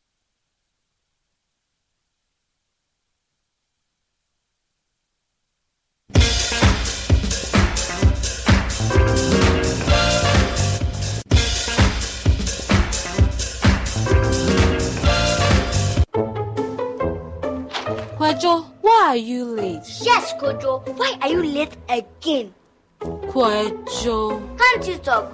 [18.30, 19.82] Kwajo, why are you late?
[20.02, 20.86] Yes, Kojo.
[20.96, 22.54] Why are you late again?
[23.00, 24.56] Kwajo.
[24.56, 25.32] Can't you talk?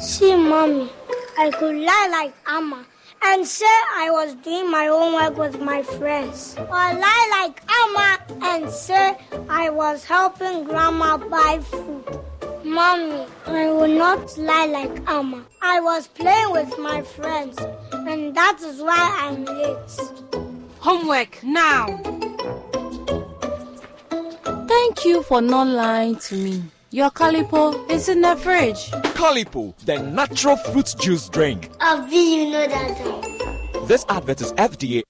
[0.00, 0.88] See, mommy,
[1.36, 2.86] I could lie like Amma
[3.24, 3.64] and say
[3.96, 6.54] I was doing my homework with my friends.
[6.56, 9.16] Or lie like Amma and say
[9.48, 12.20] I was helping grandma buy food.
[12.62, 15.44] Mommy, I will not lie like Amma.
[15.60, 17.58] I was playing with my friends,
[17.92, 20.45] and that is why I'm late.
[20.86, 22.00] Homework now.
[24.68, 26.62] Thank you for not lying to me.
[26.92, 28.92] Your Calipo is in the fridge.
[29.16, 31.70] Calipo, the natural fruit juice drink.
[31.80, 33.88] Of you know that.
[33.88, 35.02] This advert is FDA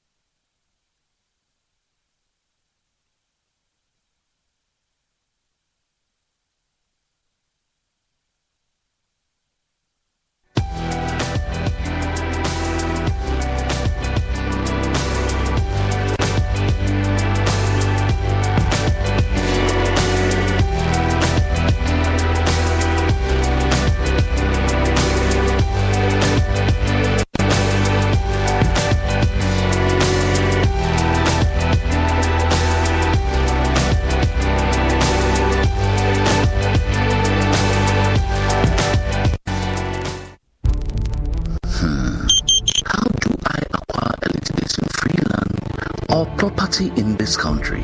[47.66, 47.82] country?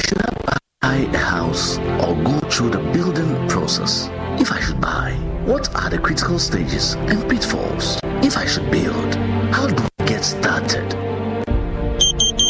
[0.00, 4.08] Should I buy a house or go through the building process?
[4.40, 5.12] If I should buy,
[5.44, 8.00] what are the critical stages and pitfalls?
[8.22, 9.14] If I should build,
[9.52, 10.94] how do I get started?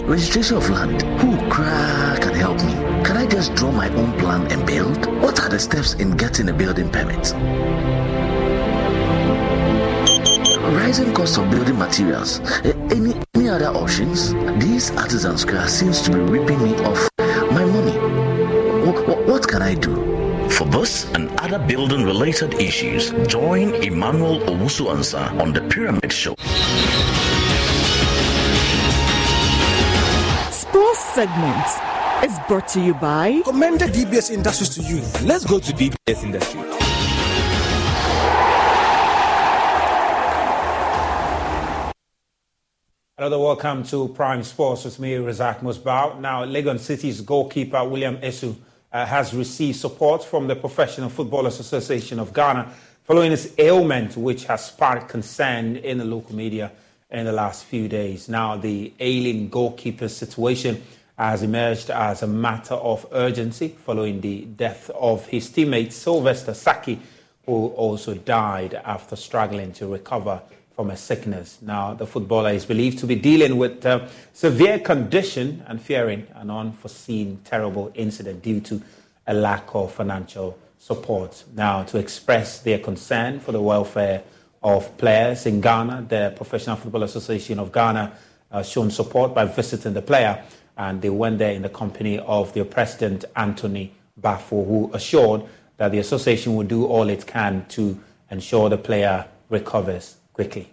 [0.05, 2.75] Registration of land, who can help me?
[3.05, 5.07] Can I just draw my own plan and build?
[5.21, 7.35] What are the steps in getting a building permit?
[10.89, 12.41] rising cost of building materials.
[12.91, 13.15] Any
[13.89, 14.59] any other?
[14.59, 17.09] These artisans class seems to be ripping me off
[17.51, 17.97] my money.
[18.87, 20.49] What, what can I do?
[20.51, 26.35] For this and other building related issues, join Emmanuel Owusu Ansa on the Pyramid Show.
[30.51, 31.67] Sports segment
[32.25, 35.03] is brought to you by Commended DBS Industries to you.
[35.27, 36.78] Let's go to DBS Industry.
[43.29, 46.19] Another welcome to Prime Sports with me, Razak Musbao.
[46.19, 48.57] Now, Legon Cities' goalkeeper William Esu
[48.91, 52.73] uh, has received support from the Professional Footballers Association of Ghana
[53.05, 56.73] following his ailment, which has sparked concern in the local media
[57.11, 58.31] in the last few days.
[58.31, 60.83] Now, the ailing goalkeeper's situation
[61.19, 66.99] has emerged as a matter of urgency following the death of his teammate Sylvester Saki,
[67.45, 70.41] who also died after struggling to recover
[70.79, 71.59] from a sickness.
[71.61, 76.53] Now, the footballer is believed to be dealing with uh, severe condition and fearing an
[76.53, 78.81] unforeseen terrible incident due to
[79.27, 81.43] a lack of financial support.
[81.53, 84.23] Now, to express their concern for the welfare
[84.63, 88.13] of players in Ghana, the Professional Football Association of Ghana
[88.53, 90.45] uh, shown support by visiting the player,
[90.77, 93.93] and they went there in the company of their president, Anthony
[94.23, 95.43] Baffoe, who assured
[95.77, 97.99] that the association will do all it can to
[98.31, 100.71] ensure the player recovers quickly.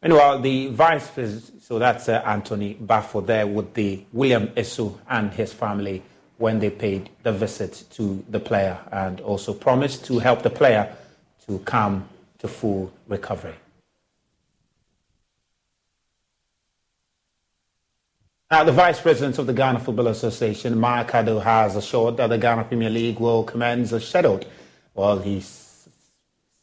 [0.00, 5.32] Meanwhile, the vice president, so that's uh, Anthony Baffoe there with the William Esu and
[5.32, 6.00] his family
[6.38, 10.94] when they paid the visit to the player and also promised to help the player
[11.48, 12.08] to come
[12.38, 13.56] to full recovery.
[18.48, 22.38] Now, the Vice President of the Ghana Football Association, Mark Addo, has assured that the
[22.38, 24.46] Ghana Premier League will commence as scheduled.
[24.94, 25.40] Well, he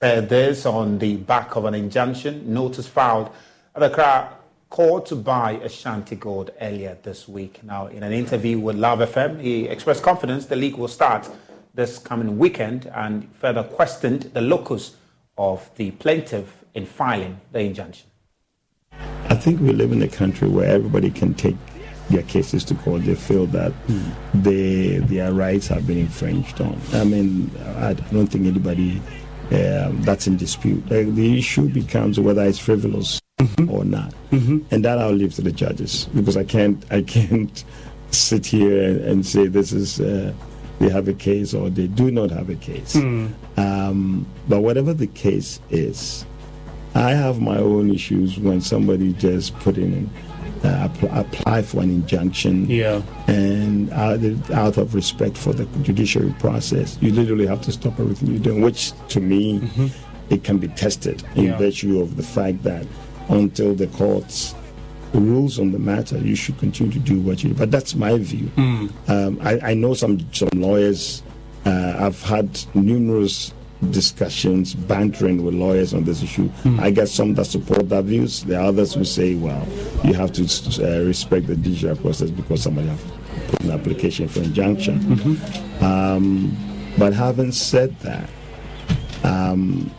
[0.03, 3.29] Uh, said this on the back of an injunction notice filed
[3.75, 4.27] at the
[4.71, 7.63] court to buy Ashanti Gold earlier this week.
[7.63, 11.29] Now, in an interview with Love FM, he expressed confidence the league will start
[11.75, 14.95] this coming weekend and further questioned the locus
[15.37, 18.07] of the plaintiff in filing the injunction.
[19.29, 21.57] I think we live in a country where everybody can take
[22.09, 23.03] their cases to court.
[23.03, 23.71] They feel that
[24.33, 26.81] they, their rights have been infringed on.
[26.91, 28.99] I mean, I don't think anybody
[29.51, 30.83] um, that's in dispute.
[30.85, 33.19] Uh, the issue becomes whether it's frivolous
[33.69, 37.63] or not, and that I'll leave to the judges because I can't I can't
[38.11, 40.33] sit here and, and say this is uh,
[40.79, 42.95] they have a case or they do not have a case.
[43.57, 46.25] Um, but whatever the case is,
[46.95, 50.09] I have my own issues when somebody just put in
[50.63, 53.01] uh, apply, apply for an injunction Yeah.
[53.27, 54.19] and out,
[54.51, 58.61] out of respect for the judiciary process, you literally have to stop everything you're doing,
[58.61, 59.61] which to me,
[60.29, 61.57] it can be tested in Yeah.
[61.57, 62.85] virtue of the fact that
[63.29, 64.53] until the courts
[65.13, 67.55] rules on the matter, you should continue to do what you do.
[67.55, 68.49] But that's my view.
[68.57, 71.21] Um, I, I know some some lawyers.
[71.65, 73.53] Uh, I've had numerous
[73.89, 76.49] discussions, bantering with lawyers on this issue.
[76.79, 78.43] I get some that support that views.
[78.43, 79.67] There are others who say, "Well,
[80.03, 83.03] you have to uh, respect the judicial process because somebody have
[83.47, 85.39] put an application for injunction."
[85.81, 86.55] Um,
[86.97, 88.29] but having said that,
[89.23, 89.89] um,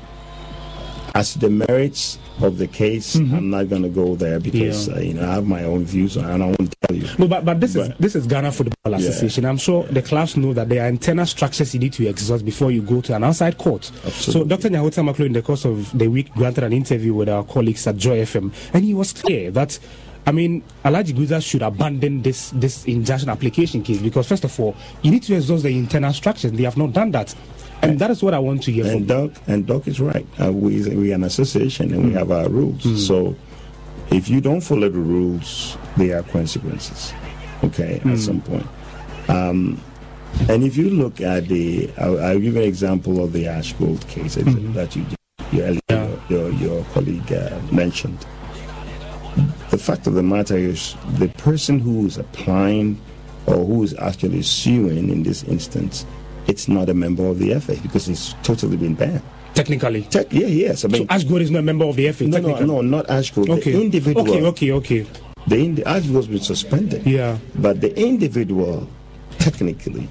[1.15, 4.95] as to the merits of the case, I'm not going to go there because Yeah.
[4.95, 7.07] uh, you know I have my own views and I tell you.
[7.19, 9.45] No, but, but this is this is Ghana Football Association.
[9.45, 12.71] I'm sure the clubs know that there are internal structures you need to exhaust before
[12.71, 13.85] you go to an outside court.
[14.11, 14.69] So Dr.
[14.71, 18.19] Nyaho-Tamakloe, in the course of the week, granted an interview with our colleagues at Joy
[18.23, 19.79] FM, and he was clear that.
[20.25, 24.77] I mean, Alhaji Grusah should abandon this this injunction application case because first of all,
[25.03, 26.53] you need to exhaust the internal structures.
[26.53, 27.35] They have not done that,
[27.83, 29.29] and that is what I want to hear And from.
[29.29, 30.25] Doc and Doc is right.
[30.41, 32.19] Uh, we we are an association and we Mm.
[32.19, 32.85] have our rules.
[32.85, 32.99] Mm.
[32.99, 33.35] So
[34.13, 37.13] if you don't follow the rules, there are consequences.
[37.65, 38.13] Okay, Mm.
[38.13, 38.67] at some point.
[39.29, 39.81] Um,
[40.49, 43.73] and if you look at the, I'll, I'll give you an example of the Ash
[43.75, 44.75] Gold case that- Mhm.
[44.75, 45.05] that you
[45.53, 48.19] your, your, your, your colleague uh, mentioned.
[49.71, 52.99] The fact of the matter is, the person who is applying
[53.47, 56.07] or who is actually suing in this instance,
[56.47, 59.23] it's not a member of the FA because it's totally been banned.
[59.55, 60.85] Technically, yeah, yes.
[60.87, 62.25] I mean, so Ashgold is not a member of the FA.
[62.27, 63.51] no, no, no, not Ashgold.
[63.51, 63.73] Okay.
[63.73, 64.27] The individual.
[64.29, 65.07] Okay, okay, okay.
[65.47, 67.05] The indi- Ashgold's been suspended.
[67.07, 67.39] Yeah.
[67.57, 68.89] But the individual,
[69.39, 70.09] technically,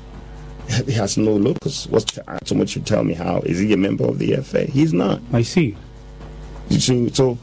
[0.85, 1.87] he has no locus.
[1.87, 4.65] What's someone should tell me how is he a member of the FA?
[4.65, 5.21] He's not.
[5.33, 5.75] I see.
[6.69, 7.37] So, so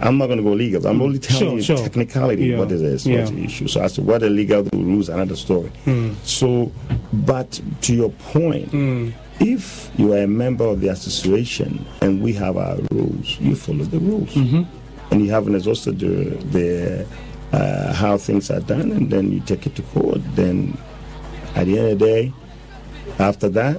[0.00, 0.86] I'm not going to go legal.
[0.86, 1.76] I'm only telling Sure, you sure.
[1.76, 2.58] technicality Yeah.
[2.58, 3.20] what it is, Yeah.
[3.20, 3.68] what's the issue.
[3.68, 5.68] So as to what the legal rules, another story.
[5.84, 6.12] Hmm.
[6.24, 6.72] So,
[7.12, 9.10] but to your point, Hmm.
[9.40, 13.84] if you are a member of the association and we have our rules, you follow
[13.84, 14.62] the rules, Mm-hmm.
[15.12, 17.06] And you haven't exhausted the, the
[17.52, 20.20] uh, how things are done, and then you take it to court.
[20.34, 20.78] Then,
[21.54, 22.32] at the end of the day,
[23.18, 23.78] after that,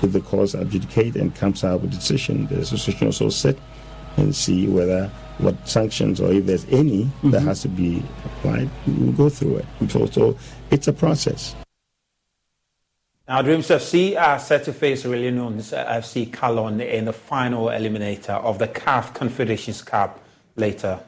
[0.00, 3.58] if the courts adjudicate and comes out with a decision, the association also sit
[4.16, 7.44] and see whether what sanctions or if there's any that Mhm.
[7.44, 9.66] has to be applied, we'll go through it.
[9.90, 10.36] So, also
[10.70, 11.54] it's a process.
[13.28, 17.66] Now, Dreams FC are set to face Sierra Leone's uh, FC Kallon in the final
[17.66, 20.21] eliminator of the CAF Confederations Cup
[20.56, 21.00] later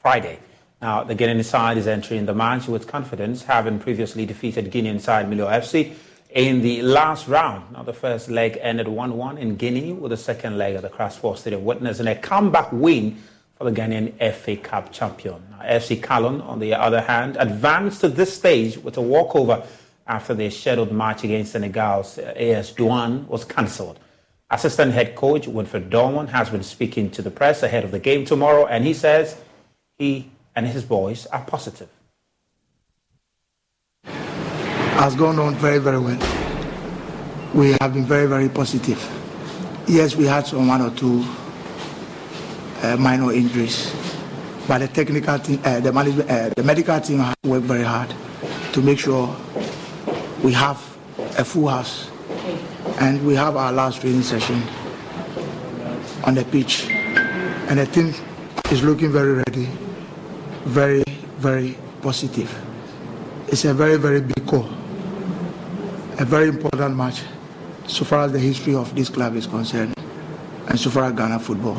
[0.00, 0.38] Friday.
[0.80, 5.28] Now, the Guinean side is entering the match with confidence, having previously defeated Guinean side
[5.28, 5.94] Milo FC
[6.30, 7.72] in the last round.
[7.72, 10.88] Now, the first leg ended 1 1 in Guinea, with the second leg at the
[10.88, 13.18] Cross Sports Stadium witnessing a comeback win
[13.56, 15.42] for the Ghanaian FA Cup champion.
[15.50, 19.66] Now, FC Kallon, on the other hand, advanced to this stage with a walkover
[20.06, 23.98] after their scheduled match against Senegal's AS Douane was cancelled.
[24.50, 28.24] Assistant head coach Winfred Dorman has been speaking to the press ahead of the game
[28.24, 29.36] tomorrow, and he says
[29.98, 31.88] he and his boys are positive.
[34.98, 36.18] has gone on very, very well.
[37.54, 38.98] We have been very, very positive.
[39.86, 41.24] Yes, we had some one or two
[42.82, 43.94] uh, minor injuries,
[44.66, 48.12] but the technical team, uh, the management, uh, the medical team worked very hard
[48.72, 49.34] to make sure
[50.42, 50.78] we have
[51.38, 52.10] a full house,
[53.00, 54.62] and we have our last training session
[56.24, 56.88] on the pitch,
[57.68, 58.12] and the team
[58.70, 59.68] is looking very ready,
[60.64, 61.04] very,
[61.38, 62.50] very positive.
[63.48, 64.68] It's a very, very big call
[66.18, 67.22] a very important match
[67.86, 69.94] so far as the history of this club is concerned
[70.66, 71.78] and so far as Ghana football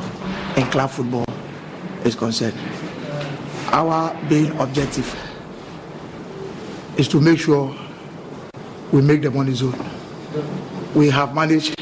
[0.55, 1.25] and club football
[2.05, 2.57] is concerned.
[3.73, 5.13] Our main objective
[6.97, 7.75] is to make sure
[8.93, 9.75] we make the money zone.
[10.95, 11.77] We have managed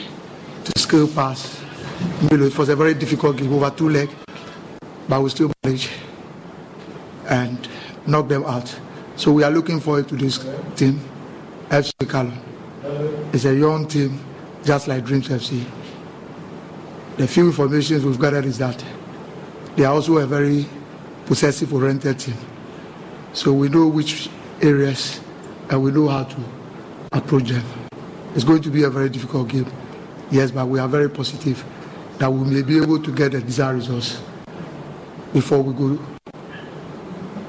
[0.66, 1.62] to scale past
[2.30, 2.46] Milo.
[2.46, 4.14] It was a very difficult game over two legs,
[5.08, 5.90] but we still managed
[7.30, 7.68] and
[8.06, 8.78] knock them out.
[9.16, 11.00] So we are looking forward to this team,
[11.70, 12.38] FC Kallon.
[13.34, 14.20] It's a young team,
[14.64, 15.64] just like Dreams FC.
[17.16, 18.84] The few informations we've gathered is that
[19.78, 20.66] they are also a very
[21.26, 22.36] possessive oriented team.
[23.32, 24.30] So we know which
[24.62, 25.22] areas
[25.70, 26.38] and we know how to
[27.14, 27.87] approach them.
[28.38, 29.66] It's going to be a very difficult game,
[30.30, 31.66] yes, but we are very positive
[32.20, 34.22] that we may be able to get the desired results
[35.34, 36.00] before we go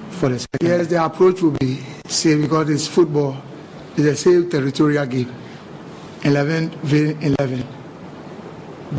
[0.09, 0.66] for the second.
[0.66, 3.36] Yes, the approach will be same because it's football.
[3.98, 5.31] It's a same territorial game,
[6.24, 7.66] 11 v 11.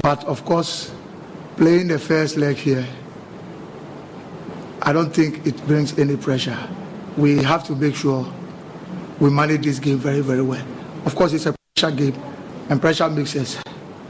[0.03, 0.91] But of course,
[1.57, 2.85] playing the first leg here,
[4.83, 6.59] I don't think it brings any pressure.
[7.17, 8.31] We have to make sure
[9.19, 10.63] we manage this game very, very well.
[11.03, 12.21] Of course, it's a pressure game,
[12.69, 13.61] and pressure sense.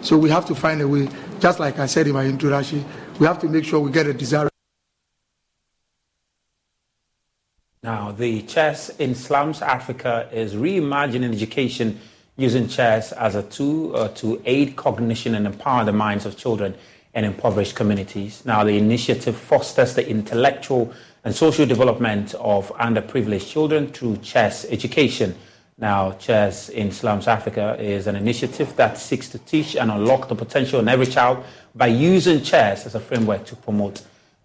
[0.02, 1.08] So we have to find a way,
[1.40, 2.84] just like I said in my introduction,
[3.20, 4.50] we have to make sure we get a desired.
[7.84, 12.00] Now, the chess in slums Africa is reimagining education
[12.38, 16.74] using chess as a tool uh, to aid cognition and empower the minds of children
[17.14, 18.44] in impoverished communities.
[18.46, 20.94] Now, the initiative fosters the intellectual
[21.24, 25.36] and social development of underprivileged children through chess education.
[25.80, 30.36] Now, Chess in Slums Africa is an initiative that seeks to teach and unlock the
[30.36, 31.44] potential in every child
[31.74, 34.02] by using chess as a framework to promote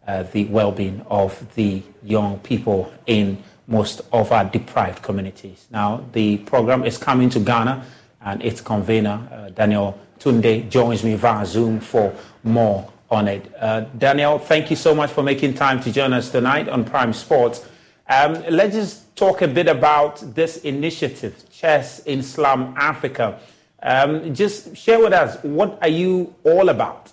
[0.07, 5.67] uh, the well being of the young people in most of our deprived communities.
[5.71, 7.85] Now, the program is coming to Ghana,
[8.21, 13.53] and its convener, uh, Daniel Tunde, joins me via Zoom for more on it.
[13.59, 17.13] Uh, Daniel, thank you so much for making time to join us tonight on Prime
[17.13, 17.67] Sports.
[18.07, 23.39] Um, let's just talk a bit about this initiative, Chess in Slum Africa.
[23.83, 27.13] Um, just share with us, what are you all about?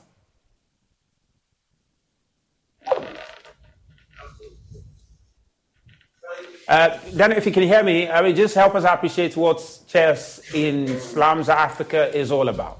[6.67, 9.57] Uh, Daniel, if you can hear me, I mean, just help us appreciate what
[9.87, 12.79] Chess in Slums Africa is all about.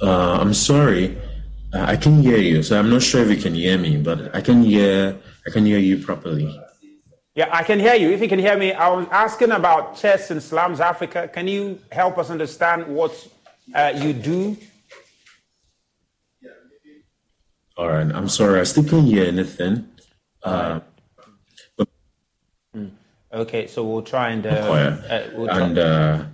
[0.00, 1.18] Uh, I'm sorry,
[1.74, 4.34] uh, I can hear you, so I'm not sure if you can hear me, but
[4.34, 5.18] I can hear
[5.48, 6.60] I can hear you properly.
[7.34, 8.10] Yeah, I can hear you.
[8.10, 11.26] If you can hear me, I was asking about Chess in Slums Africa.
[11.32, 13.12] Can you help us understand what
[13.74, 14.58] uh, you do?
[16.42, 16.50] Yeah.
[17.78, 19.88] All right, I'm sorry, I still can't hear anything.
[20.42, 20.80] Uh,
[23.30, 24.46] Okay, so we'll try and.
[24.46, 26.24] Uh, uh, we'll and uh,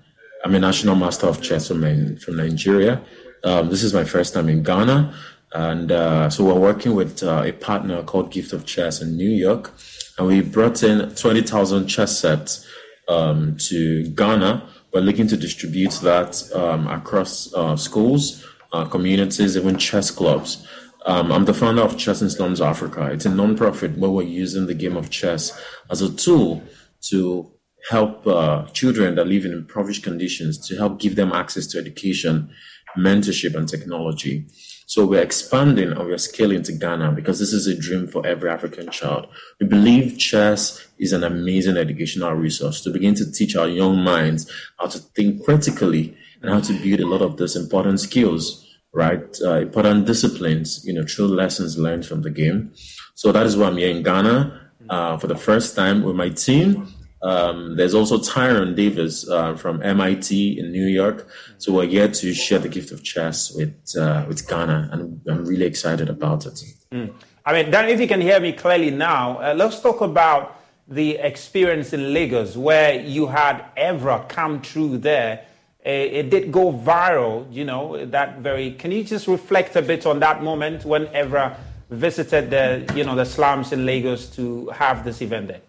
[0.44, 3.02] I'm a national master of chess from, from Nigeria.
[3.42, 5.12] Um, this is my first time in Ghana.
[5.54, 9.30] And uh, so we're working with uh, a partner called Gift of Chess in New
[9.30, 9.72] York.
[10.18, 12.66] And we brought in 20,000 chess sets
[13.08, 14.68] um, to Ghana.
[14.92, 18.44] We're looking to distribute that um, across uh, schools,
[18.90, 20.66] communities, even chess clubs.
[21.06, 23.10] Um, I'm the founder of Chess in Slums Africa.
[23.12, 25.52] It's a nonprofit where we're using the game of chess
[25.90, 26.62] as a tool
[27.10, 27.52] to
[27.90, 32.50] help uh, children that live in impoverished conditions to help give them access to education,
[32.96, 34.46] mentorship, and technology.
[34.94, 38.48] So we're expanding and we're scaling to Ghana because this is a dream for every
[38.48, 39.26] African child.
[39.60, 44.48] We believe chess is an amazing educational resource to begin to teach our young minds
[44.78, 49.36] how to think critically and how to build a lot of those important skills, right?
[49.44, 52.72] Uh, important disciplines, you know, through lessons learned from the game.
[53.16, 56.28] So that is why I'm here in Ghana uh, for the first time with my
[56.28, 56.93] team.
[57.24, 61.26] Um, there's also Tyron Davis uh, from MIT in New York.
[61.56, 65.44] So we're here to share the gift of chess with uh, with Ghana, and I'm
[65.46, 66.62] really excited about it.
[66.92, 67.14] Mm.
[67.46, 71.12] I mean, Dan, if you can hear me clearly now, uh, let's talk about the
[71.16, 75.46] experience in Lagos where you had Evra come through there.
[75.82, 78.72] It, did go viral, you know, that very.
[78.72, 81.56] Can you just reflect a bit on that moment when Evra
[81.90, 85.60] visited the, you know, the slums in Lagos to have this event there?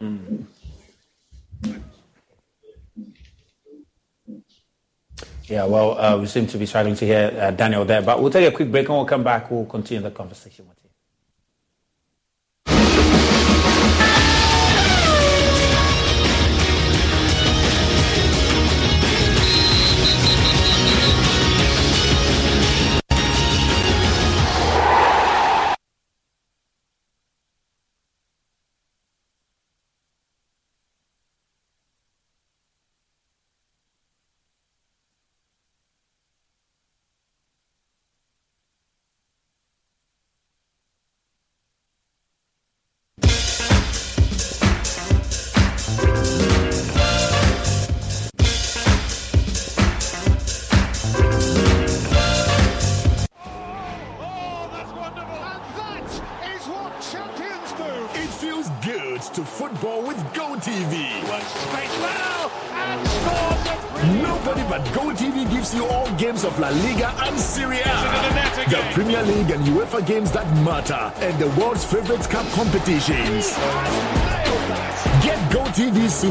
[0.00, 0.46] Mm.
[5.48, 8.32] Yeah, well, uh, we seem to be struggling to hear uh, Daniel there, but we'll
[8.32, 9.50] take a quick break and we'll come back.
[9.50, 10.66] We'll continue the conversation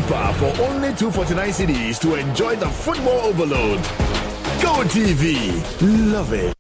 [0.06, 3.82] Super for only 249 CDs to enjoy the football overload.
[4.62, 5.52] Go TV,
[6.14, 6.55] love it.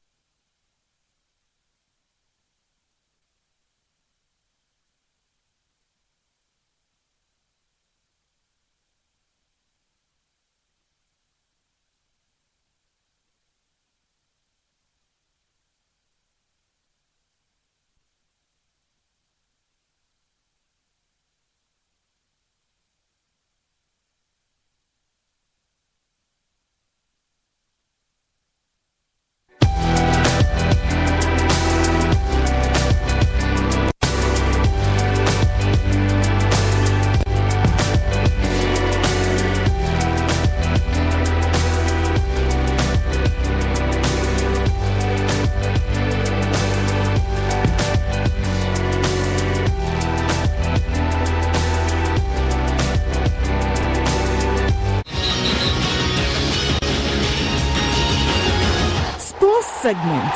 [59.85, 60.33] Segment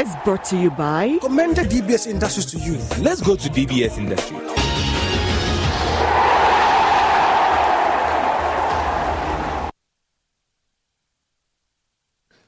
[0.00, 2.78] is brought to you by Commended DBS Industries to you.
[3.02, 4.40] Let's go to DBS Industries.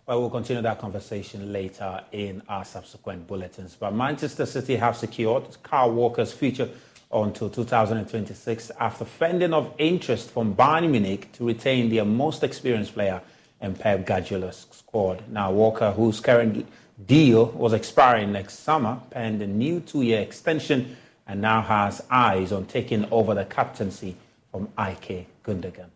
[0.07, 3.75] Well, we'll continue that conversation later in our subsequent bulletins.
[3.75, 6.69] But Manchester City have secured Kyle Walker's future
[7.11, 13.21] until 2026 after fending off interest from Bayern Munich to retain their most experienced player
[13.67, 15.29] in Pep Guardiola's squad.
[15.29, 16.67] Now, Walker, whose current
[17.07, 22.65] deal was expiring next summer, penned a new two-year extension and now has eyes on
[22.67, 24.17] taking over the captaincy
[24.51, 25.91] from Ilkay Gundogan.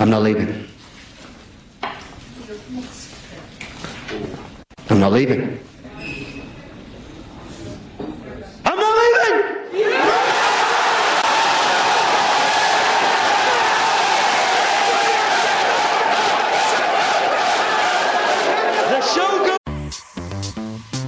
[0.00, 0.68] I'm not leaving.
[4.90, 5.60] I'm not leaving.
[8.66, 9.53] I'm not leaving!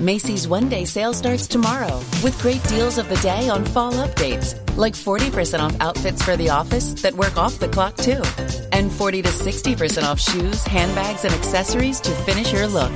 [0.01, 4.55] Macy's one day sale starts tomorrow with great deals of the day on fall updates,
[4.77, 8.23] like 40% off outfits for the office that work off the clock too,
[8.73, 12.93] and 40 to 60% off shoes, handbags, and accessories to finish your look.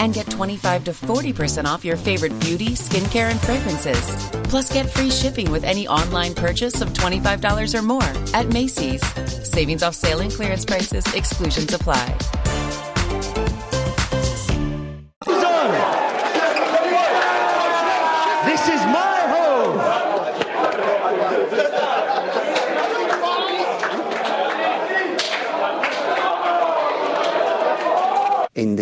[0.00, 4.30] And get 25 to 40% off your favorite beauty, skincare, and fragrances.
[4.50, 8.02] Plus, get free shipping with any online purchase of $25 or more
[8.34, 9.02] at Macy's.
[9.48, 12.16] Savings off sale and clearance prices, exclusions apply.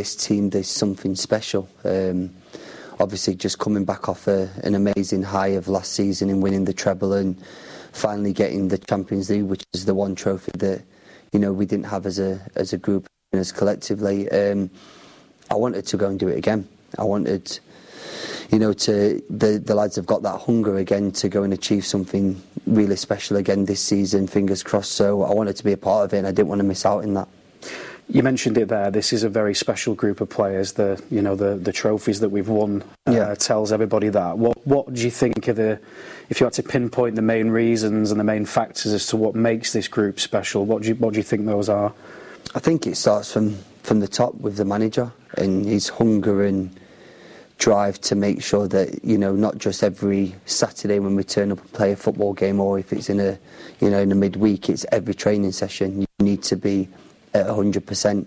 [0.00, 1.68] This team there's something special.
[1.84, 2.30] Um,
[3.00, 6.72] obviously, just coming back off a, an amazing high of last season and winning the
[6.72, 7.38] treble and
[7.92, 10.82] finally getting the Champions League, which is the one trophy that
[11.32, 14.26] you know we didn't have as a as a group and as collectively.
[14.30, 14.70] Um,
[15.50, 16.66] I wanted to go and do it again.
[16.98, 17.60] I wanted,
[18.50, 21.84] you know, to the the lads have got that hunger again to go and achieve
[21.84, 24.26] something really special again this season.
[24.28, 24.92] Fingers crossed.
[24.92, 26.86] So I wanted to be a part of it, and I didn't want to miss
[26.86, 27.28] out in that.
[28.12, 28.90] You mentioned it there.
[28.90, 30.72] This is a very special group of players.
[30.72, 33.34] The you know the the trophies that we've won uh, Yeah.
[33.36, 34.36] tells everybody that.
[34.36, 35.78] What what do you think are the
[36.28, 39.36] if you had to pinpoint the main reasons and the main factors as to what
[39.36, 40.64] makes this group special?
[40.66, 41.92] What do you what do you think those are?
[42.52, 46.70] I think it starts from, from the top with the manager and his hunger and
[47.58, 51.60] drive to make sure that you know not just every Saturday when we turn up
[51.60, 53.38] and play a football game or if it's in a
[53.80, 56.88] you know in a midweek it's every training session you need to be
[57.34, 58.26] at 100%.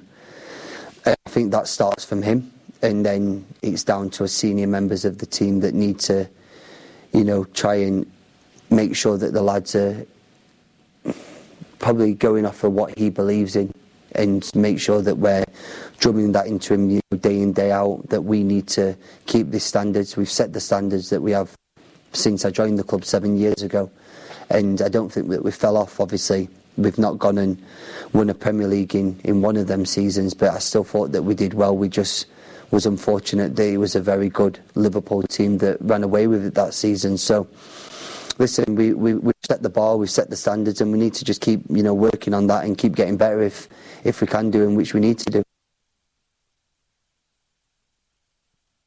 [1.05, 2.53] I think that starts from him
[2.83, 6.29] and then it's down to senior members of the team that need to
[7.13, 8.05] you know try and
[8.69, 10.05] make sure that the lads are
[11.79, 13.73] probably going off of what he believes in
[14.15, 15.43] and make sure that we're
[15.97, 19.49] drumming that into him you know, day in day out that we need to keep
[19.49, 21.55] these standards we've set the standards that we have
[22.11, 23.89] since I joined the club seven years ago
[24.49, 27.61] and I don't think that we fell off obviously we've not gone and
[28.13, 31.23] won a Premier League in, in one of them seasons but I still thought that
[31.23, 32.27] we did well we just
[32.71, 36.55] was unfortunate that it was a very good Liverpool team that ran away with it
[36.55, 37.47] that season so
[38.39, 41.25] listen, we, we, we've set the bar, we've set the standards, and we need to
[41.25, 43.69] just keep, you know, working on that and keep getting better if,
[44.03, 45.43] if we can do, and which we need to do.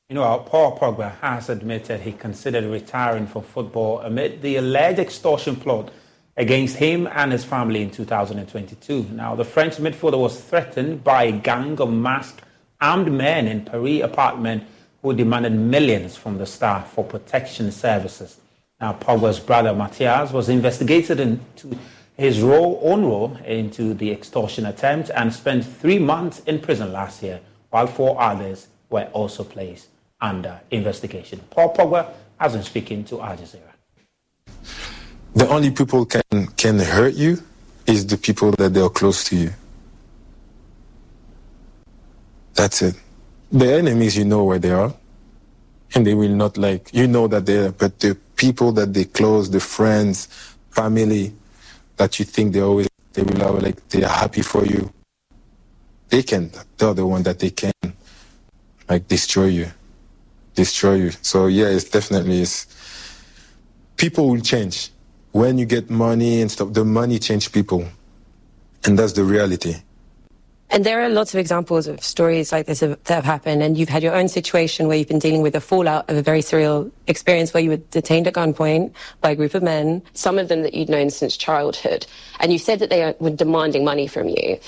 [0.08, 5.56] You know, Paul Pogba has admitted he considered retiring from football amid the alleged extortion
[5.56, 5.90] plot
[6.36, 9.08] against him and his family in 2022.
[9.12, 12.42] Now, the French midfielder was threatened by a gang of masked
[12.80, 14.64] armed men in Paris apartment
[15.02, 18.38] who demanded millions from the staff for protection services.
[18.80, 21.78] Now, Pogba's brother Mathias was investigated into
[22.16, 27.22] his role, own role into the extortion attempt and spent three months in prison last
[27.22, 27.40] year,
[27.70, 29.88] while four others were also placed
[30.20, 31.40] under investigation.
[31.50, 34.95] Paul Pogba has been speaking to Al Jazeera.
[35.36, 37.38] The only people can can hurt you
[37.86, 39.52] is the people that they are close to you.
[42.54, 42.94] That's it.
[43.52, 44.94] The enemies, you know where they are,
[45.94, 47.70] and they will not like you know that they're.
[47.70, 50.26] But the people that they close, the friends,
[50.70, 51.34] family,
[51.98, 54.90] that you think they always they will have, like they are happy for you.
[56.08, 56.50] They can.
[56.78, 57.72] They're the one that they can
[58.88, 59.66] like destroy you,
[60.54, 61.10] destroy you.
[61.20, 62.66] So yeah, it's definitely it's.
[63.98, 64.90] People will change
[65.36, 66.72] when you get money and stuff.
[66.72, 67.86] The money change people,
[68.84, 69.74] and that's the reality.
[70.70, 73.90] And there are lots of examples of stories like this that have happened, and you've
[73.90, 76.90] had your own situation where you've been dealing with the fallout of a very surreal
[77.06, 80.62] experience where you were detained at gunpoint by a group of men, some of them
[80.62, 82.06] that you'd known since childhood,
[82.40, 84.58] and you said that they were demanding money from you.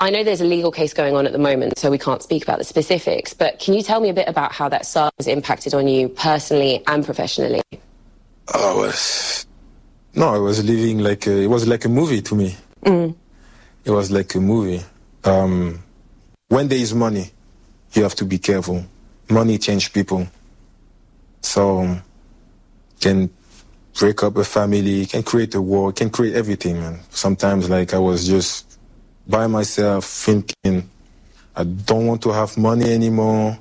[0.00, 2.42] I know there's a legal case going on at the moment, so we can't speak
[2.42, 4.86] about the specifics, but can you tell me a bit about how that
[5.18, 7.62] has impacted on you personally and professionally?
[8.54, 9.46] I was
[10.14, 12.56] no, I was living like a, it was like a movie to me.
[12.84, 13.14] Mm.
[13.84, 14.82] It was like a movie.
[15.24, 15.82] Um,
[16.48, 17.30] when there is money,
[17.92, 18.84] you have to be careful.
[19.28, 20.26] Money change people.
[21.42, 22.02] So um,
[23.00, 23.30] can
[23.98, 27.00] break up a family, can create a war, can create everything, man.
[27.10, 28.78] Sometimes like I was just
[29.26, 30.88] by myself thinking
[31.56, 33.58] I don't want to have money anymore.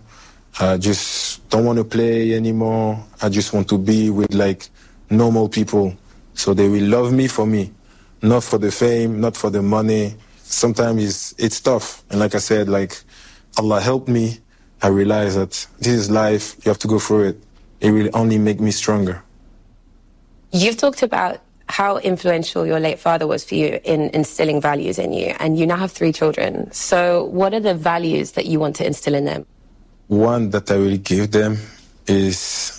[0.60, 3.04] I just don't want to play anymore.
[3.22, 4.70] I just want to be with like
[5.10, 5.96] normal people
[6.40, 7.70] so they will love me for me,
[8.22, 10.16] not for the fame, not for the money.
[10.38, 12.02] Sometimes it's, it's tough.
[12.10, 12.98] And like I said, like
[13.58, 14.40] Allah helped me.
[14.82, 16.56] I realized that this is life.
[16.64, 17.44] You have to go through it.
[17.82, 19.22] It will only make me stronger.
[20.54, 25.12] You've talked about how influential your late father was for you in instilling values in
[25.12, 26.72] you, and you now have three children.
[26.72, 29.46] So, what are the values that you want to instill in them?
[30.08, 31.58] One that I will give them
[32.08, 32.79] is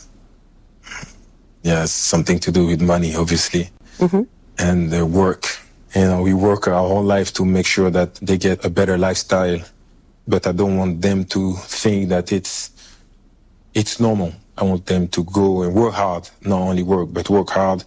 [1.62, 4.22] yeah, something to do with money, obviously, mm-hmm.
[4.58, 5.46] and their work.
[5.94, 8.96] You know, we work our whole life to make sure that they get a better
[8.96, 9.58] lifestyle,
[10.26, 12.70] but I don't want them to think that it's
[13.74, 14.32] it's normal.
[14.56, 17.84] I want them to go and work hard, not only work, but work hard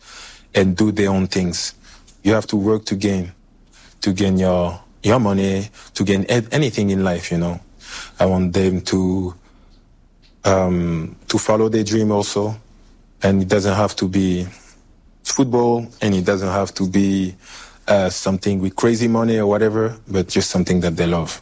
[0.55, 1.73] and do their own things.
[2.23, 3.31] You have to work to gain,
[4.01, 7.31] to gain your your money, to gain anything in life.
[7.31, 7.59] You know,
[8.19, 9.33] I want them to
[10.45, 12.55] um, to follow their dream also
[13.23, 14.45] and it doesn't have to be
[15.23, 17.35] football, and it doesn't have to be
[17.87, 21.41] uh, something with crazy money or whatever, but just something that they love.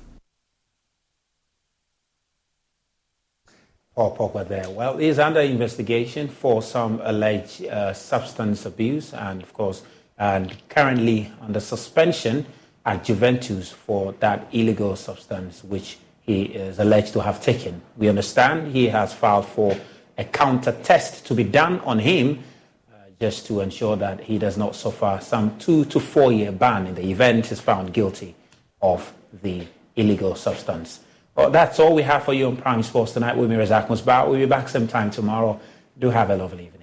[3.95, 4.69] Paul Pogba there.
[4.69, 9.83] Well, he's under investigation for some alleged uh, substance abuse and, of course,
[10.17, 12.45] and currently under suspension
[12.85, 17.81] at Juventus for that illegal substance which he is alleged to have taken.
[17.97, 19.75] We understand he has filed for
[20.21, 22.43] a counter test to be done on him
[22.93, 26.85] uh, just to ensure that he does not suffer some two to four year ban
[26.85, 28.35] in the event he's found guilty
[28.81, 29.11] of
[29.41, 29.65] the
[29.95, 30.99] illegal substance.
[31.35, 34.27] Well, that's all we have for you on Prime Sports tonight with me, Razak Musbah.
[34.27, 35.59] We'll be back sometime tomorrow.
[35.97, 36.80] Do have a lovely evening.